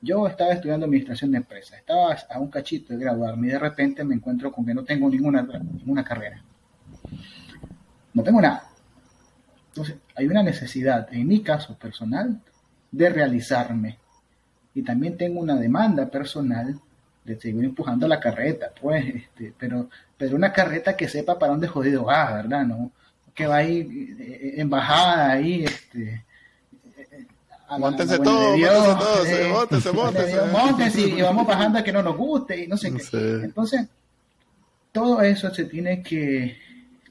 yo 0.00 0.26
estaba 0.26 0.52
estudiando 0.52 0.86
administración 0.86 1.32
de 1.32 1.38
empresas, 1.38 1.78
estaba 1.78 2.14
a 2.14 2.40
un 2.40 2.48
cachito 2.48 2.94
de 2.94 3.04
graduarme 3.04 3.48
y 3.48 3.50
de 3.50 3.58
repente 3.58 4.04
me 4.04 4.14
encuentro 4.14 4.50
con 4.52 4.64
que 4.64 4.74
no 4.74 4.84
tengo 4.84 5.08
ninguna, 5.10 5.42
ninguna 5.42 6.04
carrera. 6.04 6.42
No 8.14 8.22
tengo 8.22 8.40
nada. 8.40 8.70
Entonces, 9.76 9.96
hay 10.14 10.26
una 10.26 10.42
necesidad, 10.42 11.06
en 11.12 11.28
mi 11.28 11.42
caso 11.42 11.76
personal, 11.76 12.40
de 12.90 13.10
realizarme. 13.10 13.98
Y 14.74 14.82
también 14.82 15.18
tengo 15.18 15.40
una 15.40 15.56
demanda 15.56 16.06
personal 16.06 16.80
de 17.24 17.38
seguir 17.38 17.62
empujando 17.64 18.08
la 18.08 18.18
carreta, 18.18 18.72
pues, 18.80 19.04
este, 19.14 19.52
pero, 19.58 19.90
pero 20.16 20.34
una 20.34 20.50
carreta 20.50 20.96
que 20.96 21.08
sepa 21.08 21.38
para 21.38 21.52
dónde 21.52 21.68
jodido 21.68 22.04
va, 22.04 22.32
¿verdad? 22.32 22.64
No, 22.64 22.90
que 23.34 23.46
va 23.46 23.56
ahí 23.56 24.16
eh, 24.18 24.54
en 24.56 24.70
bajada 24.70 25.32
ahí, 25.32 25.64
este, 25.64 26.24
Móntense 27.78 28.18
todo, 28.20 28.56
móntense 28.56 29.90
todo, 29.92 30.46
móntense, 30.52 31.00
y, 31.08 31.20
vamos 31.20 31.46
bajando 31.46 31.80
a 31.80 31.84
que 31.84 31.92
no 31.92 32.00
nos 32.00 32.16
guste 32.16 32.62
y 32.62 32.68
no 32.68 32.76
sé 32.76 32.94
qué. 32.94 33.40
Entonces, 33.42 33.88
todo 34.92 35.20
eso 35.20 35.52
se 35.52 35.64
tiene 35.64 36.00
que 36.00 36.56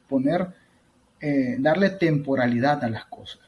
poner 0.08 0.48
eh, 1.20 1.56
darle 1.60 1.92
temporalidad 1.92 2.84
a 2.84 2.90
las 2.90 3.06
cosas. 3.06 3.42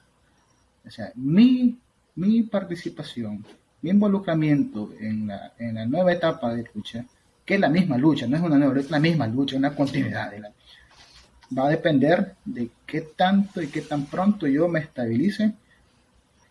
O 0.86 0.89
sea, 0.89 1.11
mi, 1.15 1.78
mi 2.15 2.43
participación, 2.43 3.45
mi 3.82 3.89
involucramiento 3.89 4.93
en 4.99 5.28
la, 5.28 5.53
en 5.59 5.76
la 5.76 5.86
nueva 5.86 6.13
etapa 6.13 6.53
de 6.53 6.65
lucha, 6.74 7.05
que 7.45 7.55
es 7.55 7.59
la 7.59 7.70
misma 7.70 7.97
lucha, 7.97 8.28
no 8.28 8.38
es 8.38 8.43
una 8.43 8.57
nueva, 8.57 8.80
es 8.80 8.89
la 8.89 8.99
misma 8.99 9.28
lucha, 9.28 9.57
una 9.57 9.76
continuidad 9.76 10.32
de 10.32 10.39
la 10.39 10.51
Va 11.57 11.68
a 11.68 11.70
depender 11.70 12.36
de 12.43 12.70
qué 12.86 13.01
tanto 13.15 13.61
y 13.61 13.68
qué 13.68 13.82
tan 13.82 14.05
pronto 14.05 14.47
yo 14.47 14.68
me 14.68 14.80
estabilice 14.80 15.53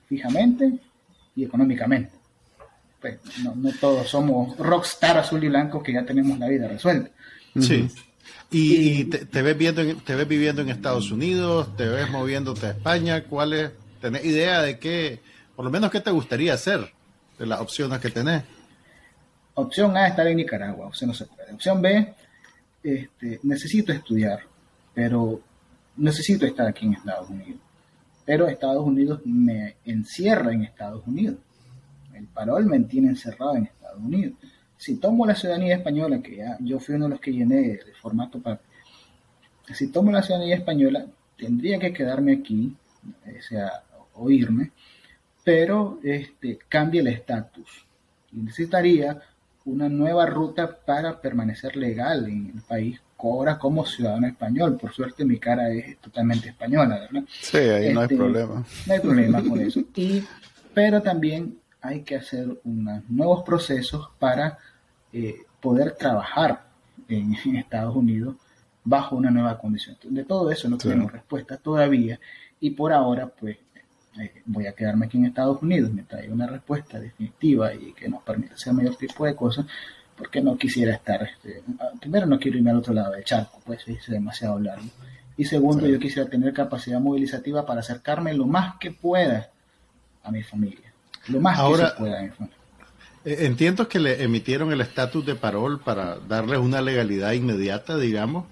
fijamente 0.09 0.73
y 1.35 1.45
económicamente. 1.45 2.13
Pues 3.01 3.19
no, 3.45 3.55
no 3.55 3.71
todos 3.79 4.09
somos 4.09 4.57
rockstar 4.57 5.19
azul 5.19 5.45
y 5.45 5.49
blanco 5.49 5.83
que 5.83 5.93
ya 5.93 6.07
tenemos 6.07 6.39
la 6.39 6.49
vida 6.49 6.67
resuelta. 6.67 7.11
Sí. 7.61 7.91
¿Y, 8.51 9.05
te, 9.05 9.43
ves 9.43 9.59
viendo, 9.59 9.83
te 9.97 10.15
ves 10.15 10.29
viviendo 10.29 10.63
en 10.63 10.69
Estados 10.69 11.11
Unidos? 11.11 11.77
¿Te 11.77 11.87
ves 11.87 12.09
moviéndote 12.11 12.67
a 12.67 12.71
España? 12.71 13.25
¿Cuál 13.25 13.53
es? 13.53 13.71
¿Tenés 14.01 14.25
idea 14.25 14.63
de 14.63 14.79
qué, 14.79 15.21
por 15.57 15.65
lo 15.65 15.71
menos, 15.71 15.91
qué 15.91 16.01
te 16.01 16.11
gustaría 16.11 16.55
hacer 16.55 16.93
de 17.39 17.47
las 17.47 17.61
opciones 17.61 17.99
que 17.99 18.11
tenés? 18.11 18.45
Opción 19.55 19.97
A, 19.97 20.07
estar 20.07 20.27
en 20.27 20.37
Nicaragua. 20.37 20.87
O 20.87 20.95
sea, 20.95 21.09
no 21.09 21.15
se 21.15 21.27
puede. 21.27 21.53
Opción 21.53 21.83
B, 21.83 22.15
este, 22.83 23.41
necesito 23.43 23.93
estudiar, 23.93 24.41
pero 24.95 25.41
necesito 25.97 26.47
estar 26.47 26.69
aquí 26.69 26.87
en 26.87 26.95
Estados 26.95 27.29
Unidos. 27.31 27.61
Pero 28.25 28.49
Estados 28.49 28.85
Unidos 28.85 29.21
me 29.25 29.77
encierra 29.85 30.53
en 30.53 30.65
Estados 30.65 31.07
Unidos. 31.07 31.37
El 32.15 32.27
parol 32.27 32.67
me 32.67 32.79
tiene 32.81 33.09
encerrado 33.09 33.57
en 33.57 33.65
Estados 33.65 34.01
Unidos. 34.01 34.35
Si 34.77 34.97
tomo 34.97 35.27
la 35.27 35.35
ciudadanía 35.35 35.77
española, 35.77 36.21
que 36.23 36.37
ya 36.37 36.57
yo 36.61 36.79
fui 36.79 36.95
uno 36.95 37.07
de 37.07 37.11
los 37.13 37.21
que 37.21 37.33
llené 37.33 37.73
el 37.73 37.95
formato 38.01 38.41
para... 38.41 38.61
Si 39.73 39.89
tomo 39.89 40.13
la 40.13 40.23
ciudadanía 40.23 40.57
española, 40.57 41.07
tendría 41.37 41.79
que 41.79 41.93
quedarme 41.93 42.35
aquí, 42.35 42.75
o 43.27 43.43
sea, 43.43 43.83
oírme, 44.15 44.71
pero 45.43 45.99
este, 46.03 46.59
cambie 46.69 47.01
el 47.01 47.09
estatus. 47.09 47.87
Necesitaría 48.33 49.21
una 49.65 49.89
nueva 49.89 50.27
ruta 50.27 50.79
para 50.85 51.21
permanecer 51.21 51.77
legal 51.77 52.29
en 52.29 52.53
el 52.55 52.63
país 52.63 53.01
ahora 53.19 53.59
como 53.59 53.85
ciudadano 53.85 54.27
español. 54.27 54.77
Por 54.77 54.93
suerte 54.93 55.25
mi 55.25 55.39
cara 55.39 55.71
es 55.71 55.99
totalmente 55.99 56.49
española, 56.49 57.01
¿verdad? 57.01 57.23
Sí, 57.29 57.59
ahí 57.59 57.93
no 57.93 58.01
hay 58.01 58.05
este, 58.05 58.17
problema. 58.17 58.65
No 58.87 58.93
hay 58.93 59.01
problema 59.01 59.43
con 59.43 59.61
eso. 59.61 59.81
Y, 59.95 60.23
pero 60.75 61.03
también 61.03 61.59
hay 61.81 62.03
que 62.03 62.17
hacer 62.17 62.49
unos 62.65 63.09
nuevos 63.09 63.43
procesos 63.45 64.09
para 64.19 64.59
eh, 65.13 65.37
poder 65.61 65.93
trabajar 65.93 66.67
en, 67.09 67.35
Estados 67.57 67.97
Unidos 67.97 68.37
bajo 68.85 69.17
una 69.17 69.31
nueva 69.31 69.59
condición. 69.59 69.97
De 70.03 70.25
todo 70.25 70.51
eso 70.51 70.69
no 70.69 70.79
tenemos 70.79 71.11
respuesta 71.11 71.57
todavía 71.57 72.21
y 72.61 72.71
por 72.71 72.93
ahora 72.93 73.27
pues 73.27 73.59
eh, 74.21 74.43
voy 74.47 74.67
a 74.67 74.73
quedarme 74.73 75.07
aquí 75.07 75.19
en 75.19 75.27
Estados 75.27 75.61
Unidos, 75.61 75.93
me 75.93 76.05
trae 76.05 76.31
una 76.31 76.47
respuesta 76.47 76.99
definitiva 76.99 77.75
y 77.75 77.93
que 77.93 78.09
nos 78.09 78.23
permita 78.23 78.55
hacer 78.55 78.73
mayor 78.73 78.97
tipo 78.97 79.27
de 79.27 79.35
cosas, 79.35 79.67
porque 80.17 80.41
no 80.41 80.57
quisiera 80.57 80.95
estar, 80.95 81.23
este, 81.23 81.63
primero 82.01 82.27
no 82.27 82.39
quiero 82.39 82.57
irme 82.57 82.71
al 82.71 82.79
otro 82.79 82.95
lado 82.95 83.13
del 83.13 83.25
charco, 83.25 83.61
pues 83.65 83.87
es 83.87 84.07
demasiado 84.07 84.59
largo. 84.59 84.89
Y 85.37 85.45
segundo, 85.45 85.87
yo 85.87 85.99
quisiera 85.99 86.31
tener 86.31 86.55
capacidad 86.55 86.99
movilizativa 86.99 87.67
para 87.67 87.81
acercarme 87.81 88.33
lo 88.33 88.47
más 88.47 88.77
que 88.79 88.91
pueda 88.93 89.51
a 90.23 90.31
mi 90.31 90.43
familia. 90.43 90.86
Lo 91.29 91.41
más 91.41 91.59
que 91.59 91.77
se 91.77 91.93
pueda. 91.99 92.23
Eh, 93.27 93.39
entiendo 93.47 93.89
que 93.89 93.99
le 93.99 94.23
emitieron 94.23 94.73
el 94.73 94.81
estatus 94.81 95.27
de 95.27 95.35
parol 95.35 95.81
para 95.81 96.17
darle 96.21 96.59
una 96.59 96.81
legalidad 96.81 97.33
inmediata, 97.33 97.97
digamos, 97.97 98.45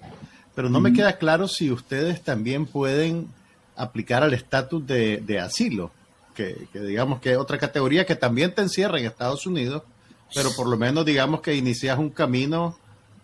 pero 0.53 0.69
no 0.69 0.81
me 0.81 0.91
queda 0.91 1.17
claro 1.17 1.47
si 1.47 1.71
ustedes 1.71 2.21
también 2.21 2.65
pueden 2.65 3.29
aplicar 3.77 4.21
al 4.21 4.33
estatus 4.33 4.85
de, 4.85 5.39
asilo, 5.41 5.91
que, 6.33 6.67
digamos 6.73 7.21
que 7.21 7.31
es 7.31 7.37
otra 7.37 7.57
categoría 7.57 8.05
que 8.05 8.15
también 8.15 8.53
te 8.53 8.61
encierra 8.61 8.99
en 8.99 9.05
Estados 9.05 9.45
Unidos, 9.47 9.83
pero 10.33 10.49
por 10.55 10.67
lo 10.67 10.75
menos 10.77 11.05
digamos 11.05 11.39
que 11.39 11.55
inicias 11.55 11.97
un 11.97 12.09
camino 12.09 12.77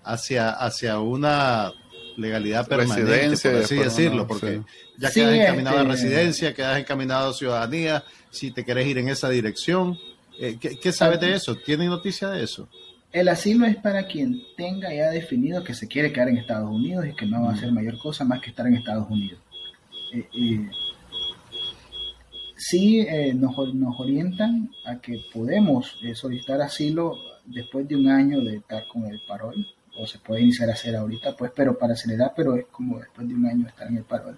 hacia, 0.04 0.52
hacia 0.52 1.00
una 1.00 1.74
legalidad 2.18 2.68
permanente, 2.68 3.50
por 3.50 3.62
así 3.62 3.76
decirlo, 3.76 4.28
porque 4.28 4.62
ya 4.98 5.12
quedas 5.12 5.34
encaminado 5.36 5.80
a 5.80 5.84
residencia, 5.84 6.54
quedas 6.54 6.80
encaminado 6.80 7.30
a 7.30 7.34
ciudadanía, 7.34 8.04
si 8.30 8.52
te 8.52 8.64
quieres 8.64 8.88
ir 8.88 8.98
en 8.98 9.10
esa 9.10 9.30
dirección. 9.30 9.98
Eh, 10.40 10.58
¿qué, 10.60 10.92
sabes 10.92 11.20
de 11.20 11.34
eso? 11.34 11.56
¿Tienes 11.56 11.88
noticia 11.88 12.30
de 12.30 12.44
eso? 12.44 12.68
El 13.12 13.28
asilo 13.28 13.66
es 13.66 13.76
para 13.76 14.08
quien 14.08 14.42
tenga 14.56 14.94
ya 14.94 15.10
definido 15.10 15.64
que 15.64 15.74
se 15.74 15.88
quiere 15.88 16.14
quedar 16.14 16.30
en 16.30 16.38
Estados 16.38 16.70
Unidos 16.70 17.06
y 17.08 17.14
que 17.14 17.26
no 17.26 17.44
va 17.44 17.50
a 17.50 17.54
hacer 17.54 17.72
mayor 17.72 17.98
cosa 17.98 18.24
más 18.24 18.42
que 18.42 18.50
estar 18.50 18.66
en 18.66 18.76
Estados 18.76 19.10
Unidos. 19.10 19.40
Eh, 20.14 20.28
eh, 20.34 20.70
sí 22.56 23.02
eh, 23.02 23.34
nos, 23.34 23.56
nos, 23.74 24.00
orientan 24.00 24.72
a 24.86 25.00
que 25.00 25.20
podemos 25.34 25.98
solicitar 26.16 26.62
asilo 26.62 27.18
después 27.46 27.88
de 27.88 27.96
un 27.96 28.08
año 28.08 28.42
de 28.42 28.58
estar 28.58 28.88
con 28.88 29.06
el 29.06 29.20
parol, 29.28 29.56
o 30.02 30.08
se 30.08 30.18
puede 30.18 30.42
iniciar 30.42 30.70
a 30.70 30.74
hacer 30.74 30.96
ahorita, 30.96 31.36
pues, 31.36 31.52
pero 31.56 31.78
para 31.78 31.94
acelerar, 31.94 32.34
pero 32.36 32.56
es 32.56 32.66
como 32.72 33.00
después 33.00 33.28
de 33.28 33.36
un 33.36 33.46
año 33.46 33.68
estar 33.68 33.88
en 33.88 33.98
el 33.98 34.04
parol. 34.04 34.38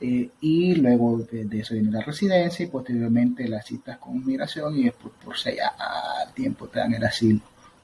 y 0.00 0.74
luego 0.76 1.18
de, 1.18 1.58
eso 1.58 1.74
viene 1.74 1.90
la 1.90 2.02
residencia 2.02 2.64
y 2.64 2.68
posteriormente 2.68 3.48
las 3.48 3.66
citas 3.66 3.98
con 3.98 4.24
migración 4.24 4.78
y 4.78 4.84
después 4.84 5.14
por 5.24 5.36
seis 5.36 5.58
a, 5.60 6.30
tiempo 6.34 6.68
te 6.68 6.78
dan 6.78 6.94
el 6.94 7.04
asilo. 7.04 7.40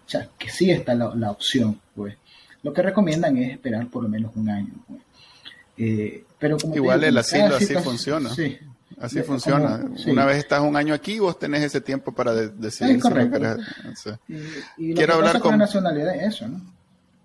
O 0.07 0.09
sea, 0.09 0.29
que 0.39 0.49
sí 0.49 0.71
está 0.71 0.95
la, 0.95 1.13
la 1.15 1.31
opción, 1.31 1.81
pues. 1.95 2.17
Lo 2.63 2.73
que 2.73 2.83
recomiendan 2.83 3.37
es 3.39 3.53
esperar 3.53 3.89
por 3.89 4.05
lo 4.05 4.09
menos 4.09 4.31
un 4.37 4.49
año, 4.49 4.73
pues. 4.87 5.01
Eh, 5.79 6.25
pero 6.39 6.57
Igual 6.75 7.03
el 7.03 7.19
asilo 7.19 7.57
así 7.57 7.75
funciona. 7.77 8.31
Así 9.01 9.23
funciona. 9.23 9.85
Una 10.07 10.27
vez 10.27 10.39
estás 10.39 10.61
un 10.61 10.77
año 10.77 10.95
aquí, 10.95 11.19
vos 11.19 11.39
tenés 11.39 11.63
ese 11.63 11.81
tiempo 11.81 12.13
para 12.13 12.33
decidir 12.35 13.01
Quiero 14.77 15.15
hablar 15.15 15.41
con 15.41 15.59
nacionalidad 15.59 16.15
eso, 16.15 16.47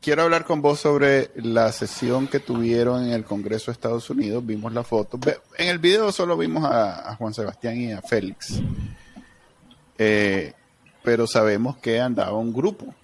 Quiero 0.07 0.21
hablar 0.23 0.45
con 0.45 0.61
vos 0.61 0.79
sobre 0.79 1.31
la 1.35 1.69
sesión 1.73 2.29
que 2.29 2.39
tuvieron 2.39 3.03
en 3.03 3.11
el 3.11 3.25
Congreso 3.25 3.65
de 3.65 3.73
Estados 3.73 4.09
Unidos. 4.09 4.45
Vimos 4.45 4.71
la 4.71 4.85
foto. 4.85 5.19
En 5.57 5.67
el 5.67 5.79
video 5.79 6.13
solo 6.13 6.37
vimos 6.37 6.63
a, 6.63 7.13
Juan 7.17 7.33
Sebastián 7.33 7.75
y 7.75 7.91
a 7.91 8.01
Félix. 8.01 8.61
Eh, 9.97 10.53
pero 11.03 11.27
sabemos 11.27 11.75
que 11.79 11.99
andaba 11.99 12.37
un 12.37 12.53
grupo. 12.53 12.95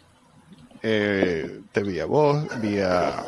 Eh, 0.82 1.60
te 1.74 1.84
vi 1.84 2.00
a 2.00 2.06
vos, 2.06 2.48
vi 2.62 2.80
a 2.80 3.22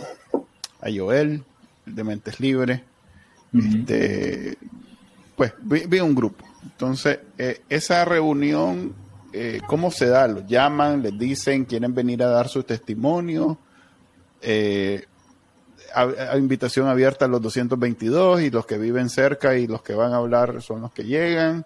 Joel, 0.81 1.43
de 1.85 2.03
Mentes 2.05 2.39
Libres. 2.39 2.79
Este, 3.53 4.57
pues 5.35 5.51
vi, 5.59 5.99
un 5.99 6.15
grupo. 6.15 6.45
Entonces, 6.63 7.19
eh, 7.37 7.59
esa 7.67 8.05
reunión, 8.05 8.95
eh, 9.33 9.59
¿cómo 9.67 9.91
se 9.91 10.07
da? 10.07 10.29
¿Los 10.29 10.47
llaman? 10.47 11.01
¿Les 11.01 11.19
dicen? 11.19 11.65
¿Quieren 11.65 11.93
venir 11.93 12.23
a 12.23 12.27
dar 12.27 12.47
su 12.47 12.63
testimonio? 12.63 13.59
Eh, 14.41 15.05
a, 15.93 16.37
invitación 16.37 16.87
abierta 16.87 17.25
a 17.25 17.27
los 17.27 17.41
222 17.41 18.41
y 18.41 18.49
los 18.49 18.65
que 18.65 18.77
viven 18.77 19.09
cerca 19.09 19.55
y 19.57 19.67
los 19.67 19.81
que 19.81 19.93
van 19.93 20.13
a 20.13 20.17
hablar 20.17 20.61
son 20.61 20.81
los 20.81 20.91
que 20.91 21.03
llegan. 21.03 21.65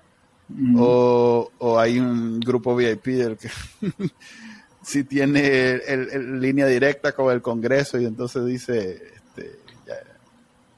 o, 0.78 1.50
hay 1.80 2.00
un 2.00 2.40
grupo 2.40 2.76
VIP 2.76 3.06
del 3.06 3.38
que 3.38 3.50
si 4.82 5.04
tiene 5.04 5.82
el, 5.88 6.40
línea 6.40 6.66
directa 6.68 7.12
con 7.12 7.32
el 7.34 7.42
Congreso 7.42 8.00
y 8.00 8.06
entonces 8.06 8.46
dice, 8.46 9.02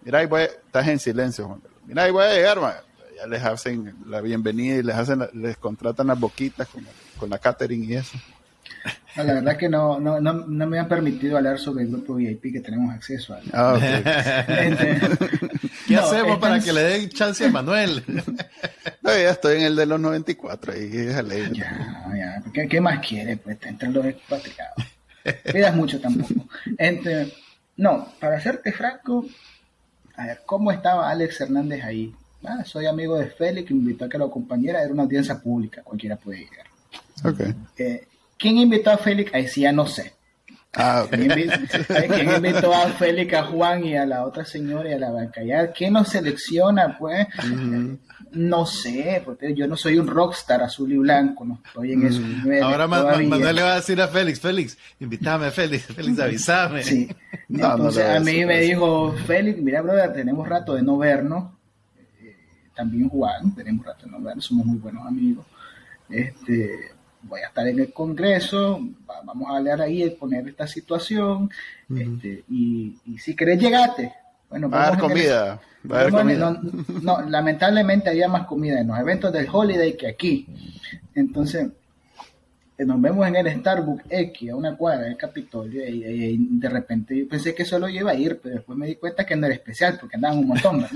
Mira, 0.04 0.20
ahí 0.20 0.26
voy, 0.26 0.42
estás 0.42 0.88
en 0.88 1.00
silencio, 1.00 1.46
Juan 1.46 1.62
Mira, 1.86 2.04
ahí 2.04 2.12
voy 2.12 2.24
a 2.24 2.34
llegar, 2.34 2.84
Ya 3.16 3.28
les 3.28 3.44
hacen 3.44 3.96
la 4.08 4.22
bienvenida 4.22 4.78
y 4.78 4.84
les 4.84 4.96
hacen, 4.96 5.28
les 5.34 5.58
contratan 5.58 6.08
las 6.08 6.20
boquitas 6.20 6.68
con, 7.20 7.30
la 7.30 7.38
catering 7.38 7.84
y 7.84 7.94
eso. 7.96 8.18
La 9.16 9.24
verdad 9.24 9.58
que 9.58 9.68
no, 9.70 10.00
no, 10.00 10.20
no, 10.20 10.34
no, 10.34 10.68
me 10.68 10.80
han 10.80 10.88
permitido 10.88 11.38
hablar 11.38 11.60
sobre 11.60 11.84
el 11.84 11.92
grupo 11.92 12.16
VIP 12.16 12.54
que 12.54 12.62
tenemos 12.62 12.94
acceso 12.94 13.34
a. 13.34 13.42
Ah, 13.54 13.80
¿Qué 15.88 15.96
hacemos 15.96 16.40
para 16.40 16.60
que 16.60 16.72
le 16.72 16.82
den 16.82 17.10
chance 17.10 17.46
a 17.46 17.50
Manuel? 17.50 18.04
no, 19.02 19.10
ya 19.10 19.32
estoy 19.32 19.58
en 19.58 19.64
el 19.64 19.76
de 19.76 19.86
los 19.86 20.00
94 20.00 20.78
y 20.78 20.88
déjale. 20.88 21.50
Ya, 21.54 22.08
ya. 22.16 22.44
¿Qué, 22.54 22.68
¿Qué, 22.68 22.82
más 22.82 23.06
quiere? 23.06 23.38
Pues 23.38 23.58
entre 23.64 23.90
los 23.90 24.06
expatriados. 24.06 24.86
Pidas 25.52 25.76
mucho 25.76 26.00
tampoco. 26.00 26.48
Entre, 26.78 27.34
no, 27.78 28.08
para 28.20 28.40
serte 28.40 28.72
franco, 28.72 29.26
a 30.16 30.26
ver, 30.28 30.42
¿cómo 30.46 30.72
estaba 30.72 31.10
Alex 31.10 31.42
Hernández 31.42 31.84
ahí? 31.84 32.14
Ah, 32.44 32.64
soy 32.64 32.88
amigo 32.88 33.18
de 33.20 33.28
Félix, 33.28 33.70
me 33.72 33.78
invitó 33.78 34.06
a 34.06 34.10
que 34.10 34.18
lo 34.18 34.26
acompañara, 34.26 34.82
era 34.82 34.92
una 34.92 35.04
audiencia 35.04 35.40
pública, 35.40 35.84
cualquiera 35.84 36.16
puede 36.16 36.40
llegar. 36.40 36.66
Okay. 37.24 37.54
Eh, 37.78 38.08
¿Quién 38.42 38.58
invitó 38.58 38.90
a 38.90 38.98
Félix? 38.98 39.34
Ahí 39.36 39.48
sí 39.48 39.62
ya 39.62 39.72
no 39.72 39.86
sé. 39.86 40.14
Ah, 40.74 41.06
¿Quién, 41.10 41.24
invitó, 42.36 42.74
a 42.74 42.88
Félix, 42.92 43.34
a 43.34 43.44
Juan 43.44 43.84
y 43.86 43.98
a 43.98 44.06
la 44.06 44.26
otra 44.26 44.46
señora 44.46 44.90
y 44.90 44.94
a 44.94 45.00
la 45.00 45.12
bancallar? 45.12 45.74
¿Quién 45.74 45.94
nos 45.94 46.08
selecciona, 46.08 46.98
pues? 46.98 47.28
No 48.32 48.66
sé, 48.66 49.22
porque 49.26 49.54
yo 49.54 49.68
no 49.68 49.76
soy 49.76 50.00
un 50.00 50.08
rockstar 50.08 50.64
azul 50.64 50.94
y 50.94 50.98
blanco, 50.98 51.44
no 51.44 51.60
estoy 51.66 51.92
en 51.92 52.08
eso. 52.08 52.22
Ahora 52.66 52.88
Manuel 52.88 53.56
le 53.56 53.62
va 53.62 53.74
a 53.74 53.76
decir 53.76 54.02
a 54.02 54.08
Félix, 54.08 54.40
Félix, 54.40 54.78
invítame, 55.02 55.52
Félix, 55.52 55.86
Félix, 55.96 56.20
avísame. 56.20 56.84
Sí. 56.84 57.10
Entonces 57.50 58.10
a 58.10 58.20
mí 58.22 58.46
me 58.46 58.62
dijo, 58.62 59.14
Félix, 59.28 59.62
mira, 59.62 59.82
brother, 59.82 60.14
tenemos 60.14 60.48
rato 60.48 60.76
de 60.76 60.82
no 60.82 60.98
vernos. 60.98 61.52
Eh, 62.22 62.38
también 62.74 63.10
Juan, 63.10 63.54
tenemos 63.54 63.86
rato 63.86 64.06
de 64.06 64.12
no 64.14 64.22
vernos, 64.22 64.46
somos 64.46 64.66
muy 64.66 64.78
buenos 64.78 65.06
amigos. 65.06 65.46
Este, 66.10 66.92
voy 67.24 67.42
a 67.42 67.48
estar 67.48 67.68
en 67.68 67.80
el 67.80 67.94
Congreso, 67.94 68.80
vamos 69.26 69.50
a 69.50 69.58
hablar 69.58 69.82
ahí, 69.82 70.10
poner 70.12 70.48
esta 70.48 70.68
situación, 70.68 71.50
este, 71.96 72.44
y, 72.50 72.96
si 73.20 73.36
querés 73.36 73.60
llegate. 73.60 74.14
Bueno, 74.50 74.70
va 74.70 74.84
a 74.84 74.88
haber 74.88 75.00
comida. 75.00 75.62
No, 77.02 77.22
lamentablemente 77.22 78.10
había 78.10 78.28
más 78.28 78.46
comida 78.46 78.82
en 78.82 78.88
los 78.88 79.00
eventos 79.00 79.32
del 79.32 79.48
Holiday 79.52 79.96
que 79.96 80.08
aquí. 80.08 80.48
Entonces, 81.16 81.68
nos 82.86 83.02
vemos 83.02 83.28
en 83.28 83.36
el 83.36 83.60
Starbucks 83.60 84.06
X, 84.10 84.52
a 84.52 84.56
una 84.56 84.76
cuadra 84.76 85.06
del 85.06 85.18
Capitolio, 85.18 85.88
y, 85.88 86.38
de 86.38 86.70
repente 86.70 87.18
yo 87.18 87.28
pensé 87.28 87.54
que 87.54 87.66
solo 87.66 87.90
iba 87.90 88.12
a 88.12 88.16
ir, 88.16 88.40
pero 88.42 88.56
después 88.56 88.78
me 88.78 88.88
di 88.88 88.96
cuenta 88.96 89.26
que 89.26 89.36
no 89.36 89.46
era 89.46 89.56
especial, 89.56 89.98
porque 90.00 90.16
andaban 90.16 90.40
un 90.40 90.48
montón. 90.48 90.86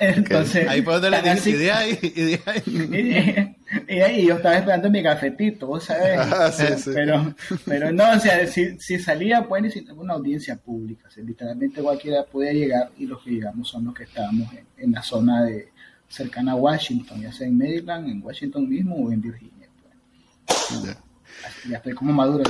Entonces, 0.00 0.68
ahí 0.68 0.82
fue 0.82 0.94
donde 0.94 1.10
le 1.10 1.22
dije, 1.22 1.50
y 1.50 1.52
de 1.54 1.72
ahí, 1.72 1.98
y 2.02 2.22
de 2.22 2.40
ahí. 2.46 3.54
Y, 3.86 4.26
yo 4.26 4.36
estaba 4.36 4.56
esperando 4.56 4.90
mi 4.90 5.02
cafetito, 5.02 5.78
¿sabes? 5.80 6.18
Ah, 6.38 6.50
pero, 6.94 7.34
pero 7.66 7.92
no, 7.92 8.12
o 8.12 8.18
sea, 8.18 8.46
si, 8.46 8.78
si 8.78 8.98
salía, 8.98 9.46
pues, 9.46 9.74
una 9.96 10.14
audiencia 10.14 10.56
pública, 10.56 11.08
literalmente 11.16 11.82
cualquiera 11.82 12.24
podía 12.24 12.52
llegar 12.52 12.90
y 12.98 13.06
los 13.06 13.22
que 13.22 13.30
llegamos 13.30 13.68
son 13.68 13.86
los 13.86 13.94
que 13.94 14.04
estábamos 14.04 14.48
en, 14.76 14.92
la 14.92 15.02
zona 15.02 15.44
de 15.44 15.68
cercana 16.08 16.52
a 16.52 16.56
Washington, 16.56 17.22
ya 17.22 17.32
sea 17.32 17.46
en 17.46 17.58
Maryland, 17.58 18.08
en 18.08 18.22
Washington 18.22 18.68
mismo 18.68 18.96
o 18.96 19.12
en 19.12 19.20
Virginia. 19.20 19.68
Pues. 20.46 20.96
Ya. 21.68 21.76
estoy 21.76 21.92
como 21.92 22.12
maduro. 22.12 22.44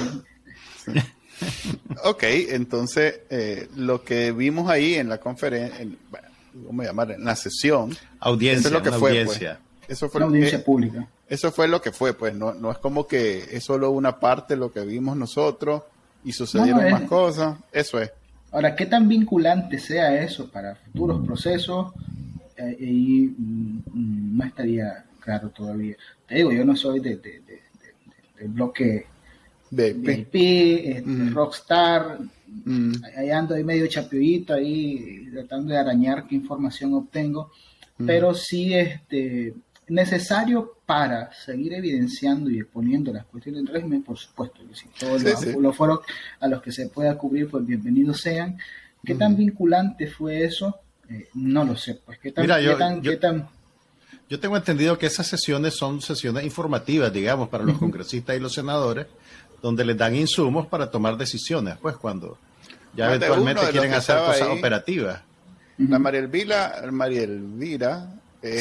ok, 2.05 2.23
entonces 2.23 3.21
lo 3.77 4.05
que 4.05 4.33
vimos 4.33 4.71
ahí 4.71 4.95
en 4.95 5.09
la 5.09 5.19
conferencia, 5.19 5.87
¿cómo 6.67 6.83
llamar? 6.83 7.13
En 7.13 7.25
la 7.25 7.37
sesión. 7.37 7.97
Audiencia. 8.21 8.69
Eso 8.69 8.69
es 8.69 8.75
lo 8.75 8.83
que 8.83 8.91
fue. 8.91 9.11
Pues. 9.11 9.27
Audiencia. 9.27 9.61
Eso 9.89 10.09
fue, 10.09 10.19
una 10.19 10.27
audiencia 10.27 10.63
pública. 10.63 11.09
Eso 11.29 11.51
fue 11.51 11.67
lo 11.67 11.81
que 11.81 11.93
fue, 11.93 12.13
pues 12.15 12.35
no, 12.35 12.53
no 12.55 12.71
es 12.71 12.79
como 12.79 13.07
que 13.07 13.49
es 13.51 13.65
solo 13.65 13.91
una 13.91 14.21
parte 14.21 14.55
de 14.55 14.61
lo 14.61 14.71
que 14.71 14.81
vimos 14.81 15.17
nosotros 15.17 15.83
y 16.25 16.33
sucedieron 16.33 16.91
más 16.91 17.03
cosas. 17.03 17.59
Eso 17.73 18.01
es. 18.01 18.11
Ahora, 18.51 18.75
¿qué 18.75 18.87
tan 18.87 19.09
vinculante 19.09 19.79
sea 19.79 20.23
eso 20.23 20.51
para 20.51 20.75
futuros 20.75 21.25
procesos? 21.25 21.93
Eh, 22.59 22.77
y 22.81 23.35
mm, 23.37 24.37
no 24.37 24.45
estaría 24.45 25.05
claro 25.21 25.51
todavía. 25.51 25.97
Te 26.27 26.37
digo, 26.37 26.53
yo 26.53 26.65
no 26.65 26.77
soy 26.77 27.01
de, 27.01 27.17
de, 27.17 27.41
del 28.39 28.49
bloque 28.49 29.07
de 29.71 29.93
VIP, 29.93 30.35
este, 30.35 31.03
mm. 31.05 31.35
Rockstar, 31.35 32.19
mm. 32.65 32.93
ahí 33.17 33.31
ando 33.31 33.55
ahí 33.55 33.63
medio 33.63 33.87
chapiollito 33.87 34.55
ahí 34.55 35.29
tratando 35.33 35.73
de 35.73 35.79
arañar 35.79 36.27
qué 36.27 36.35
información 36.35 36.95
obtengo, 36.95 37.53
pero 38.07 38.33
sí 38.33 38.75
este 38.75 39.55
necesario 39.89 40.77
para 40.87 41.33
seguir 41.33 41.75
evidenciando 41.75 42.51
y 42.51 42.61
exponiendo 42.61 43.13
las 43.13 43.25
cuestiones 43.27 43.65
del 43.65 43.75
régimen, 43.75 44.03
por 44.03 44.17
supuesto, 44.17 44.61
que 44.67 44.75
si 44.75 44.87
todos 44.99 45.23
los, 45.57 45.77
foros 45.77 46.01
a 46.41 46.49
los 46.49 46.63
que 46.63 46.73
se 46.73 46.89
pueda 46.89 47.17
cubrir, 47.19 47.49
pues 47.49 47.65
bienvenidos 47.67 48.21
sean. 48.21 48.59
¿Qué 49.05 49.15
tan 49.15 49.37
vinculante 49.37 50.07
fue 50.07 50.45
eso? 50.45 50.81
Eh, 51.11 51.29
no 51.35 51.65
lo 51.65 51.77
sé, 51.77 52.01
pues 52.05 52.19
qué 52.19 52.33
tan, 52.33 52.47
yo, 54.29 54.39
tengo 54.39 54.57
entendido 54.59 54.99
que 54.99 55.07
esas 55.07 55.27
sesiones 55.27 55.75
son 55.75 56.03
sesiones 56.03 56.45
informativas, 56.45 57.11
digamos, 57.11 57.49
para 57.49 57.65
los 57.65 57.79
congresistas 57.79 58.37
y 58.37 58.41
los 58.41 58.53
senadores, 58.53 59.07
donde 59.63 59.87
les 59.87 59.97
dan 59.97 60.15
insumos 60.15 60.67
para 60.67 60.91
tomar 60.91 61.17
decisiones, 61.17 61.77
pues 61.81 61.97
cuando 61.97 62.37
ya 62.95 63.07
eventualmente 63.07 63.63
quieren 63.71 63.95
hacer 63.95 64.19
cosas 64.19 64.49
operativas. 64.49 65.23
La 65.79 65.99
María 65.99 66.21
Elvira, 66.21 66.83
María 66.91 67.23
Elvira 67.23 68.11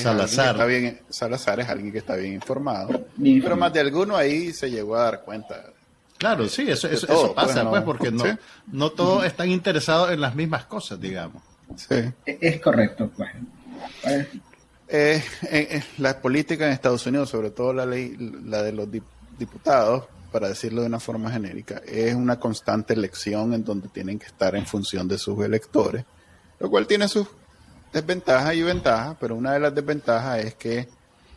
Salazar. 0.01 0.55
Está 0.55 0.65
bien, 0.65 1.01
Salazar 1.09 1.59
es 1.59 1.67
alguien 1.67 1.91
que 1.91 1.97
está 1.97 2.15
bien 2.15 2.33
informado, 2.33 3.05
pero 3.17 3.57
más 3.57 3.73
de 3.73 3.81
alguno 3.81 4.15
ahí 4.15 4.53
se 4.53 4.71
llegó 4.71 4.95
a 4.95 5.03
dar 5.03 5.21
cuenta. 5.23 5.65
Claro, 6.17 6.47
sí, 6.47 6.63
eso, 6.67 6.87
eso, 6.87 7.05
pues, 7.07 7.33
pasa, 7.33 7.69
pues, 7.69 7.83
porque 7.83 8.09
no, 8.09 8.23
no 8.71 8.89
todos 8.89 9.25
están 9.25 9.51
interesados 9.51 10.11
en 10.11 10.21
las 10.21 10.33
mismas 10.33 10.65
cosas, 10.65 10.99
digamos. 10.99 11.43
Sí. 11.75 11.95
E, 12.25 12.37
es 12.41 12.61
correcto, 12.61 13.09
pues. 13.15 13.29
Eh, 14.05 14.25
eh, 14.87 15.21
eh, 15.71 15.83
la 15.97 16.19
política 16.21 16.65
en 16.65 16.71
Estados 16.71 17.05
Unidos, 17.05 17.29
sobre 17.29 17.51
todo 17.51 17.73
la 17.73 17.85
ley, 17.85 18.15
la 18.45 18.63
de 18.63 18.71
los 18.71 18.87
diputados, 19.37 20.05
para 20.31 20.49
decirlo 20.49 20.81
de 20.81 20.87
una 20.87 20.99
forma 20.99 21.31
genérica, 21.31 21.81
es 21.85 22.13
una 22.13 22.39
constante 22.39 22.93
elección 22.93 23.53
en 23.53 23.63
donde 23.63 23.89
tienen 23.89 24.19
que 24.19 24.27
estar 24.27 24.55
en 24.55 24.65
función 24.65 25.07
de 25.07 25.17
sus 25.17 25.43
electores, 25.43 26.05
lo 26.59 26.69
cual 26.69 26.87
tiene 26.87 27.07
sus 27.07 27.27
desventajas 27.91 28.55
y 28.55 28.61
ventajas, 28.61 29.17
pero 29.19 29.35
una 29.35 29.53
de 29.53 29.59
las 29.59 29.73
desventajas 29.73 30.43
es 30.43 30.55
que 30.55 30.87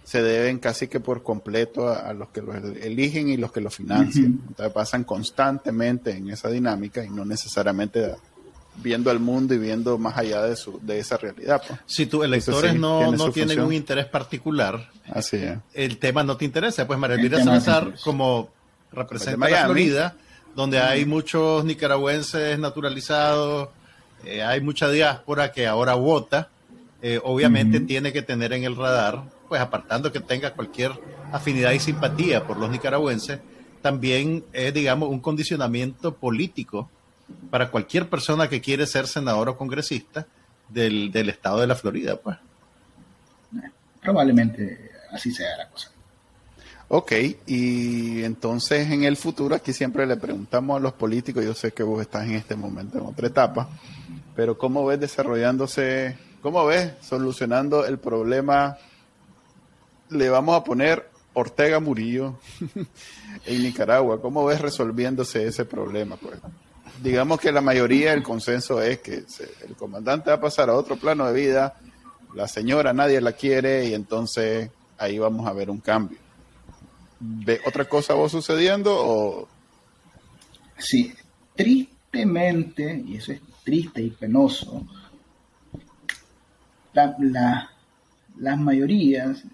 se 0.05 0.23
deben 0.23 0.59
casi 0.59 0.89
que 0.89 0.99
por 0.99 1.23
completo 1.23 1.89
a, 1.89 2.13
los 2.13 2.31
que 2.31 2.43
los 2.43 2.57
eligen 2.57 3.29
y 3.29 3.37
los 3.37 3.53
que 3.53 3.61
los 3.61 3.77
financian. 3.77 4.41
Entonces 4.49 4.73
pasan 4.73 5.05
constantemente 5.05 6.11
en 6.11 6.31
esa 6.31 6.49
dinámica 6.49 7.05
y 7.05 7.11
no 7.11 7.25
necesariamente 7.25 8.17
viendo 8.83 9.11
al 9.11 9.21
mundo 9.21 9.55
y 9.55 9.59
viendo 9.59 9.99
más 9.99 10.17
allá 10.17 10.43
de, 10.43 10.57
su, 10.57 10.79
de 10.83 10.99
esa 10.99 11.17
realidad. 11.17 11.63
Pues. 11.67 11.81
Si 11.87 12.07
tus 12.07 12.25
electores 12.25 12.75
no, 12.75 13.13
no 13.13 13.31
tienen 13.31 13.61
un 13.61 13.73
interés 13.73 14.07
particular, 14.07 14.89
Así 15.13 15.39
el 15.75 15.99
tema 15.99 16.23
no 16.23 16.37
te 16.37 16.45
interesa. 16.45 16.87
Pues 16.87 16.99
María 16.99 17.17
Elvira 17.17 17.43
Salazar, 17.43 17.95
como 18.05 18.51
representa 18.93 19.49
la 19.49 19.65
Florida, 19.65 20.15
donde 20.55 20.79
hay 20.79 21.05
muchos 21.05 21.65
nicaragüenses 21.65 22.59
naturalizados, 22.59 23.69
eh, 24.25 24.43
hay 24.43 24.61
mucha 24.61 24.91
diáspora 24.91 25.53
que 25.53 25.67
ahora 25.67 25.95
vota, 25.95 26.49
eh, 27.03 27.21
obviamente 27.23 27.81
tiene 27.81 28.13
que 28.13 28.23
tener 28.23 28.53
en 28.53 28.65
el 28.65 28.77
radar, 28.77 29.23
pues 29.49 29.61
apartando 29.61 30.13
que 30.13 30.21
tenga 30.21 30.53
cualquier 30.53 30.93
afinidad 31.33 31.73
y 31.73 31.79
simpatía 31.79 32.47
por 32.47 32.59
los 32.59 32.71
nicaragüenses, 32.71 33.41
también 33.81 34.45
es, 34.53 34.75
digamos, 34.75 35.09
un 35.09 35.21
condicionamiento 35.21 36.15
político 36.15 36.91
para 37.51 37.71
cualquier 37.71 38.09
persona 38.09 38.49
que 38.49 38.61
quiere 38.61 38.87
ser 38.87 39.07
senador 39.07 39.49
o 39.49 39.57
congresista 39.57 40.27
del, 40.69 41.11
del 41.11 41.29
estado 41.29 41.61
de 41.61 41.67
la 41.67 41.75
Florida, 41.75 42.17
pues. 42.17 42.37
Probablemente 44.01 44.91
así 45.13 45.33
sea 45.33 45.57
la 45.57 45.69
cosa. 45.69 45.91
Ok, 46.93 47.13
y 47.47 48.25
entonces 48.25 48.91
en 48.91 49.05
el 49.05 49.17
futuro, 49.17 49.55
aquí 49.55 49.73
siempre 49.73 50.07
le 50.07 50.17
preguntamos 50.17 50.77
a 50.77 50.81
los 50.81 50.93
políticos, 50.95 51.45
yo 51.45 51.55
sé 51.55 51.73
que 51.73 51.85
vos 51.85 52.01
estás 52.01 52.25
en 52.25 52.35
este 52.35 52.57
momento 52.57 52.99
en 52.99 53.07
otra 53.07 53.29
etapa, 53.29 53.69
pero 54.35 54.59
¿cómo 54.59 54.85
ves 54.85 54.99
desarrollándose, 54.99 56.19
cómo 56.43 56.67
ves 56.67 56.95
solucionando 57.01 57.87
el 57.87 57.99
problema? 57.99 58.77
Le 60.09 60.31
vamos 60.31 60.57
a 60.57 60.65
poner 60.65 61.09
Ortega 61.33 61.79
Murillo 61.79 62.41
en 63.47 63.63
Nicaragua, 63.63 64.21
¿cómo 64.21 64.45
ves 64.45 64.61
resolviéndose 64.61 65.47
ese 65.47 65.65
problema? 65.65 66.17
Pues 66.17 66.41
digamos 67.03 67.41
que 67.41 67.53
la 67.53 67.61
mayoría 67.61 68.11
del 68.11 68.23
consenso 68.23 68.83
es 68.83 69.01
que 69.01 69.25
el 69.67 69.77
comandante 69.77 70.31
va 70.31 70.37
a 70.37 70.41
pasar 70.41 70.71
a 70.71 70.75
otro 70.75 70.97
plano 70.97 71.27
de 71.27 71.33
vida, 71.33 71.75
la 72.35 72.47
señora 72.47 72.93
nadie 72.93 73.21
la 73.21 73.33
quiere 73.33 73.87
y 73.87 73.95
entonces 73.95 74.71
ahí 74.99 75.19
vamos 75.19 75.47
a 75.47 75.53
ver 75.53 75.71
un 75.71 75.81
cambio 75.81 76.19
ve 77.21 77.61
otra 77.67 77.85
cosa 77.85 78.15
vos 78.15 78.33
sucediendo 78.33 78.93
o...? 78.93 79.49
Sí, 80.79 81.13
tristemente, 81.55 83.05
y 83.07 83.17
eso 83.17 83.33
es 83.33 83.41
triste 83.63 84.01
y 84.01 84.11
penoso, 84.11 84.87
la, 86.95 87.71
las 88.39 88.59
mayorías, 88.59 89.45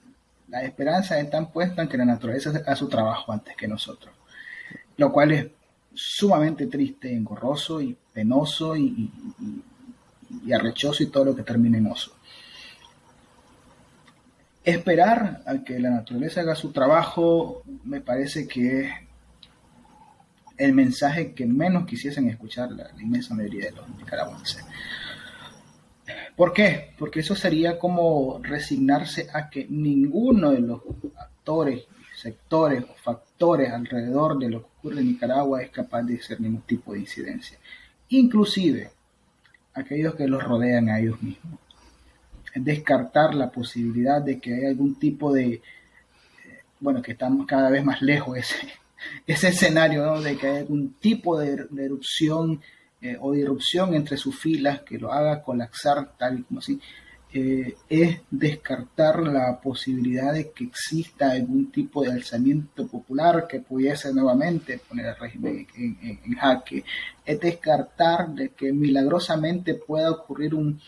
las 0.48 0.62
esperanzas 0.62 1.18
están 1.18 1.50
puestas 1.50 1.80
en 1.80 1.88
que 1.88 1.98
la 1.98 2.04
naturaleza 2.04 2.50
haga 2.50 2.76
su 2.76 2.88
trabajo 2.88 3.32
antes 3.32 3.56
que 3.56 3.66
nosotros, 3.66 4.14
lo 4.96 5.12
cual 5.12 5.32
es 5.32 5.46
sumamente 5.96 6.66
triste, 6.66 7.12
engorroso 7.12 7.80
y 7.80 7.96
penoso 8.12 8.76
y, 8.76 9.10
y, 10.44 10.52
arrechoso 10.52 11.02
y 11.02 11.06
todo 11.06 11.24
lo 11.24 11.36
que 11.36 11.42
termine 11.42 11.78
en 11.78 11.86
oso 11.86 12.12
esperar 14.66 15.42
a 15.46 15.62
que 15.62 15.78
la 15.78 15.90
naturaleza 15.90 16.40
haga 16.40 16.56
su 16.56 16.72
trabajo 16.72 17.62
me 17.84 18.00
parece 18.00 18.48
que 18.48 18.80
es 18.80 18.92
el 20.58 20.74
mensaje 20.74 21.34
que 21.34 21.46
menos 21.46 21.86
quisiesen 21.86 22.28
escuchar 22.28 22.72
la, 22.72 22.90
inmensa 23.00 23.34
mayoría 23.34 23.66
de 23.66 23.76
los 23.76 23.88
nicaragüenses. 23.90 24.64
¿Por 26.34 26.52
qué? 26.52 26.94
Porque 26.98 27.20
eso 27.20 27.36
sería 27.36 27.78
como 27.78 28.40
resignarse 28.42 29.28
a 29.32 29.48
que 29.48 29.66
ninguno 29.70 30.50
de 30.50 30.60
los 30.60 30.80
actores, 31.16 31.84
sectores 32.26 32.82
o 32.82 32.94
factores 32.96 33.72
alrededor 33.72 34.36
de 34.38 34.50
lo 34.50 34.60
que 34.60 34.68
ocurre 34.78 35.00
en 35.00 35.06
Nicaragua 35.06 35.62
es 35.62 35.70
capaz 35.70 36.02
de 36.02 36.18
hacer 36.18 36.40
ningún 36.40 36.62
tipo 36.62 36.92
de 36.92 37.00
incidencia. 37.00 37.56
Inclusive 38.08 38.90
aquellos 39.74 40.14
que 40.16 40.26
los 40.26 40.42
rodean 40.42 40.88
a 40.88 40.98
ellos 40.98 41.22
mismos. 41.22 41.60
Descartar 42.54 43.34
la 43.34 43.50
posibilidad 43.50 44.22
de 44.22 44.40
que 44.40 44.54
haya 44.54 44.68
algún 44.68 44.98
tipo 44.98 45.32
de, 45.32 45.46
eh, 45.54 45.60
bueno, 46.80 47.02
que 47.02 47.12
estamos 47.12 47.46
cada 47.46 47.70
vez 47.70 47.84
más 47.84 48.00
lejos 48.02 48.38
ese, 48.38 48.56
ese 49.26 49.48
escenario, 49.48 50.20
de 50.20 50.36
que 50.36 50.48
haya 50.48 50.58
algún 50.60 50.94
tipo 50.94 51.38
de, 51.38 51.66
erupción 51.78 52.60
eh, 53.02 53.16
o 53.20 53.34
irrupción 53.34 53.94
entre 53.94 54.16
sus 54.16 54.36
filas 54.36 54.80
que 54.80 54.98
lo 54.98 55.12
haga 55.12 55.42
colapsar 55.42 56.16
tal 56.16 56.40
y 56.40 56.42
como 56.42 56.60
así, 56.60 56.80
eh, 57.32 57.76
es 57.88 58.20
descartar 58.30 59.20
la 59.22 59.60
posibilidad 59.60 60.32
de 60.32 60.50
que 60.50 60.64
exista 60.64 61.32
algún 61.32 61.70
tipo 61.70 62.02
de 62.02 62.12
alzamiento 62.12 62.86
popular 62.86 63.46
que 63.48 63.60
pudiese 63.60 64.12
nuevamente 64.12 64.80
poner 64.88 65.08
al 65.08 65.18
régimen 65.18 65.66
en, 65.76 66.20
en 66.24 66.34
jaque, 66.34 66.84
es 67.24 67.40
descartar 67.40 68.30
de 68.30 68.50
que 68.50 68.72
milagrosamente 68.72 69.74
pueda 69.74 70.10
ocurrir 70.10 70.54
un, 70.54 70.80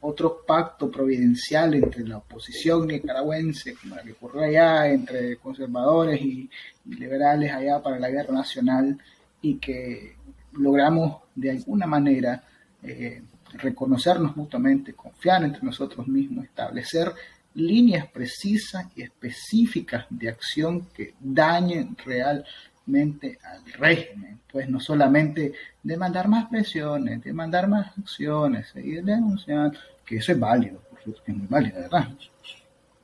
otro 0.00 0.44
pacto 0.46 0.90
providencial 0.90 1.74
entre 1.74 2.06
la 2.06 2.18
oposición 2.18 2.86
nicaragüense, 2.86 3.74
como 3.74 3.96
la 3.96 4.02
que 4.02 4.12
ocurrió 4.12 4.42
allá, 4.42 4.88
entre 4.88 5.36
conservadores 5.36 6.20
y, 6.20 6.50
liberales 6.86 7.52
allá 7.52 7.82
para 7.82 7.98
la 7.98 8.10
guerra 8.10 8.32
nacional, 8.32 8.98
y 9.42 9.56
que 9.56 10.16
logramos 10.52 11.22
de 11.34 11.50
alguna 11.50 11.86
manera 11.86 12.42
eh, 12.82 13.22
reconocernos 13.54 14.36
mutuamente, 14.36 14.94
confiar 14.94 15.44
entre 15.44 15.62
nosotros 15.62 16.06
mismos, 16.06 16.44
establecer 16.44 17.12
líneas 17.54 18.06
precisas 18.08 18.86
y 18.94 19.02
específicas 19.02 20.06
de 20.10 20.28
acción 20.28 20.86
que 20.94 21.14
dañen 21.18 21.96
realmente 22.04 23.38
al 23.42 23.72
régimen. 23.72 24.40
Pues 24.50 24.68
no 24.68 24.80
solamente 24.80 25.52
demandar 25.82 26.28
más 26.28 26.48
presiones, 26.48 27.22
demandar 27.22 27.68
más 27.68 27.98
acciones, 27.98 28.68
seguir 28.68 29.04
denunciando, 29.04 29.78
que 30.04 30.16
eso 30.16 30.32
es 30.32 30.40
válido, 30.40 30.80
es 31.06 31.34
muy 31.34 31.46
válido, 31.46 31.80
¿verdad? 31.80 32.08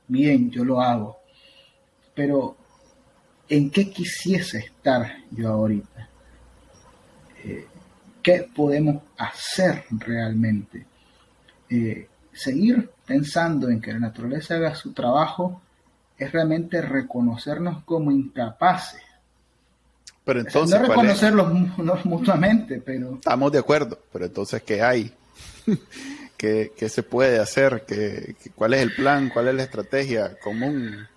Bien, 0.07 0.49
yo 0.49 0.63
lo 0.63 0.81
hago. 0.81 1.17
Pero, 2.13 2.55
¿en 3.49 3.69
qué 3.69 3.91
quisiese 3.91 4.59
estar 4.59 5.17
yo 5.31 5.49
ahorita? 5.49 6.09
Eh, 7.43 7.67
¿Qué 8.25 8.49
podemos 8.55 9.03
hacer 9.19 9.83
realmente? 9.91 10.83
Eh, 11.69 12.07
seguir 12.33 12.89
pensando 13.05 13.69
en 13.69 13.79
que 13.79 13.93
la 13.93 13.99
naturaleza 13.99 14.55
haga 14.55 14.73
su 14.73 14.93
trabajo 14.93 15.61
es 16.17 16.31
realmente 16.31 16.81
reconocernos 16.81 17.83
como 17.83 18.09
incapaces. 18.09 19.03
Pero 20.23 20.39
entonces, 20.39 20.81
no 20.81 20.87
reconocerlos 20.87 21.53
mutuamente, 22.05 22.81
pero... 22.83 23.13
Estamos 23.13 23.51
de 23.51 23.59
acuerdo, 23.59 23.99
pero 24.11 24.25
entonces, 24.25 24.63
¿qué 24.63 24.81
hay? 24.81 25.13
¿Qué, 26.35 26.89
se 26.89 27.03
puede 27.03 27.37
hacer? 27.37 27.83
¿Qué, 27.87 28.35
cuál 28.55 28.73
es 28.73 28.81
el 28.81 28.95
plan? 28.95 29.29
¿Cuál 29.29 29.49
es 29.49 29.53
la 29.53 29.63
estrategia 29.63 30.35
común? 30.39 31.07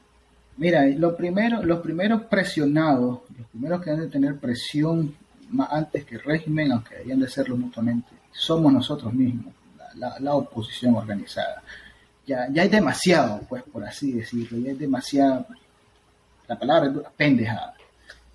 Mira, 0.59 0.85
lo 0.85 1.17
primero, 1.17 1.63
los 1.63 1.81
primeros 1.81 2.25
presionados, 2.25 3.21
los 3.39 3.49
primeros 3.49 3.81
que 3.81 3.93
han 3.93 4.01
de 4.01 4.09
tener 4.09 4.37
presión 4.37 5.15
más 5.51 5.69
antes 5.73 6.05
que 6.05 6.17
el 6.17 6.23
régimen, 6.23 6.73
aunque 6.73 6.97
hayan 6.97 7.21
de 7.21 7.29
serlo 7.29 7.57
mutuamente, 7.57 8.09
somos 8.33 8.73
nosotros 8.73 9.13
mismos 9.13 9.55
la, 9.99 10.35
oposición 10.35 10.95
organizada. 10.95 11.63
Ya, 12.27 12.49
ya 12.51 12.63
hay 12.63 12.69
demasiado, 12.69 13.41
pues, 13.49 13.63
por 13.63 13.85
así 13.85 14.13
decirlo, 14.13 14.59
ya 14.59 14.73
es 14.73 14.79
demasiada, 14.79 15.47
la 16.47 16.59
palabra 16.59 16.91
es 16.91 16.97
pendejada, 17.17 17.75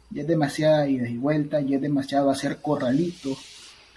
ya 0.09 0.21
es 0.21 0.27
demasiada 0.27 0.87
ida 0.87 1.07
y 1.07 1.17
vuelta, 1.17 1.61
ya 1.61 1.75
es 1.75 1.81
demasiado 1.81 2.29
hacer 2.29 2.57
corralitos, 2.57 3.37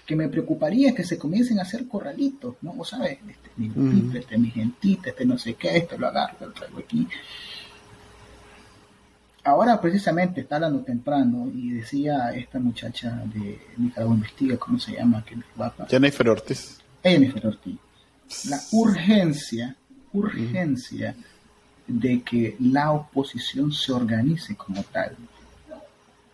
que 0.05 0.15
me 0.15 0.29
preocuparía 0.29 0.95
que 0.95 1.03
se 1.03 1.17
comiencen 1.17 1.59
a 1.59 1.63
hacer 1.63 1.87
corralitos, 1.87 2.55
¿no? 2.61 2.71
Vos 2.73 2.89
sabes, 2.89 3.19
este 3.27 3.49
mi 3.57 3.67
grupito, 3.67 4.17
este 4.17 4.37
mi 4.37 4.49
gentita, 4.51 5.09
este 5.09 5.25
no 5.25 5.37
sé 5.37 5.55
qué, 5.55 5.77
esto 5.77 5.97
lo 5.97 6.07
agarro, 6.07 6.47
lo 6.47 6.53
traigo 6.53 6.79
aquí. 6.79 7.05
Ahora 9.47 9.79
precisamente 9.79 10.41
está 10.41 10.55
hablando 10.55 10.81
temprano 10.81 11.49
y 11.55 11.71
decía 11.71 12.31
esta 12.35 12.59
muchacha 12.59 13.23
de 13.33 13.57
Nicaragua 13.77 14.13
Investiga, 14.13 14.57
¿cómo 14.57 14.77
se 14.77 14.91
llama? 14.91 15.23
Que 15.23 15.37
Jennifer 15.87 16.27
Ortiz. 16.27 16.81
Jennifer 17.01 17.47
Ortiz. 17.47 17.77
La 18.49 18.59
urgencia, 18.73 19.73
urgencia 20.11 21.15
de 21.87 22.23
que 22.23 22.57
la 22.59 22.91
oposición 22.91 23.71
se 23.71 23.93
organice 23.93 24.57
como 24.57 24.83
tal. 24.83 25.15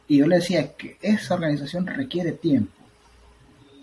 Y 0.08 0.18
yo 0.18 0.26
le 0.26 0.38
decía 0.38 0.74
que 0.74 0.98
esa 1.00 1.36
organización 1.36 1.86
requiere 1.86 2.32
tiempo. 2.32 2.74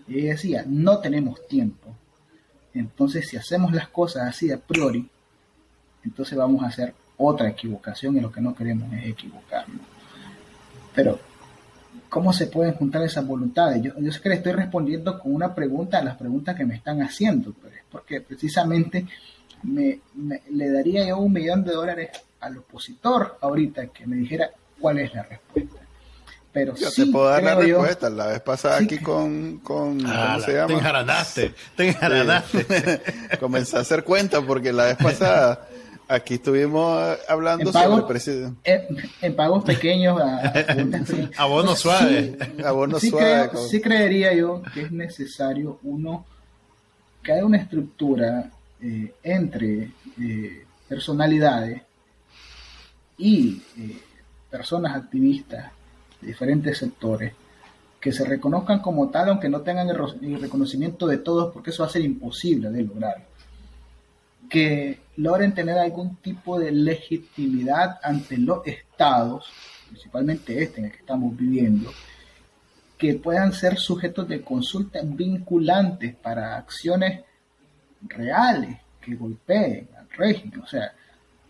Y 0.08 0.18
ella 0.18 0.32
decía, 0.32 0.64
no 0.66 0.98
tenemos 0.98 1.46
tiempo. 1.46 1.94
Entonces, 2.74 3.28
si 3.28 3.36
hacemos 3.36 3.72
las 3.72 3.86
cosas 3.90 4.28
así 4.28 4.50
a 4.50 4.58
priori, 4.58 5.08
entonces 6.02 6.36
vamos 6.36 6.64
a 6.64 6.66
hacer 6.66 6.94
otra 7.20 7.48
equivocación 7.48 8.16
y 8.16 8.20
lo 8.20 8.30
que 8.32 8.40
no 8.40 8.54
queremos 8.54 8.92
es 8.92 9.06
equivocarnos. 9.06 9.82
Pero 10.94 11.18
¿Cómo 12.10 12.32
se 12.32 12.48
pueden 12.48 12.74
juntar 12.74 13.02
esas 13.04 13.24
voluntades? 13.24 13.80
Yo, 13.82 13.92
yo 13.96 14.10
sé 14.10 14.20
que 14.20 14.30
le 14.30 14.34
estoy 14.34 14.52
respondiendo 14.52 15.16
con 15.20 15.32
una 15.32 15.54
pregunta 15.54 15.98
a 15.98 16.02
las 16.02 16.16
preguntas 16.16 16.56
que 16.56 16.66
me 16.66 16.74
están 16.74 17.00
haciendo, 17.02 17.54
pero 17.62 17.76
es 17.76 17.82
porque 17.88 18.20
precisamente 18.20 19.06
me, 19.62 20.00
le 20.50 20.72
daría 20.72 21.06
yo 21.06 21.18
un 21.18 21.32
millón 21.32 21.62
de 21.62 21.72
dólares 21.72 22.10
al 22.40 22.58
opositor 22.58 23.38
ahorita 23.40 23.86
que 23.88 24.08
me 24.08 24.16
dijera 24.16 24.50
cuál 24.80 24.98
es 24.98 25.14
la 25.14 25.22
respuesta. 25.22 25.76
Pero 26.52 26.74
yo 26.74 26.90
sí, 26.90 27.04
te 27.04 27.12
puedo 27.12 27.26
dar 27.28 27.44
la 27.44 27.54
respuesta. 27.54 28.10
la 28.10 28.26
vez 28.26 28.40
pasada 28.40 28.78
aquí 28.78 28.98
con, 28.98 29.58
con 29.58 30.04
ah, 30.04 30.32
¿cómo 30.32 30.46
se 30.46 30.52
llama? 30.54 30.66
Te 30.66 30.74
enjaranaste, 30.74 31.54
te 31.76 31.88
enjaranaste. 31.90 33.02
Comencé 33.38 33.76
a 33.76 33.80
hacer 33.80 34.02
cuenta 34.02 34.42
porque 34.42 34.72
la 34.72 34.86
vez 34.86 34.96
pasada 34.96 35.68
Aquí 36.10 36.34
estuvimos 36.34 37.18
hablando 37.28 37.72
sobre 37.72 38.02
presidente. 38.02 38.72
En, 39.22 39.36
pagos 39.36 39.62
pequeños 39.62 40.20
a, 40.20 40.38
a 41.36 41.46
bono 41.46 41.76
suave. 41.76 42.36
Sí, 42.98 43.12
sí, 43.68 43.80
creería 43.80 44.34
yo 44.34 44.60
que 44.74 44.82
es 44.82 44.90
necesario 44.90 45.78
uno 45.84 46.26
que 47.22 47.30
haya 47.30 47.44
una 47.44 47.58
estructura 47.58 48.50
eh, 48.82 49.14
entre 49.22 49.92
eh, 50.20 50.64
personalidades 50.88 51.80
y 53.16 53.62
eh, 53.78 54.00
personas 54.50 54.96
activistas 54.96 55.70
de 56.20 56.26
diferentes 56.26 56.76
sectores 56.76 57.34
que 58.00 58.10
se 58.10 58.24
reconozcan 58.24 58.80
como 58.80 59.10
tal, 59.10 59.28
aunque 59.28 59.48
no 59.48 59.60
tengan 59.60 59.88
el 59.88 60.40
reconocimiento 60.40 61.06
de 61.06 61.18
todos, 61.18 61.52
porque 61.52 61.70
eso 61.70 61.84
va 61.84 61.88
a 61.88 61.92
ser 61.92 62.02
imposible 62.02 62.68
de 62.70 62.82
lograr 62.82 63.29
que 64.50 64.98
logren 65.16 65.54
tener 65.54 65.78
algún 65.78 66.16
tipo 66.16 66.58
de 66.58 66.72
legitimidad 66.72 68.00
ante 68.02 68.36
los 68.36 68.66
estados, 68.66 69.46
principalmente 69.88 70.62
este 70.62 70.80
en 70.80 70.86
el 70.86 70.92
que 70.92 70.98
estamos 70.98 71.36
viviendo, 71.36 71.90
que 72.98 73.14
puedan 73.14 73.52
ser 73.52 73.78
sujetos 73.78 74.28
de 74.28 74.42
consulta 74.42 75.00
vinculantes 75.02 76.14
para 76.16 76.56
acciones 76.56 77.20
reales 78.02 78.76
que 79.00 79.14
golpeen 79.14 79.88
al 79.96 80.10
régimen. 80.10 80.60
O 80.60 80.66
sea, 80.66 80.92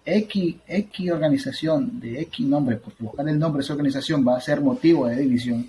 X, 0.04 0.56
X 0.66 1.10
organización 1.10 1.98
de 1.98 2.20
X 2.22 2.46
nombre, 2.46 2.76
porque 2.76 3.02
buscar 3.02 3.28
el 3.28 3.38
nombre 3.38 3.60
de 3.60 3.64
esa 3.64 3.72
organización 3.72 4.26
va 4.26 4.36
a 4.36 4.40
ser 4.40 4.60
motivo 4.60 5.06
de 5.06 5.16
división. 5.16 5.68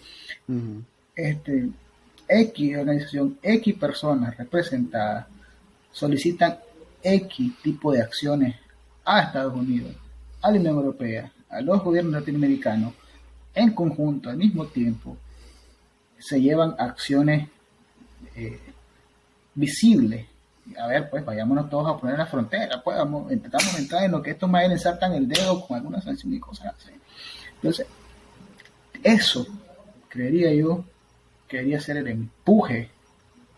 este, 1.15 1.69
X 2.27 2.77
organización, 2.77 3.37
X 3.41 3.75
personas 3.75 4.37
representadas 4.37 5.27
solicitan 5.91 6.57
X 7.03 7.53
tipo 7.61 7.91
de 7.91 8.01
acciones 8.01 8.55
a 9.05 9.21
Estados 9.21 9.53
Unidos, 9.55 9.95
a 10.41 10.51
la 10.51 10.59
Unión 10.59 10.75
Europea, 10.75 11.31
a 11.49 11.61
los 11.61 11.83
gobiernos 11.83 12.13
latinoamericanos, 12.13 12.93
en 13.53 13.73
conjunto, 13.73 14.29
al 14.29 14.37
mismo 14.37 14.65
tiempo, 14.67 15.17
se 16.17 16.39
llevan 16.41 16.75
acciones 16.77 17.49
eh, 18.35 18.59
visibles. 19.55 20.27
A 20.79 20.87
ver, 20.87 21.09
pues 21.09 21.25
vayámonos 21.25 21.69
todos 21.69 21.89
a 21.89 21.99
poner 21.99 22.17
la 22.17 22.25
frontera, 22.25 22.81
pues 22.83 22.97
vamos, 22.97 23.31
intentamos 23.31 23.77
entrar 23.77 24.03
en 24.03 24.11
lo 24.11 24.21
que 24.21 24.31
estos 24.31 24.49
mayores 24.49 24.77
ensartan 24.77 25.13
el 25.13 25.27
dedo 25.27 25.65
con 25.67 25.77
algunas 25.77 26.03
sanciones 26.03 26.37
y 26.37 26.39
cosas 26.39 26.75
así. 26.77 26.91
Entonces, 27.55 27.87
eso, 29.03 29.45
creería 30.07 30.53
yo, 30.53 30.85
que 31.47 31.57
debería 31.57 31.81
ser 31.81 31.97
el 31.97 32.07
empuje 32.07 32.89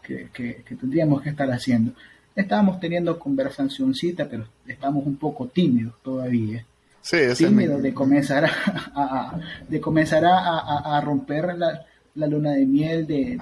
que 0.01 0.65
tendríamos 0.79 1.21
que 1.21 1.29
estar 1.29 1.49
haciendo. 1.51 1.93
Estábamos 2.35 2.79
teniendo 2.79 3.19
conversacioncita, 3.19 4.27
pero 4.27 4.45
estamos 4.67 5.05
un 5.05 5.17
poco 5.17 5.47
tímidos 5.47 5.93
todavía. 6.01 6.65
Sí, 7.01 7.17
tímidos 7.37 7.81
de 7.81 7.93
comenzar 7.93 8.45
a, 8.45 9.39
de 9.67 9.81
comenzar 9.81 10.23
a, 10.25 11.01
romper 11.01 11.55
la, 11.57 12.27
luna 12.27 12.53
de 12.53 12.65
miel 12.65 13.05
de, 13.05 13.39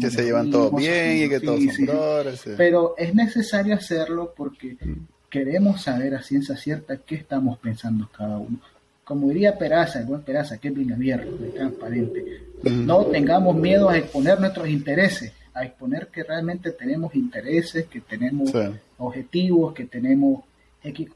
que 0.00 0.10
se 0.10 0.24
llevan 0.24 0.50
todos 0.50 0.74
bien 0.74 1.24
y 1.24 1.28
que 1.28 1.40
todos 1.40 1.60
son 1.62 2.56
Pero 2.56 2.94
es 2.96 3.14
necesario 3.14 3.74
hacerlo 3.74 4.32
porque 4.34 4.76
mm. 4.80 4.94
queremos 5.28 5.82
saber 5.82 6.14
a 6.14 6.22
ciencia 6.22 6.56
cierta 6.56 6.96
qué 6.96 7.16
estamos 7.16 7.58
pensando 7.58 8.08
cada 8.16 8.38
uno. 8.38 8.58
Como 9.04 9.28
diría 9.28 9.58
Peraza, 9.58 10.00
el 10.00 10.06
buen 10.06 10.22
Peraza, 10.22 10.56
que 10.56 10.68
es 10.68 10.74
bien 10.74 10.92
abierto, 10.92 11.30
transparente. 11.54 12.24
Mm. 12.62 12.86
No 12.86 13.04
tengamos 13.06 13.54
miedo 13.54 13.90
a 13.90 13.98
exponer 13.98 14.40
nuestros 14.40 14.68
intereses 14.68 15.32
a 15.54 15.64
exponer 15.64 16.08
que 16.08 16.24
realmente 16.24 16.72
tenemos 16.72 17.14
intereses, 17.14 17.86
que 17.86 18.00
tenemos 18.00 18.52
objetivos, 18.98 19.72
que 19.72 19.86
tenemos 19.86 20.44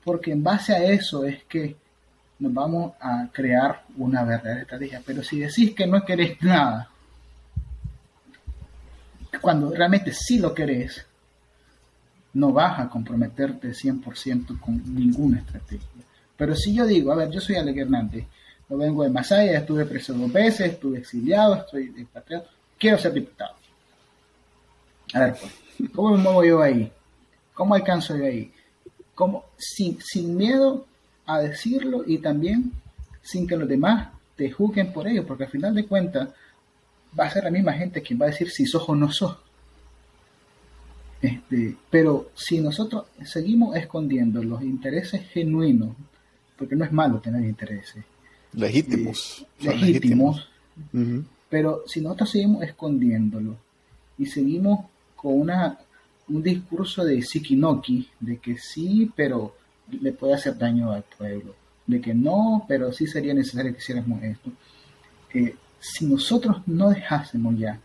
porque 0.03 0.32
en 0.32 0.43
base 0.43 0.72
a 0.72 0.82
eso 0.82 1.24
es 1.24 1.45
que 1.45 1.76
nos 2.39 2.55
vamos 2.55 2.95
a 3.01 3.28
crear 3.30 3.84
una 3.99 4.24
verdadera 4.24 4.62
estrategia. 4.62 5.03
Pero 5.05 5.22
si 5.22 5.41
decís 5.41 5.74
que 5.74 5.86
no 5.86 6.05
querés 6.05 6.41
nada, 6.43 6.89
cuando 9.43 9.70
realmente 9.70 10.12
sí 10.12 10.39
lo 10.39 10.55
querés, 10.55 11.05
no 12.34 12.53
vas 12.53 12.80
a 12.80 12.89
comprometerte 12.89 13.72
100% 13.72 14.59
con 14.59 14.82
ninguna 14.95 15.39
estrategia. 15.41 15.86
Pero 16.36 16.55
si 16.55 16.74
yo 16.74 16.86
digo, 16.86 17.12
a 17.12 17.16
ver, 17.16 17.30
yo 17.30 17.41
soy 17.41 17.57
Alex 17.57 17.78
Hernández, 17.78 18.24
no 18.68 18.76
vengo 18.76 19.03
de 19.03 19.11
Masaya, 19.11 19.59
estuve 19.59 19.84
preso 19.84 20.14
dos 20.14 20.32
veces, 20.32 20.72
estuve 20.72 20.99
exiliado, 20.99 21.57
estoy 21.57 21.93
expatriado, 21.99 22.47
quiero 22.78 22.97
ser 22.99 23.12
diputado. 23.12 23.57
A 25.14 25.20
ver, 25.20 25.36
pues, 25.40 25.90
¿cómo 25.92 26.16
me 26.16 26.22
muevo 26.22 26.44
yo 26.44 26.62
ahí? 26.62 26.90
¿Cómo 27.54 27.74
alcanzo 27.74 28.16
yo 28.16 28.24
ahí? 28.24 28.52
¿Cómo? 29.14 29.44
Sin, 29.56 29.98
sin 30.00 30.36
miedo 30.36 30.86
a 31.26 31.40
decirlo 31.40 32.04
y 32.06 32.18
también 32.18 32.72
sin 33.22 33.46
que 33.46 33.56
los 33.56 33.68
demás 33.68 34.09
te 34.36 34.50
juzguen 34.50 34.92
por 34.92 35.06
ello, 35.06 35.26
porque 35.26 35.44
al 35.44 35.50
final 35.50 35.74
de 35.74 35.86
cuentas 35.86 36.30
va 37.18 37.26
a 37.26 37.30
ser 37.30 37.44
la 37.44 37.50
misma 37.50 37.72
gente 37.72 38.02
quien 38.02 38.20
va 38.20 38.26
a 38.26 38.30
decir 38.30 38.50
si 38.50 38.66
sos 38.66 38.88
o 38.88 38.94
no 38.94 39.11
sos. 39.11 39.36
Este, 41.20 41.76
pero 41.90 42.30
si 42.34 42.61
nosotros 42.61 43.06
seguimos 43.24 43.76
escondiendo 43.76 44.42
los 44.42 44.62
intereses 44.62 45.28
genuinos, 45.30 45.96
porque 46.56 46.76
no 46.76 46.84
es 46.84 46.92
malo 46.92 47.18
tener 47.20 47.42
intereses. 47.44 48.04
Legítimos. 48.52 49.46
Eh, 49.61 49.66
legítimos. 49.66 50.48
Pero 51.48 51.82
si 51.86 52.00
nosotros 52.00 52.30
seguimos 52.30 52.62
escondiéndolo 52.62 53.56
y 54.16 54.26
seguimos 54.26 54.86
con 55.20 55.40
una, 55.40 55.78
un 56.28 56.42
discurso 56.42 57.04
de 57.04 57.20
Sikinoki, 57.22 58.08
de 58.20 58.38
que 58.38 58.56
sí, 58.56 59.10
pero 59.14 59.56
le 60.00 60.12
puede 60.12 60.34
hacer 60.34 60.56
daño 60.56 60.92
al 60.92 61.02
pueblo, 61.02 61.54
de 61.86 62.00
que 62.00 62.14
no, 62.14 62.64
pero 62.68 62.92
sí 62.92 63.06
sería 63.06 63.34
necesario 63.34 63.72
que 63.72 63.78
hiciéramos 63.78 64.22
esto. 64.22 64.50
Eh, 65.34 65.56
si 65.80 66.06
nosotros 66.06 66.62
no 66.66 66.90
dejásemos 66.90 67.58
ya 67.58 67.80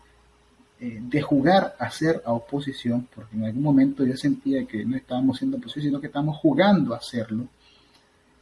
eh, 0.80 1.00
de 1.00 1.22
jugar 1.22 1.74
a 1.78 1.90
ser 1.90 2.22
a 2.24 2.32
oposición, 2.32 3.08
porque 3.14 3.36
en 3.36 3.44
algún 3.44 3.62
momento 3.62 4.04
yo 4.04 4.16
sentía 4.16 4.64
que 4.66 4.84
no 4.84 4.96
estábamos 4.96 5.38
siendo 5.38 5.56
oposición, 5.56 5.84
sino 5.84 6.00
que 6.00 6.08
estábamos 6.08 6.36
jugando 6.38 6.94
a 6.94 6.98
hacerlo, 6.98 7.46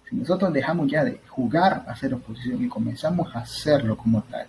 si 0.09 0.17
nosotros 0.17 0.53
dejamos 0.53 0.91
ya 0.91 1.05
de 1.05 1.21
jugar 1.29 1.85
a 1.87 1.97
ser 1.97 2.15
oposición 2.15 2.65
y 2.65 2.69
comenzamos 2.69 3.35
a 3.35 3.41
hacerlo 3.41 3.97
como 3.97 4.23
tal, 4.25 4.47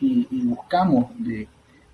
y, 0.00 0.26
buscamos 0.42 1.10
de 1.18 1.48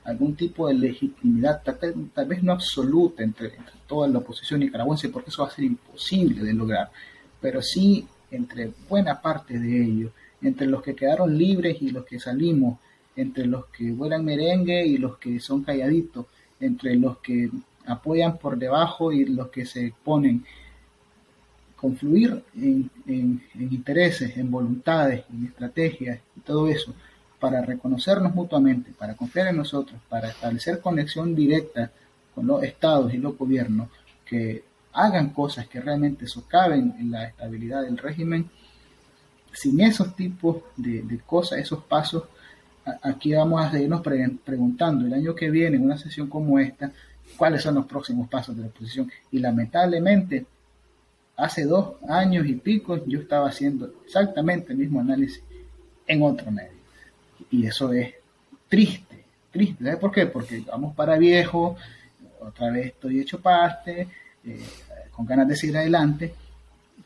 algún 0.05 0.35
tipo 0.35 0.69
de 0.69 0.75
legitimidad, 0.75 1.63
tal, 1.63 2.27
vez 2.27 2.43
no 2.43 2.53
absoluta 2.53 3.23
entre, 3.23 3.53
toda 3.87 4.09
la 4.09 4.19
oposición 4.19 4.61
nicaragüense, 4.61 5.09
porque 5.09 5.31
eso 5.31 5.43
va 5.43 5.49
a 5.49 5.53
ser 5.53 5.65
imposible 5.65 6.43
de 6.43 6.53
lograr, 6.53 6.91
pero 7.41 7.63
sí 7.63 8.07
entre 8.31 8.73
buena 8.89 9.21
parte 9.21 9.59
de 9.59 9.85
ellos, 9.85 10.13
entre 10.41 10.67
los 10.67 10.83
que 10.83 10.95
quedaron 10.95 11.37
libres 11.37 11.81
y 11.81 11.91
los 11.91 12.05
que 12.05 12.19
salimos, 12.19 12.79
entre 13.15 13.47
los 13.47 13.67
que 13.67 13.93
vuelan 13.93 14.25
merengue 14.25 14.87
y 14.87 14.97
los 14.97 15.19
que 15.19 15.39
son 15.39 15.63
calladitos, 15.63 16.27
entre 16.59 16.97
los 16.97 17.19
que 17.19 17.51
apoyan 17.87 18.39
por 18.39 18.57
debajo 18.57 19.13
y 19.13 19.27
los 19.27 19.49
que 19.49 19.67
se 19.67 19.93
ponen, 20.03 20.45
confluir 21.77 22.43
en, 22.57 22.91
en 23.07 23.43
intereses, 23.59 24.37
en 24.37 24.51
voluntades, 24.51 25.25
en 25.33 25.47
estrategias 25.47 26.21
y 26.37 26.41
todo 26.41 26.69
eso 26.69 26.95
para 27.43 27.61
reconocernos 27.61 28.33
mutuamente, 28.37 28.93
para 28.97 29.17
confiar 29.17 29.49
en 29.49 29.57
nosotros, 29.57 30.01
para 30.09 30.29
establecer 30.29 30.79
conexión 30.79 31.35
directa 31.35 31.91
con 32.33 32.47
los 32.47 32.63
estados 32.63 33.13
y 33.13 33.17
los 33.17 33.37
gobiernos 33.37 33.89
que 34.25 34.63
hagan 34.93 35.31
cosas 35.31 35.67
que 35.67 35.81
realmente 35.81 36.29
socaven 36.29 36.95
la 37.11 37.25
estabilidad 37.25 37.83
del 37.83 37.99
régimen, 37.99 38.49
sin 39.53 39.81
esos 39.81 40.15
tipos 40.15 40.59
de, 40.77 41.21
cosas, 41.27 41.59
esos 41.59 41.83
pasos, 41.83 42.29
aquí 43.03 43.35
vamos 43.35 43.61
a 43.61 43.73
seguirnos 43.73 44.03
preguntando 44.03 45.05
el 45.05 45.13
año 45.13 45.35
que 45.35 45.51
viene, 45.51 45.79
en 45.79 45.83
una 45.83 45.99
sesión 45.99 46.29
como 46.29 46.61
esta, 46.61 46.93
cuáles 47.37 47.61
son 47.61 47.75
los 47.75 47.87
próximos 47.87 48.29
pasos 48.29 48.55
de 48.55 48.63
la 48.63 48.69
oposición. 48.69 49.11
Y 49.33 49.41
lamentablemente, 49.41 50.47
hace 51.37 51.65
dos 51.65 51.95
años 52.09 52.47
y 52.47 52.55
pico 52.55 53.05
yo 53.05 53.19
estaba 53.19 53.49
haciendo 53.49 53.95
exactamente 54.07 54.75
el 54.75 54.79
mismo 54.79 55.01
análisis 55.01 55.43
en 56.07 56.23
otro 56.23 56.49
medio. 56.53 56.72
Y 57.53 57.67
eso 57.67 57.93
es 57.93 58.13
triste, 58.69 59.25
triste. 59.53 59.85
¿Sabes 59.85 60.01
por 60.01 60.11
qué? 60.11 60.27
Porque 60.27 60.65
vamos 60.67 60.97
para 60.97 61.17
viejo, 61.19 61.77
otra 62.41 62.71
vez 62.71 62.87
estoy 62.87 63.21
hecho 63.21 63.41
parte, 63.41 64.09
eh, 64.45 64.61
con 65.13 65.25
ganas 65.25 65.47
de 65.47 65.57
seguir 65.57 65.77
adelante, 65.77 66.35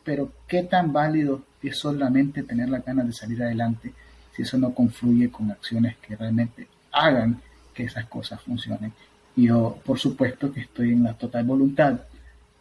pero 0.03 0.33
qué 0.47 0.63
tan 0.63 0.93
válido 0.93 1.43
es 1.63 1.79
solamente 1.79 2.45
tener 2.45 2.69
la 2.69 2.79
ganas 2.79 3.07
de 3.07 3.13
salir 3.13 3.43
adelante 3.43 3.93
si 4.35 4.43
eso 4.43 4.57
no 4.57 4.73
confluye 4.73 5.31
con 5.31 5.51
acciones 5.51 5.97
que 5.97 6.15
realmente 6.15 6.69
hagan 6.93 7.41
que 7.75 7.85
esas 7.85 8.07
cosas 8.07 8.41
funcionen. 8.41 8.93
Y 9.35 9.47
yo, 9.47 9.79
por 9.85 9.99
supuesto, 9.99 10.53
que 10.53 10.61
estoy 10.61 10.93
en 10.93 11.03
la 11.03 11.15
total 11.15 11.45
voluntad 11.45 12.01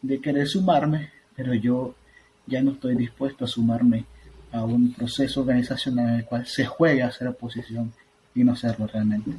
de 0.02 0.20
querer 0.20 0.48
sumarme, 0.48 1.12
pero 1.36 1.54
yo 1.54 1.96
ya 2.48 2.62
no 2.62 2.72
estoy 2.72 2.96
dispuesto 2.96 3.46
a 3.46 3.48
sumarme 3.48 4.06
a 4.56 4.64
un 4.64 4.93
proceso 4.93 5.41
organizacional 5.41 6.10
en 6.10 6.16
el 6.16 6.26
cual 6.26 6.47
se 6.47 6.66
juega 6.66 7.06
a 7.06 7.10
hacer 7.10 7.28
oposición 7.28 7.91
y 8.34 8.43
no 8.43 8.53
hacerlo 8.53 8.88
realmente. 8.88 9.32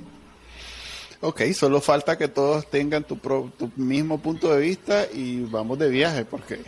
Ok, 1.21 1.43
solo 1.55 1.81
falta 1.81 2.19
que 2.19 2.29
todos 2.29 2.69
tengan 2.69 3.05
tu, 3.05 3.17
tu 3.17 3.73
mismo 3.77 4.19
punto 4.19 4.53
de 4.53 4.61
vista 4.61 5.07
y 5.11 5.41
vamos 5.45 5.79
de 5.79 5.89
viaje, 5.89 6.27
porque 6.27 6.61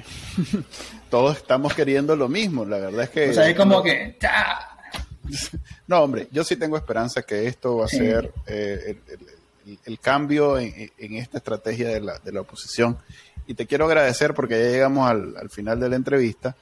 todos 1.11 1.37
estamos 1.37 1.75
queriendo 1.75 2.17
lo 2.17 2.29
mismo. 2.29 2.65
La 2.65 2.79
verdad 2.79 3.03
es 3.05 3.11
que. 3.11 3.31
O 3.31 3.35
sea, 3.35 3.49
es 3.49 3.57
como 3.57 3.83
que. 3.83 4.17
No, 5.87 6.01
hombre, 6.01 6.27
yo 6.31 6.43
sí 6.43 6.57
tengo 6.57 6.79
esperanza 6.79 7.23
que 7.23 7.47
esto 7.47 7.77
va 7.77 7.85
a 7.85 7.89
ser 7.89 8.33
eh, 8.47 8.99
el, 9.85 9.99
cambio 9.99 10.59
en, 10.59 10.91
esta 10.99 11.37
estrategia 11.37 11.89
de 11.89 12.01
la, 12.01 12.19
de 12.19 12.33
la, 12.33 12.41
oposición. 12.41 12.97
Y 13.47 13.53
te 13.53 13.67
quiero 13.67 13.85
agradecer 13.85 14.33
porque 14.33 14.59
ya 14.59 14.71
llegamos 14.71 15.07
al, 15.07 15.37
al 15.37 15.51
final 15.51 15.81
de 15.81 15.91
la 15.91 15.97
entrevista 15.97 16.57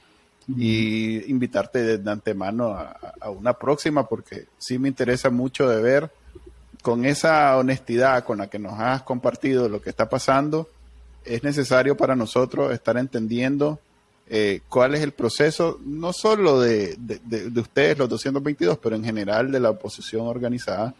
y 0.55 1.29
invitarte 1.29 1.97
de 1.97 2.11
antemano 2.11 2.69
a, 2.69 3.29
una 3.29 3.53
próxima 3.53 4.07
porque 4.07 4.45
sí 4.57 4.79
me 4.79 4.87
interesa 4.87 5.29
mucho 5.29 5.67
de 5.67 5.81
ver 5.81 6.11
con 6.81 7.05
esa 7.05 7.57
honestidad 7.57 8.23
con 8.23 8.37
la 8.37 8.47
que 8.47 8.59
nos 8.59 8.79
has 8.79 9.01
compartido 9.01 9.67
lo 9.67 9.81
que 9.81 9.89
está 9.89 10.07
pasando, 10.07 10.69
es 11.25 11.43
necesario 11.43 11.97
para 11.97 12.15
nosotros 12.15 12.71
estar 12.71 12.97
entendiendo 12.97 13.79
eh, 14.29 14.61
cuál 14.69 14.95
es 14.95 15.01
el 15.01 15.11
proceso, 15.11 15.79
no 15.85 16.13
solo 16.13 16.59
de, 16.59 16.95
de, 16.97 17.59
ustedes, 17.59 17.97
los 17.97 18.09
222, 18.09 18.77
pero 18.77 18.95
en 18.95 19.03
general 19.03 19.51
de 19.51 19.59
la 19.59 19.69
oposición 19.69 20.27
organizada. 20.27 20.93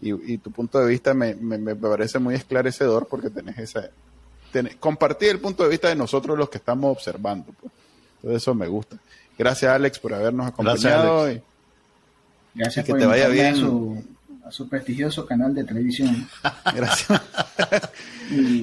y, 0.00 0.38
tu 0.38 0.50
punto 0.50 0.78
de 0.78 0.86
vista 0.86 1.12
me, 1.12 1.34
me, 1.34 1.74
parece 1.74 2.18
muy 2.18 2.34
esclarecedor 2.34 3.06
porque 3.06 3.30
tenés 3.30 3.58
esa... 3.58 3.90
compartir 4.80 5.30
el 5.30 5.40
punto 5.40 5.62
de 5.62 5.70
vista 5.70 5.88
de 5.88 5.96
nosotros 5.96 6.38
los 6.38 6.48
que 6.48 6.58
estamos 6.58 6.92
observando. 6.92 7.52
Pues. 7.60 7.72
Todo 8.26 8.36
eso 8.36 8.56
me 8.56 8.66
gusta. 8.66 8.96
Gracias, 9.38 9.70
Alex, 9.70 10.00
por 10.00 10.12
habernos 10.12 10.48
acompañado. 10.48 11.28
Gracias, 12.54 12.84
y, 12.84 12.92
que 12.92 12.98
te 12.98 13.06
vaya 13.06 13.28
bien. 13.28 13.54
A 14.44 14.50
su, 14.50 14.68
prestigioso 14.68 15.24
canal 15.24 15.54
de 15.54 15.62
televisión. 15.62 16.28
Gracias. 16.74 17.22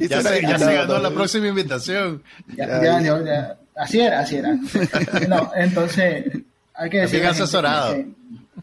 ya, 0.09 0.21
se, 0.21 0.41
ganó 0.41 0.99
la 0.99 1.11
próxima 1.11 1.47
invitación. 1.47 2.21
así 3.73 4.01
era, 4.01 4.19
así 4.19 4.35
era. 4.35 4.53
no, 5.29 5.49
entonces, 5.55 6.25
hay 6.73 6.89
que 6.89 6.99
decir. 6.99 7.25
asesorado. 7.25 8.03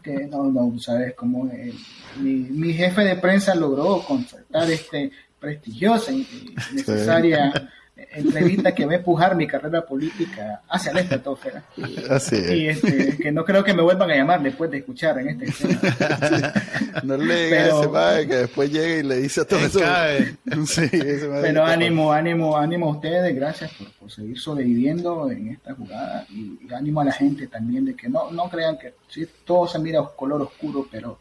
Que, 0.03 0.27
no, 0.27 0.51
no, 0.51 0.79
sabes 0.79 1.15
cómo 1.15 1.47
eh, 1.47 1.73
mi, 2.17 2.33
mi, 2.33 2.73
jefe 2.73 3.01
de 3.01 3.15
prensa 3.15 3.55
logró 3.55 4.03
concertar 4.03 4.69
este 4.69 5.11
prestigiosa 5.39 6.11
y 6.11 6.53
necesaria 6.73 7.71
entrevista 8.13 8.73
que 8.73 8.85
va 8.85 8.93
a 8.93 8.95
empujar 8.95 9.35
mi 9.35 9.47
carrera 9.47 9.85
política 9.85 10.61
hacia 10.69 10.93
la 10.93 11.01
estratosfera. 11.01 11.63
Así 12.09 12.35
Y 12.35 12.67
este, 12.67 13.17
que 13.17 13.31
no 13.31 13.43
creo 13.45 13.63
que 13.63 13.73
me 13.73 13.81
vuelvan 13.81 14.11
a 14.11 14.15
llamar 14.15 14.41
después 14.41 14.71
de 14.71 14.77
escuchar 14.79 15.19
en 15.19 15.29
este 15.29 15.45
No 17.03 17.17
le 17.17 17.45
digas 17.45 17.73
a 17.73 18.19
ese 18.19 18.27
que 18.27 18.35
después 18.35 18.71
llegue 18.71 18.99
y 18.99 19.03
le 19.03 19.17
dice 19.17 19.41
a 19.41 19.45
todo 19.45 19.59
eso. 19.59 19.79
pero 21.41 21.65
ánimo, 21.65 22.11
ánimo, 22.11 22.57
ánimo 22.57 22.87
a 22.87 22.91
ustedes, 22.91 23.35
gracias 23.35 23.71
por, 23.99 24.11
seguir 24.11 24.39
sobreviviendo 24.39 25.31
en 25.31 25.49
esta 25.49 25.73
jugada 25.73 26.25
y, 26.29 26.59
ánimo 26.73 27.01
a 27.01 27.05
la 27.05 27.13
gente 27.13 27.47
también 27.47 27.85
de 27.85 27.95
que 27.95 28.09
no, 28.09 28.31
no 28.31 28.49
crean 28.49 28.77
que 28.77 28.93
¿sí? 29.07 29.27
todo 29.45 29.67
se 29.67 29.79
mira 29.79 30.01
color 30.15 30.41
oscuro, 30.41 30.87
pero 30.91 31.19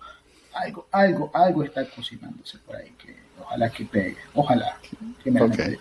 algo, 0.54 0.86
algo, 0.90 1.30
algo 1.32 1.64
está 1.64 1.84
cocinándose 1.88 2.58
por 2.58 2.76
ahí 2.76 2.92
que 2.98 3.14
ojalá 3.40 3.70
que 3.70 3.84
pegue, 3.84 4.16
ojalá 4.34 4.78
que 5.22 5.30
me 5.30 5.42
okay. 5.42 5.76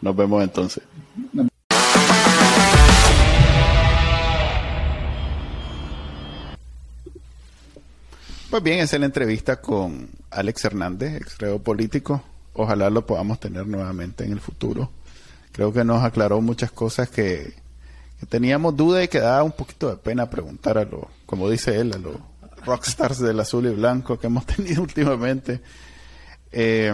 Nos 0.00 0.16
vemos 0.16 0.42
entonces. 0.42 0.82
Pues 8.50 8.62
bien, 8.64 8.80
esa 8.80 8.96
es 8.96 9.00
la 9.00 9.06
entrevista 9.06 9.60
con 9.60 10.08
Alex 10.30 10.64
Hernández, 10.64 11.20
ex 11.20 11.36
político. 11.62 12.22
Ojalá 12.54 12.90
lo 12.90 13.06
podamos 13.06 13.38
tener 13.38 13.66
nuevamente 13.66 14.24
en 14.24 14.32
el 14.32 14.40
futuro. 14.40 14.90
Creo 15.52 15.72
que 15.72 15.84
nos 15.84 16.02
aclaró 16.02 16.40
muchas 16.40 16.72
cosas 16.72 17.08
que, 17.08 17.54
teníamos 18.28 18.76
duda 18.76 19.04
y 19.04 19.08
que 19.08 19.20
daba 19.20 19.44
un 19.44 19.52
poquito 19.52 19.88
de 19.88 19.96
pena 19.96 20.28
preguntar 20.28 20.78
a 20.78 20.84
los, 20.84 21.04
como 21.26 21.48
dice 21.48 21.78
él, 21.80 21.92
a 21.94 21.98
los 21.98 22.16
rockstars 22.66 23.20
del 23.20 23.40
azul 23.40 23.66
y 23.66 23.70
blanco 23.70 24.18
que 24.18 24.26
hemos 24.26 24.44
tenido 24.56 24.82
últimamente. 24.82 25.60
Eh, 26.50 26.92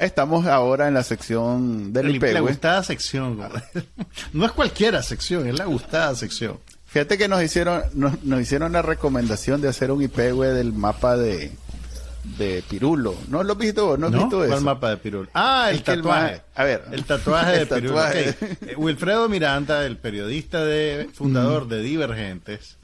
Estamos 0.00 0.46
ahora 0.46 0.88
en 0.88 0.94
la 0.94 1.02
sección 1.02 1.92
del 1.92 2.16
IPEGUE. 2.16 2.32
La 2.32 2.40
gustada 2.40 2.82
sección. 2.82 3.38
No 4.32 4.46
es 4.46 4.52
cualquiera 4.52 5.02
sección, 5.02 5.46
es 5.46 5.58
la 5.58 5.66
gustada 5.66 6.14
sección. 6.14 6.58
Fíjate 6.86 7.18
que 7.18 7.28
nos 7.28 7.42
hicieron 7.42 7.82
nos, 7.92 8.40
hicieron 8.40 8.72
la 8.72 8.80
recomendación 8.80 9.60
de 9.60 9.68
hacer 9.68 9.90
un 9.90 10.02
IPEGUE 10.02 10.48
del 10.54 10.72
mapa 10.72 11.18
de, 11.18 11.52
de 12.38 12.64
Pirulo. 12.68 13.14
¿No 13.28 13.42
lo 13.42 13.52
has 13.52 13.58
visto? 13.58 13.98
¿No 13.98 14.06
has 14.06 14.12
visto 14.12 14.42
eso? 14.42 14.52
¿Cuál 14.52 14.64
mapa 14.64 14.88
de 14.88 14.96
Pirulo? 14.96 15.28
Ah, 15.34 15.68
el 15.70 15.82
tatuaje. 15.82 16.40
a 16.54 16.64
ver. 16.64 16.84
El 16.92 17.04
tatuaje 17.04 17.58
de 17.58 17.66
Pirulo. 17.66 18.02
Eh, 18.12 18.34
Wilfredo 18.78 19.28
Miranda, 19.28 19.84
el 19.84 19.98
periodista 19.98 20.64
de 20.64 21.10
fundador 21.12 21.68
de 21.68 21.82
Divergentes, 21.82 22.78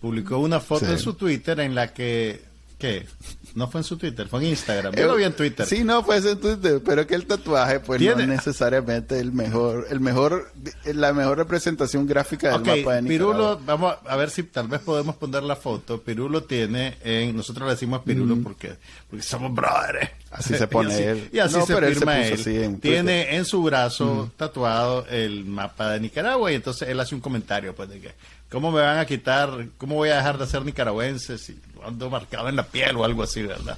publicó 0.00 0.38
una 0.38 0.60
foto 0.60 0.86
en 0.86 0.98
su 0.98 1.12
Twitter 1.12 1.60
en 1.60 1.74
la 1.74 1.92
que 1.92 2.42
¿qué? 2.78 3.06
No 3.54 3.68
fue 3.68 3.80
en 3.80 3.84
su 3.84 3.96
Twitter, 3.96 4.28
fue 4.28 4.40
en 4.40 4.50
Instagram. 4.50 4.94
Yo 4.94 5.06
lo 5.06 5.16
vi 5.16 5.24
en 5.24 5.34
Twitter. 5.34 5.66
Sí, 5.66 5.84
no, 5.84 6.02
fue 6.02 6.16
en 6.16 6.40
Twitter, 6.40 6.82
pero 6.84 7.06
que 7.06 7.14
el 7.14 7.26
tatuaje 7.26 7.80
pues 7.80 8.00
no 8.00 8.10
es 8.10 8.28
necesariamente 8.28 9.20
el 9.20 9.32
mejor, 9.32 9.86
el 9.90 10.00
mejor, 10.00 10.52
la 10.84 11.12
mejor 11.12 11.38
representación 11.38 12.06
gráfica 12.06 12.50
del 12.50 12.60
mapa 12.60 12.94
de 12.94 13.02
Nicaragua. 13.02 13.08
Pirulo, 13.08 13.60
vamos 13.64 13.94
a 14.06 14.16
ver 14.16 14.30
si 14.30 14.42
tal 14.42 14.68
vez 14.68 14.80
podemos 14.80 15.16
poner 15.16 15.42
la 15.42 15.56
foto. 15.56 16.02
Pirulo 16.02 16.44
tiene 16.44 16.96
en, 17.04 17.36
nosotros 17.36 17.66
le 17.66 17.74
decimos 17.74 18.02
Pirulo 18.02 18.36
porque, 18.42 18.74
porque 19.03 19.03
somos 19.22 19.54
brothers. 19.54 20.10
Así 20.30 20.56
se 20.56 20.66
pone 20.68 20.90
y 20.90 20.94
así, 20.94 21.02
él. 21.02 21.30
Y 21.32 21.38
así 21.38 21.60
se 21.62 21.76
firma 21.76 22.20
él. 22.20 22.80
tiene 22.80 23.36
en 23.36 23.44
su 23.44 23.62
brazo 23.62 24.32
tatuado 24.36 25.06
el 25.08 25.44
mapa 25.44 25.90
de 25.90 26.00
Nicaragua 26.00 26.50
y 26.52 26.56
entonces 26.56 26.88
él 26.88 26.98
hace 27.00 27.14
un 27.14 27.20
comentario 27.20 27.74
pues 27.74 27.88
de 27.88 28.00
que 28.00 28.14
¿Cómo 28.54 28.70
me 28.70 28.80
van 28.80 28.98
a 28.98 29.04
quitar? 29.04 29.66
¿Cómo 29.78 29.96
voy 29.96 30.10
a 30.10 30.16
dejar 30.16 30.38
de 30.38 30.46
ser 30.46 30.64
nicaragüense 30.64 31.38
si 31.38 31.60
ando 31.84 32.08
marcado 32.08 32.48
en 32.48 32.54
la 32.54 32.64
piel 32.64 32.94
o 32.96 33.04
algo 33.04 33.24
así, 33.24 33.42
verdad? 33.42 33.76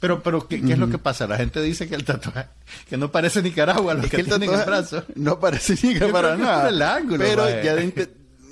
Pero, 0.00 0.22
pero 0.22 0.48
¿qué, 0.48 0.56
es 0.56 0.78
lo 0.78 0.88
que 0.88 0.96
pasa? 0.96 1.26
La 1.26 1.36
gente 1.36 1.60
dice 1.60 1.86
que 1.86 1.96
el 1.96 2.04
tatuaje, 2.06 2.48
que 2.88 2.96
no 2.96 3.12
parece 3.12 3.42
Nicaragua 3.42 3.92
lo 3.92 4.08
que, 4.08 4.24
tiene 4.24 4.46
en 4.46 4.54
el 4.54 4.64
brazo. 4.64 5.04
No 5.16 5.38
parece 5.38 5.74
Nicaragua 5.74 6.22
para 6.22 6.36
nada. 6.36 6.68
El 6.70 6.80
ángulo, 6.80 7.18
pero 7.18 7.46
ya, 7.62 7.76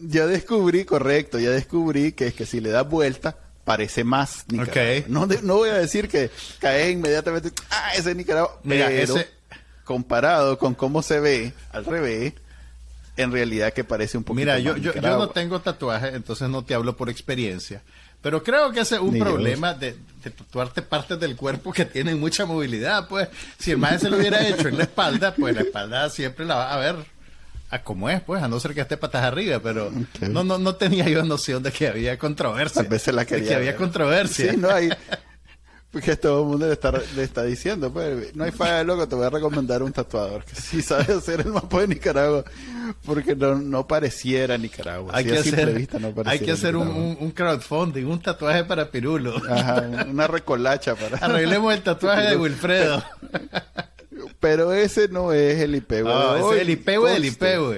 ya, 0.03 0.27
descubrí, 0.27 0.85
correcto, 0.85 1.39
ya 1.39 1.49
descubrí 1.49 2.13
que 2.13 2.27
es 2.27 2.35
que 2.35 2.45
si 2.45 2.61
le 2.61 2.69
das 2.69 2.87
vuelta, 2.87 3.39
parece 3.65 4.05
más 4.05 4.45
Nicaragua. 4.49 5.05
No, 5.09 5.27
no 5.27 5.57
voy 5.57 5.71
a 5.71 5.75
decir 5.75 6.09
que 6.09 6.31
cae 6.59 6.91
inmediatamente, 6.91 7.51
ah, 7.71 7.91
ese 7.97 8.11
es 8.11 8.17
Nicaragua. 8.17 8.61
Mira, 8.63 8.91
ese... 8.91 9.29
comparado 9.85 10.59
con 10.59 10.75
cómo 10.75 11.03
se 11.03 11.21
ve 11.21 11.53
al 11.73 11.85
revés, 11.85 12.35
en 13.17 13.33
realidad 13.33 13.73
que 13.73 13.85
parece 13.85 14.19
un 14.19 14.25
poquito 14.25 14.41
Mira, 14.41 14.59
yo, 14.59 14.77
yo, 14.77 14.93
yo, 14.93 15.01
no 15.01 15.31
tengo 15.31 15.61
tatuaje, 15.61 16.09
entonces 16.09 16.49
no 16.49 16.65
te 16.65 16.75
hablo 16.75 16.97
por 16.97 17.11
experiencia. 17.11 17.83
Pero 18.25 18.43
creo 18.43 18.73
que 18.73 18.81
ese 18.81 18.95
es 18.95 19.03
un 19.03 19.19
problema 19.19 19.75
de, 19.75 19.97
tatuarte 20.23 20.81
partes 20.81 21.21
del 21.21 21.37
cuerpo 21.37 21.75
que 21.75 21.85
tienen 21.85 22.19
mucha 22.19 22.47
movilidad. 22.47 23.07
Pues 23.07 23.29
si 23.59 23.73
el 23.73 23.77
maestro 23.77 24.09
se 24.09 24.11
lo 24.13 24.17
hubiera 24.17 24.49
hecho 24.49 24.69
en 24.69 24.79
la 24.79 24.85
espalda, 24.85 25.35
pues 25.35 25.55
la 25.55 25.61
espalda 25.61 26.09
siempre 26.09 26.47
la 26.47 26.55
va 26.55 26.73
a 26.73 26.79
ver 26.79 26.97
a 27.75 27.83
como 27.83 28.09
es, 28.09 28.21
pues, 28.21 28.43
a 28.43 28.49
no 28.49 28.61
ser 28.61 28.73
que 28.73 28.81
esté 28.81 28.97
patas 28.97 29.25
arriba. 29.25 29.59
Pero 29.61 29.91
no, 30.31 30.45
no, 30.45 30.59
no 30.59 30.75
tenía 30.77 31.09
yo 31.09 31.25
noción 31.25 31.63
de 31.63 31.73
que 31.73 31.89
había 31.89 32.19
controversia. 32.19 32.83
A 32.83 32.85
veces 32.85 33.15
la 33.15 33.25
quería. 33.25 33.43
De 33.43 33.49
que 33.49 33.55
había 33.57 33.77
controversia. 33.77 34.53
Sí, 34.53 34.57
no 34.57 34.71
hay. 34.71 34.91
Porque 35.91 36.17
todo 36.17 36.43
el 36.43 36.49
mundo 36.49 36.67
le 36.67 36.73
está, 36.73 36.91
le 36.91 37.23
está 37.23 37.45
diciendo, 37.45 37.93
pues, 37.93 38.35
no 38.35 38.43
hay 38.43 38.51
falla 38.51 38.79
de 38.79 38.85
loco, 38.85 39.07
te 39.07 39.15
voy 39.15 39.27
a 39.27 39.31
recomendar 39.31 39.81
un 39.81 39.93
tatuador 39.93 40.45
que 40.45 40.57
sí 40.57 40.83
sabe 40.83 41.15
hacer 41.15 41.43
el 41.43 41.53
mapa 41.53 41.83
de 41.83 41.87
Nicaragua, 41.87 42.45
porque 43.05 43.37
no, 43.37 43.55
no 43.55 43.87
pareciera 43.87 44.59
Nicaragua. 44.59 45.13
Hay 45.15 45.25
que 45.25 45.39
hacer, 45.39 45.89
hay 46.27 46.41
que 46.41 46.51
hacer 46.51 46.75
un, 46.75 47.17
un, 47.21 47.31
crowdfunding, 47.31 48.07
un 48.07 48.21
tatuaje 48.21 48.65
para 48.65 48.91
Pirulo. 48.91 49.41
Ajá, 49.49 49.89
una 50.09 50.27
recolacha 50.27 50.97
para... 50.97 51.19
Arreglemos 51.19 51.73
el 51.73 51.83
tatuaje 51.83 52.31
de 52.31 52.37
Wilfredo. 52.39 53.05
Pero 54.45 54.75
ese 54.75 55.09
no 55.09 55.33
es 55.33 55.59
el 55.59 55.75
IPW 55.75 56.07
ah, 56.07 56.35
de 56.35 56.43
hoy. 56.43 56.57
Es 56.57 56.61
el 56.61 56.71
IPW 56.71 57.07
del 57.07 57.25
IPW. 57.25 57.73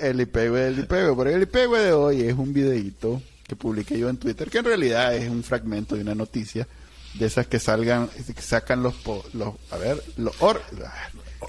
El 0.00 0.20
IPW 0.20 0.54
del 0.54 0.78
IPW, 0.78 1.16
pero 1.16 1.26
el 1.26 1.42
IPW 1.42 1.74
de 1.74 1.92
hoy 1.92 2.20
es 2.20 2.34
un 2.34 2.52
videito 2.52 3.20
que 3.48 3.56
publiqué 3.56 3.98
yo 3.98 4.08
en 4.08 4.16
Twitter, 4.16 4.48
que 4.48 4.58
en 4.58 4.64
realidad 4.64 5.12
es 5.16 5.28
un 5.28 5.42
fragmento 5.42 5.96
de 5.96 6.02
una 6.02 6.14
noticia 6.14 6.68
de 7.14 7.26
esas 7.26 7.48
que 7.48 7.58
salgan, 7.58 8.08
que 8.08 8.40
sacan 8.40 8.84
los, 8.84 8.94
los 9.32 9.54
a 9.72 9.76
ver, 9.76 10.00
los, 10.18 10.36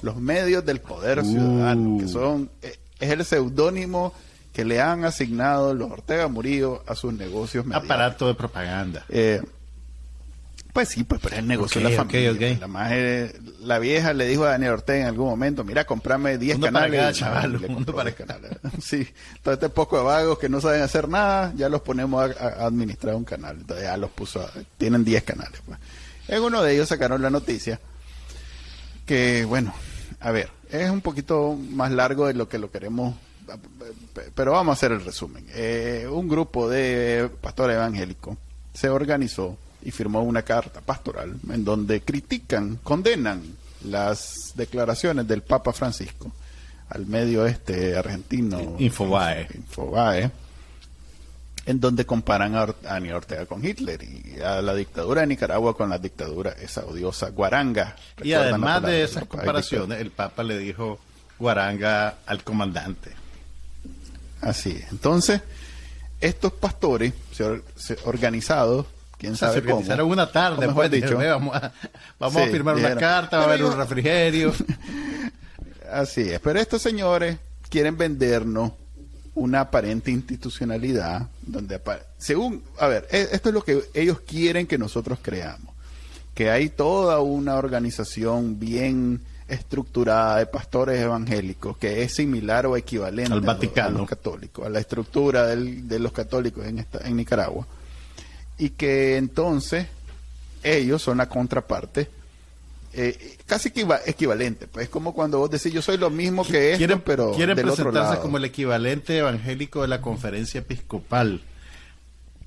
los 0.02 0.16
medios 0.16 0.66
del 0.66 0.80
poder 0.80 1.24
ciudadano, 1.24 1.98
que 1.98 2.06
uh. 2.06 2.08
son, 2.08 2.50
eh, 2.60 2.76
es 2.98 3.08
el 3.08 3.24
seudónimo 3.24 4.12
que 4.52 4.64
le 4.64 4.80
han 4.80 5.04
asignado 5.04 5.74
los 5.74 5.92
Ortega 5.92 6.26
Murillo 6.26 6.82
a 6.88 6.96
sus 6.96 7.12
negocios 7.12 7.64
Aparato 7.70 8.26
de 8.26 8.34
propaganda. 8.34 9.06
Eh, 9.08 9.40
pues 10.72 10.88
sí, 10.88 11.04
pues 11.04 11.20
pero 11.22 11.34
es 11.34 11.40
el 11.40 11.48
negocio 11.48 11.82
de 11.82 11.90
la 11.90 11.96
familia. 11.96 12.32
La, 12.66 13.30
la 13.60 13.78
vieja 13.78 14.14
le 14.14 14.26
dijo 14.26 14.44
a 14.44 14.50
Daniel 14.50 14.72
Ortega 14.72 15.00
en 15.00 15.06
algún 15.06 15.28
momento, 15.28 15.64
mira, 15.64 15.84
comprame 15.84 16.38
10 16.38 16.60
canales. 16.60 17.00
Para 17.00 17.12
chaval, 17.12 17.60
mundo 17.68 17.94
para 17.94 18.12
canales. 18.12 18.52
sí, 18.80 19.06
todo 19.42 19.52
este 19.54 19.68
poco 19.68 19.98
de 19.98 20.04
vagos 20.04 20.38
que 20.38 20.48
no 20.48 20.62
saben 20.62 20.80
hacer 20.80 21.08
nada, 21.08 21.52
ya 21.56 21.68
los 21.68 21.82
ponemos 21.82 22.30
a, 22.36 22.64
administrar 22.64 23.14
un 23.14 23.24
canal. 23.24 23.58
Entonces 23.60 23.84
ya 23.84 23.96
los 23.98 24.10
puso, 24.10 24.48
tienen 24.78 25.04
10 25.04 25.22
canales. 25.24 25.60
Pues. 25.66 25.78
En 26.28 26.42
uno 26.42 26.62
de 26.62 26.72
ellos 26.72 26.88
sacaron 26.88 27.20
la 27.20 27.28
noticia 27.28 27.78
que, 29.04 29.44
bueno, 29.44 29.74
a 30.20 30.30
ver, 30.30 30.48
es 30.70 30.88
un 30.88 31.02
poquito 31.02 31.54
más 31.54 31.92
largo 31.92 32.28
de 32.28 32.34
lo 32.34 32.48
que 32.48 32.58
lo 32.58 32.70
queremos, 32.70 33.14
pero 34.34 34.52
vamos 34.52 34.72
a 34.72 34.76
hacer 34.78 34.92
el 34.92 35.04
resumen. 35.04 35.44
Eh, 35.50 36.08
un 36.10 36.28
grupo 36.28 36.70
de 36.70 37.28
pastores 37.42 37.76
evangélicos 37.76 38.38
se 38.72 38.88
organizó 38.88 39.58
y 39.82 39.90
firmó 39.90 40.22
una 40.22 40.42
carta 40.42 40.80
pastoral 40.80 41.36
en 41.50 41.64
donde 41.64 42.02
critican, 42.02 42.76
condenan 42.82 43.42
las 43.84 44.52
declaraciones 44.54 45.26
del 45.26 45.42
Papa 45.42 45.72
Francisco 45.72 46.30
al 46.88 47.06
medio 47.06 47.46
este 47.46 47.96
argentino 47.96 48.76
Infobae, 48.78 49.48
Infobae 49.54 50.30
en 51.64 51.80
donde 51.80 52.04
comparan 52.04 52.56
a 52.56 52.66
Daniel 52.82 53.14
Ortega 53.14 53.46
con 53.46 53.64
Hitler 53.64 54.02
y 54.02 54.40
a 54.40 54.60
la 54.60 54.74
dictadura 54.74 55.20
de 55.20 55.28
Nicaragua 55.28 55.76
con 55.76 55.90
la 55.90 55.98
dictadura 55.98 56.50
esa 56.60 56.84
odiosa 56.84 57.30
guaranga. 57.30 57.96
Y 58.22 58.32
además 58.32 58.82
de 58.82 59.04
esas 59.04 59.26
comparaciones, 59.26 60.00
el 60.00 60.10
Papa 60.10 60.42
le 60.42 60.58
dijo 60.58 60.98
guaranga 61.38 62.18
al 62.26 62.42
comandante. 62.42 63.10
Así, 64.40 64.80
entonces, 64.90 65.40
estos 66.20 66.52
pastores 66.52 67.12
se, 67.30 67.96
organizados 68.04 68.86
quién 69.22 69.36
sabe 69.36 69.52
se 69.52 69.58
organizaron 69.60 70.10
una 70.10 70.30
tarde, 70.32 70.68
pues, 70.68 70.90
dicho. 70.90 71.16
vamos, 71.16 71.54
a, 71.54 71.72
vamos 72.18 72.42
a 72.42 72.46
firmar 72.46 72.74
una 72.74 72.96
carta, 72.96 73.38
va 73.38 73.44
a 73.44 73.46
haber 73.46 73.62
un 73.62 73.76
refrigerio. 73.76 74.52
Así 75.92 76.22
es, 76.22 76.40
pero 76.40 76.58
estos 76.58 76.82
señores 76.82 77.38
quieren 77.68 77.96
vendernos 77.96 78.72
una 79.34 79.60
aparente 79.60 80.10
institucionalidad 80.10 81.28
donde 81.40 81.80
según 82.18 82.64
a 82.78 82.86
ver 82.88 83.06
e, 83.10 83.28
esto 83.32 83.48
es 83.48 83.54
lo 83.54 83.62
que 83.62 83.82
ellos 83.94 84.20
quieren 84.20 84.66
que 84.66 84.76
nosotros 84.76 85.20
creamos 85.22 85.72
que 86.34 86.50
hay 86.50 86.68
toda 86.68 87.20
una 87.20 87.54
organización 87.54 88.58
bien 88.58 89.22
estructurada 89.48 90.38
de 90.38 90.46
pastores 90.46 91.00
evangélicos 91.00 91.78
que 91.78 92.02
es 92.02 92.14
similar 92.14 92.66
o 92.66 92.76
equivalente 92.76 93.32
al 93.32 93.40
Vaticano 93.40 93.96
a 93.96 94.00
los 94.00 94.08
católicos 94.08 94.66
a 94.66 94.68
la 94.68 94.80
estructura 94.80 95.46
de 95.46 95.98
los 95.98 96.12
católicos 96.12 96.66
en 96.66 96.80
esta, 96.80 97.06
en 97.06 97.16
Nicaragua 97.16 97.66
y 98.58 98.70
que 98.70 99.16
entonces 99.16 99.86
ellos 100.62 101.02
son 101.02 101.18
la 101.18 101.28
contraparte 101.28 102.08
eh, 102.94 103.38
casi 103.46 103.72
equivalente, 104.06 104.66
pues 104.66 104.84
es 104.84 104.90
como 104.90 105.14
cuando 105.14 105.38
vos 105.38 105.50
decís 105.50 105.72
yo 105.72 105.80
soy 105.80 105.96
lo 105.96 106.10
mismo 106.10 106.44
que 106.44 106.74
quieren, 106.76 107.00
pero 107.00 107.32
quieren 107.32 107.56
presentarse 107.56 108.20
como 108.20 108.36
el 108.36 108.44
equivalente 108.44 109.16
evangélico 109.16 109.80
de 109.80 109.88
la 109.88 110.02
conferencia 110.02 110.58
episcopal. 110.58 111.40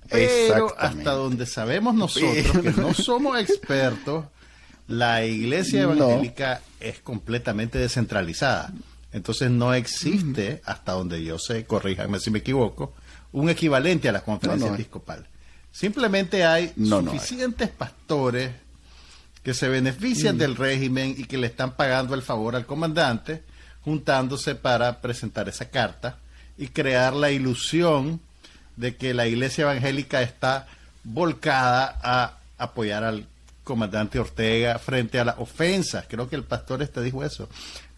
Pero 0.08 0.76
hasta 0.78 1.14
donde 1.14 1.48
sabemos 1.48 1.96
nosotros 1.96 2.62
que 2.62 2.72
no 2.74 2.94
somos 2.94 3.40
expertos, 3.40 4.26
la 4.88 5.26
iglesia 5.26 5.82
evangélica 5.82 6.62
es 6.80 7.00
completamente 7.00 7.80
descentralizada. 7.80 8.72
Entonces 9.14 9.50
no 9.50 9.74
existe, 9.74 10.62
hasta 10.66 10.92
donde 10.92 11.24
yo 11.24 11.40
sé, 11.40 11.66
corríjanme 11.66 12.20
si 12.20 12.30
me 12.30 12.40
equivoco, 12.40 12.94
un 13.32 13.50
equivalente 13.50 14.10
a 14.10 14.12
la 14.12 14.22
conferencia 14.22 14.72
episcopal. 14.72 15.26
Simplemente 15.76 16.46
hay 16.46 16.72
suficientes 16.78 17.68
pastores 17.68 18.50
que 19.44 19.54
se 19.54 19.68
benefician 19.68 20.38
mm. 20.38 20.40
del 20.40 20.56
régimen 20.56 21.16
y 21.18 21.26
que 21.26 21.38
le 21.38 21.48
están 21.48 21.74
pagando 21.74 22.16
el 22.16 22.22
favor 22.22 22.56
al 22.56 22.66
comandante, 22.66 23.44
juntándose 23.84 24.56
para 24.56 25.02
presentar 25.02 25.50
esa 25.50 25.70
carta 25.70 26.18
y 26.58 26.68
crear 26.70 27.14
la 27.14 27.30
ilusión 27.30 28.22
de 28.78 28.96
que 28.96 29.14
la 29.14 29.28
iglesia 29.28 29.64
evangélica 29.64 30.22
está 30.22 30.66
volcada 31.04 32.00
a 32.02 32.38
apoyar 32.58 33.04
al 33.04 33.28
comandante 33.66 34.18
Ortega 34.18 34.80
frente 34.80 35.20
a 35.20 35.26
las 35.26 35.40
ofensas. 35.40 36.06
Creo 36.08 36.30
que 36.30 36.38
el 36.38 36.44
pastor 36.44 36.84
este 36.84 37.02
dijo 37.02 37.22
eso. 37.22 37.50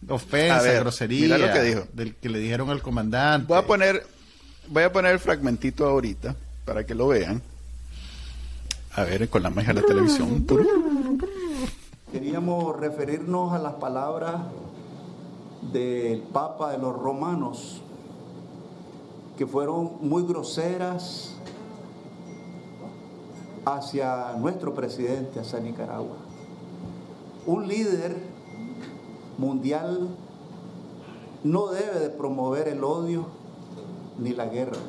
Ofensa, 0.07 0.71
grosería, 0.79 1.37
lo 1.37 1.53
que 1.53 1.61
dijo. 1.61 1.87
del 1.93 2.15
que 2.15 2.29
le 2.29 2.39
dijeron 2.39 2.71
al 2.71 2.81
comandante. 2.81 3.45
Voy 3.47 3.59
a 3.59 3.67
poner, 3.67 4.03
voy 4.67 4.81
a 4.81 4.91
poner 4.91 5.11
el 5.11 5.19
fragmentito 5.19 5.85
ahorita 5.85 6.35
para 6.65 6.83
que 6.83 6.95
lo 6.95 7.09
vean. 7.09 7.39
A 8.97 9.03
ver, 9.03 9.29
con 9.29 9.43
la 9.43 9.51
magia 9.51 9.75
de 9.75 9.81
la 9.81 9.87
televisión. 9.87 10.43
Queríamos 12.11 12.75
referirnos 12.77 13.53
a 13.53 13.59
las 13.59 13.73
palabras 13.73 14.41
del 15.71 16.21
Papa 16.21 16.71
de 16.71 16.79
los 16.79 16.97
Romanos, 16.97 17.83
que 19.37 19.45
fueron 19.45 19.99
muy 20.01 20.23
groseras 20.23 21.35
hacia 23.65 24.33
nuestro 24.39 24.73
presidente, 24.73 25.41
hacia 25.41 25.59
Nicaragua. 25.59 26.17
Un 27.45 27.67
líder 27.67 28.17
mundial 29.37 30.07
no 31.43 31.67
debe 31.67 31.99
de 31.99 32.09
promover 32.09 32.67
el 32.67 32.83
odio 32.83 33.27
ni 34.17 34.31
la 34.31 34.47
guerra. 34.47 34.79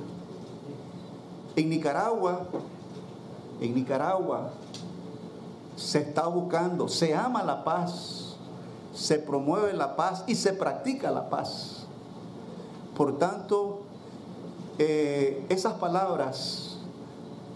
En 1.56 1.68
Nicaragua 1.68 2.46
en 3.60 3.74
Nicaragua 3.74 4.52
se 5.76 6.00
está 6.00 6.26
buscando, 6.26 6.88
se 6.88 7.14
ama 7.14 7.42
la 7.42 7.64
paz, 7.64 8.36
se 8.94 9.18
promueve 9.18 9.72
la 9.72 9.96
paz 9.96 10.24
y 10.26 10.34
se 10.34 10.52
practica 10.52 11.10
la 11.10 11.28
paz. 11.30 11.84
Por 12.96 13.18
tanto, 13.18 13.82
eh, 14.78 15.44
esas 15.48 15.74
palabras 15.74 16.78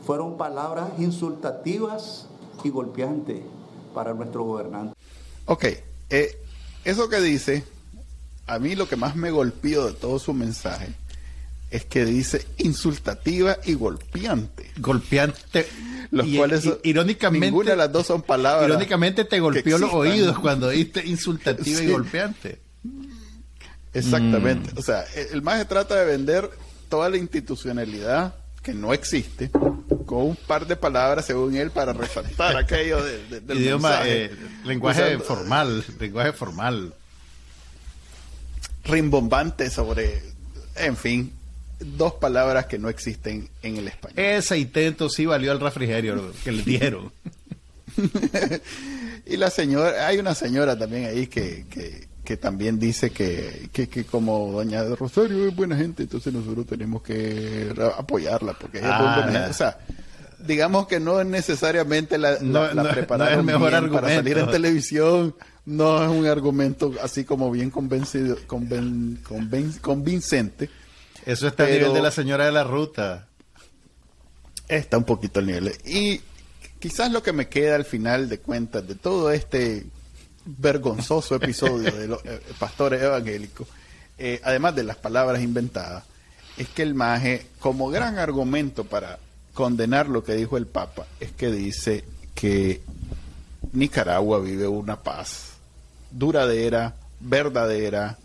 fueron 0.07 0.37
palabras 0.37 0.91
insultativas 0.99 2.27
y 2.63 2.71
golpeantes 2.71 3.43
para 3.93 4.15
nuestro 4.15 4.45
gobernante. 4.45 4.95
Ok, 5.47 5.65
eh, 6.11 6.39
eso 6.85 7.09
que 7.09 7.21
dice, 7.21 7.65
a 8.47 8.59
mí 8.59 8.77
lo 8.77 8.89
que 8.89 8.97
más 8.97 9.17
me 9.17 9.31
golpeó 9.31 9.87
de 9.87 9.95
todo 9.95 10.19
su 10.19 10.33
mensaje 10.33 10.95
es 11.73 11.87
que 11.87 12.05
dice 12.05 12.47
insultativa 12.59 13.57
y 13.65 13.75
golpeante. 13.75 14.71
Golpeante. 14.77 15.67
Los 16.11 16.29
cuales, 16.29 16.69
irónicamente, 16.83 17.47
ninguna 17.47 17.71
de 17.71 17.77
las 17.77 17.91
dos 17.91 18.07
son 18.07 18.21
palabras. 18.21 18.69
Irónicamente 18.69 19.25
te 19.25 19.41
golpeó 19.41 19.79
los 19.79 19.93
oídos 19.95 20.39
cuando 20.39 20.69
diste 20.69 21.05
insultativa 21.07 21.83
y 21.83 21.91
golpeante. 21.91 22.61
Exactamente. 23.95 24.73
Mm. 24.75 24.79
O 24.79 24.83
sea, 24.83 25.05
el 25.33 25.41
maje 25.41 25.65
trata 25.65 25.97
de 25.97 26.05
vender 26.05 26.51
toda 26.91 27.09
la 27.09 27.17
institucionalidad 27.17 28.35
que 28.63 28.75
no 28.75 28.93
existe 28.93 29.51
con 30.07 30.23
un 30.23 30.37
par 30.37 30.67
de 30.67 30.77
palabras 30.77 31.25
según 31.25 31.57
él 31.57 31.71
para 31.71 31.95
resaltar 31.95 32.57
aquello 32.57 33.03
del 33.03 33.59
idioma 33.59 34.07
eh, 34.07 34.31
lenguaje 34.65 35.19
formal 35.19 35.85
lenguaje 35.99 36.33
formal 36.33 36.95
rimbombante 38.85 39.69
sobre 39.69 40.23
en 40.77 40.97
fin 40.97 41.33
dos 41.85 42.15
palabras 42.15 42.67
que 42.67 42.79
no 42.79 42.89
existen 42.89 43.49
en 43.63 43.77
el 43.77 43.89
español. 43.89 44.19
Ese 44.19 44.59
intento 44.59 45.09
sí 45.09 45.27
valió 45.27 45.53
el 45.53 45.61
refrigerio 45.61 46.33
que 46.45 46.53
le 46.53 46.63
dieron. 46.63 47.13
y 49.27 49.37
la 49.37 49.51
señora, 49.51 50.07
hay 50.07 50.19
una 50.19 50.35
señora 50.35 50.79
también 50.79 51.07
ahí 51.07 51.27
que, 51.27 51.67
que, 52.25 52.37
también 52.39 52.79
dice 52.79 53.11
que, 53.11 53.69
que, 53.73 54.05
como 54.05 54.53
doña 54.53 54.83
Rosario 54.99 55.49
es 55.49 55.55
buena 55.55 55.77
gente, 55.77 56.05
entonces 56.05 56.33
nosotros 56.33 56.67
tenemos 56.67 57.03
que 57.03 57.75
apoyarla 57.99 58.55
porque 58.55 58.79
es 58.79 58.85
ah, 58.87 59.49
O 59.51 59.53
sea, 59.53 59.79
digamos 60.47 60.87
que 60.87 60.99
no 60.99 61.21
es 61.21 61.27
necesariamente 61.27 62.17
la, 62.17 62.39
la, 62.41 62.91
prepararon 62.91 63.45
mejor 63.45 63.91
para 63.91 64.09
salir 64.09 64.39
en 64.39 64.51
televisión. 64.51 65.35
No 65.67 66.03
es 66.03 66.09
un 66.11 66.27
argumento 66.27 66.93
así 67.03 67.25
como 67.25 67.51
bien 67.51 67.71
convencido, 67.71 68.37
convincente 69.83 70.71
eso 71.27 71.49
está 71.49 71.65
a 71.65 71.69
nivel 71.69 71.93
de 71.93 72.03
la 72.03 72.11
señora 72.11 72.47
de 72.47 72.53
la 72.53 72.65
ruta. 72.65 73.29
Está 74.69 74.99
un 74.99 75.05
poquito 75.05 75.41
al 75.41 75.47
nivel. 75.47 75.73
Y 75.85 76.21
quizás 76.79 77.13
lo 77.13 77.23
que 77.23 77.33
me 77.33 77.49
queda 77.49 77.77
al 77.77 77.85
final 77.85 78.29
de 78.29 78.39
cuentas 78.39 78.87
de 78.87 78.95
todo 78.95 79.31
este 79.31 79.87
vergonzoso 80.45 81.37
episodio 81.37 81.93
de 81.93 82.09
los 82.09 82.25
eh, 82.25 82.41
pastores 82.59 83.03
evangélicos, 83.03 83.69
eh, 84.19 84.41
además 84.45 84.75
de 84.75 84.85
las 84.85 84.97
palabras 84.97 85.43
inventadas, 85.43 86.05
es 86.57 86.69
que 86.69 86.83
el 86.83 86.95
maje, 86.95 87.47
como 87.61 87.89
gran 87.89 88.19
argumento 88.19 88.85
para 88.85 89.19
condenar 89.55 90.09
lo 90.09 90.25
que 90.25 90.35
dijo 90.35 90.57
el 90.57 90.67
Papa, 90.67 91.07
es 91.21 91.33
que 91.33 91.51
dice 91.51 92.05
que 92.35 92.83
Nicaragua 93.73 94.41
vive 94.41 94.67
una 94.67 95.03
paz 95.03 95.53
duradera, 96.11 96.95
verdadera, 97.21 98.19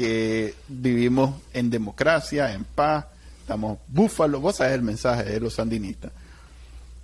que 0.00 0.54
vivimos 0.66 1.34
en 1.52 1.68
democracia, 1.68 2.54
en 2.54 2.64
paz, 2.64 3.04
estamos 3.42 3.78
búfalos, 3.86 4.40
vos 4.40 4.56
sabés 4.56 4.72
el 4.72 4.82
mensaje 4.82 5.24
de 5.24 5.40
los 5.40 5.52
sandinistas, 5.52 6.10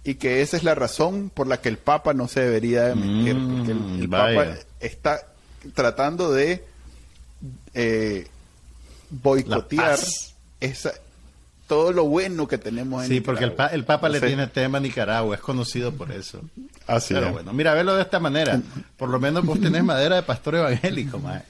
y 0.02 0.14
que 0.14 0.40
esa 0.40 0.56
es 0.56 0.64
la 0.64 0.74
razón 0.74 1.28
por 1.28 1.46
la 1.46 1.60
que 1.60 1.68
el 1.68 1.76
Papa 1.76 2.14
no 2.14 2.26
se 2.26 2.40
debería 2.40 2.84
de 2.84 2.94
meter, 2.94 3.36
porque 3.36 3.72
el, 3.72 4.08
mm, 4.08 4.10
Papa 4.10 4.46
está 4.80 5.26
tratando 5.74 6.32
de 6.32 6.64
eh, 7.74 8.28
boicotear 9.10 9.98
esa, 10.60 10.92
todo 11.66 11.92
lo 11.92 12.04
bueno 12.04 12.48
que 12.48 12.56
tenemos 12.56 13.02
en 13.02 13.08
Sí, 13.10 13.20
porque 13.20 13.44
el, 13.44 13.54
el 13.72 13.84
Papa 13.84 14.08
le 14.08 14.22
tiene 14.22 14.46
tema 14.46 14.78
a 14.78 14.80
Nicaragua, 14.80 15.34
es 15.34 15.42
conocido 15.42 15.92
por 15.92 16.12
eso. 16.12 16.40
Así 16.86 17.12
Pero 17.12 17.32
bueno, 17.32 17.52
mira, 17.52 17.74
velo 17.74 17.94
de 17.94 18.02
esta 18.02 18.20
manera. 18.20 18.58
Por 18.96 19.10
lo 19.10 19.20
menos 19.20 19.44
vos 19.44 19.60
tenés 19.60 19.84
madera 19.84 20.16
de 20.16 20.22
pastor 20.22 20.54
evangélico, 20.54 21.18
mae. 21.18 21.42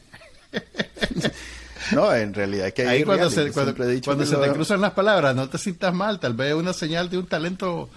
No, 1.92 2.12
en 2.14 2.34
realidad 2.34 2.72
que 2.72 2.86
ahí 2.86 3.04
cuando, 3.04 3.30
se, 3.30 3.52
cuando, 3.52 4.26
se 4.26 4.36
te 4.36 4.52
cruzan 4.52 4.80
las 4.80 4.92
palabras, 4.92 5.36
no 5.36 5.48
te 5.48 5.58
sientas 5.58 5.94
mal, 5.94 6.18
tal 6.18 6.34
vez 6.34 6.54
una 6.54 6.72
señal 6.72 7.08
de 7.10 7.18
un 7.18 7.26
talento 7.26 7.88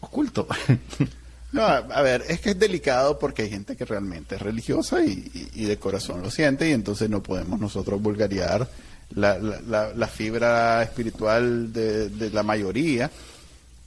oculto. 0.00 0.46
No, 1.52 1.62
a 1.62 2.02
ver, 2.02 2.24
es 2.26 2.40
que 2.40 2.50
es 2.50 2.58
delicado 2.58 3.16
porque 3.16 3.42
hay 3.42 3.48
gente 3.48 3.76
que 3.76 3.84
realmente 3.84 4.34
es 4.34 4.42
religiosa 4.42 5.04
y, 5.04 5.22
de 5.54 5.76
corazón 5.76 6.20
lo 6.20 6.28
siente 6.28 6.68
y 6.68 6.72
entonces 6.72 7.08
no 7.08 7.22
podemos 7.22 7.60
nosotros 7.60 8.02
vulgarear 8.02 8.68
la, 9.14 9.38
la, 9.38 10.08
fibra 10.08 10.82
espiritual 10.82 11.72
de, 11.72 12.30
la 12.32 12.42
mayoría. 12.42 13.08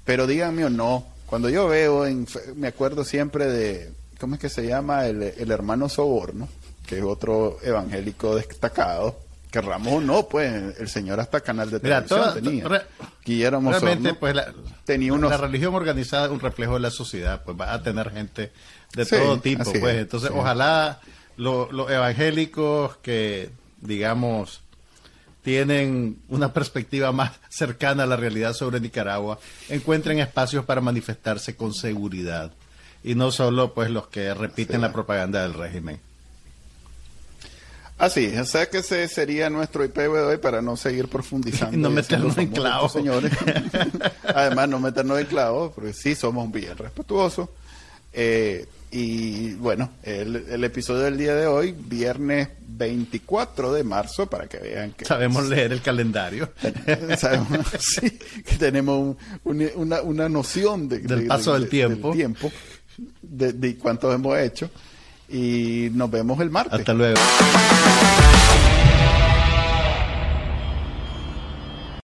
Pero 0.06 0.28
díganme 0.28 0.64
o 0.64 0.70
no, 0.70 1.08
cuando 1.26 1.50
yo 1.50 1.68
veo, 1.68 2.06
en, 2.06 2.26
me 2.56 2.70
acuerdo 2.70 3.04
siempre 3.04 3.48
de, 3.48 3.92
¿cómo 4.18 4.36
es 4.36 4.40
que 4.40 4.48
se 4.48 4.66
llama? 4.66 5.06
El, 5.06 5.22
el 5.22 5.52
hermano 5.52 5.90
Soborno 5.90 6.48
que 6.88 6.98
es 6.98 7.04
otro 7.04 7.58
evangélico 7.62 8.36
destacado, 8.36 9.20
que 9.52 9.62
Ramón 9.62 10.08
no, 10.08 10.28
pues 10.28 10.80
el 10.80 10.88
señor 10.88 11.20
hasta 11.20 11.42
canal 11.42 11.70
de 11.70 11.80
televisión 11.80 12.34
tenía. 12.34 12.88
Guillermo 13.24 13.72
realmente, 13.72 14.14
pues 14.14 14.34
la, 14.34 14.54
tenía 14.86 15.14
unos... 15.14 15.30
la 15.30 15.38
religión 15.38 15.76
organizada 15.76 16.26
es 16.26 16.32
un 16.32 16.40
reflejo 16.40 16.74
de 16.76 16.80
la 16.80 16.92
sociedad, 16.92 17.44
pues 17.44 17.58
va 17.60 17.74
a 17.74 17.84
tener 17.84 18.12
gente 18.12 18.52
de 18.96 19.06
todo 19.06 19.40
tipo, 19.40 19.72
pues 19.80 19.98
entonces 19.98 20.32
ojalá 20.34 21.00
los 21.36 21.92
evangélicos 21.92 22.98
que, 22.98 23.52
digamos, 23.82 24.62
tienen 25.44 26.20
una 26.28 26.52
perspectiva 26.52 27.12
más 27.12 27.34
cercana 27.50 28.04
a 28.04 28.06
la 28.06 28.18
realidad 28.18 28.54
sobre 28.54 28.80
Nicaragua, 28.80 29.40
encuentren 29.70 30.20
espacios 30.20 30.66
para 30.66 30.82
manifestarse 30.82 31.56
con 31.56 31.74
seguridad 31.74 32.52
y 33.04 33.16
no 33.16 33.32
solo 33.32 33.74
pues 33.74 33.90
los 33.90 34.08
que 34.08 34.34
repiten 34.34 34.82
la 34.82 34.92
propaganda 34.92 35.44
del 35.44 35.54
régimen. 35.54 36.02
Así, 37.98 38.28
o 38.38 38.46
sea 38.46 38.70
que 38.70 38.80
ese 38.80 39.08
sería 39.08 39.50
nuestro 39.50 39.84
IP 39.84 39.98
de 39.98 40.08
hoy 40.08 40.38
para 40.38 40.62
no 40.62 40.78
seguir 40.78 41.08
profundizando. 41.10 41.78
no 41.78 41.90
meternos 41.90 42.38
en 42.38 42.48
clavos. 42.48 42.94
Señores. 42.94 43.32
Además, 44.24 44.70
no 44.70 44.80
meternos 44.80 45.20
en 45.20 45.26
clavos, 45.26 45.74
porque 45.74 45.94
sí 45.94 46.16
somos 46.16 46.52
bien 46.52 46.78
respetuosos. 46.78 47.50
Eh, 48.14 48.68
y 48.90 49.54
bueno, 49.56 49.92
el, 50.04 50.64
episodio 50.64 51.02
del 51.02 51.18
día 51.18 51.36
de 51.36 51.46
hoy, 51.46 51.76
viernes 51.78 52.50
24 52.68 53.74
de 53.74 53.84
marzo, 53.84 54.28
para 54.28 54.48
que 54.48 54.60
vean 54.60 54.92
que... 54.92 55.04
Sabemos 55.04 55.48
leer 55.50 55.74
el 55.74 55.82
calendario. 55.82 56.52
Sabemos, 57.18 57.68
sí, 57.80 58.12
que 58.46 58.56
tenemos 58.58 59.18
una, 59.44 60.02
una, 60.02 60.30
noción 60.30 60.88
de, 60.88 61.00
del 61.00 61.28
paso 61.28 61.54
del 61.54 61.68
tiempo. 61.68 62.10
Del 62.10 62.18
tiempo 62.18 62.52
de, 63.22 63.54
de 63.54 63.78
cuánto 63.78 64.12
hemos 64.12 64.38
hecho 64.40 64.70
y 65.30 65.90
nos 65.94 66.10
vemos 66.10 66.40
el 66.40 66.50
martes. 66.50 66.80
Hasta 66.80 66.94
luego. 66.94 67.20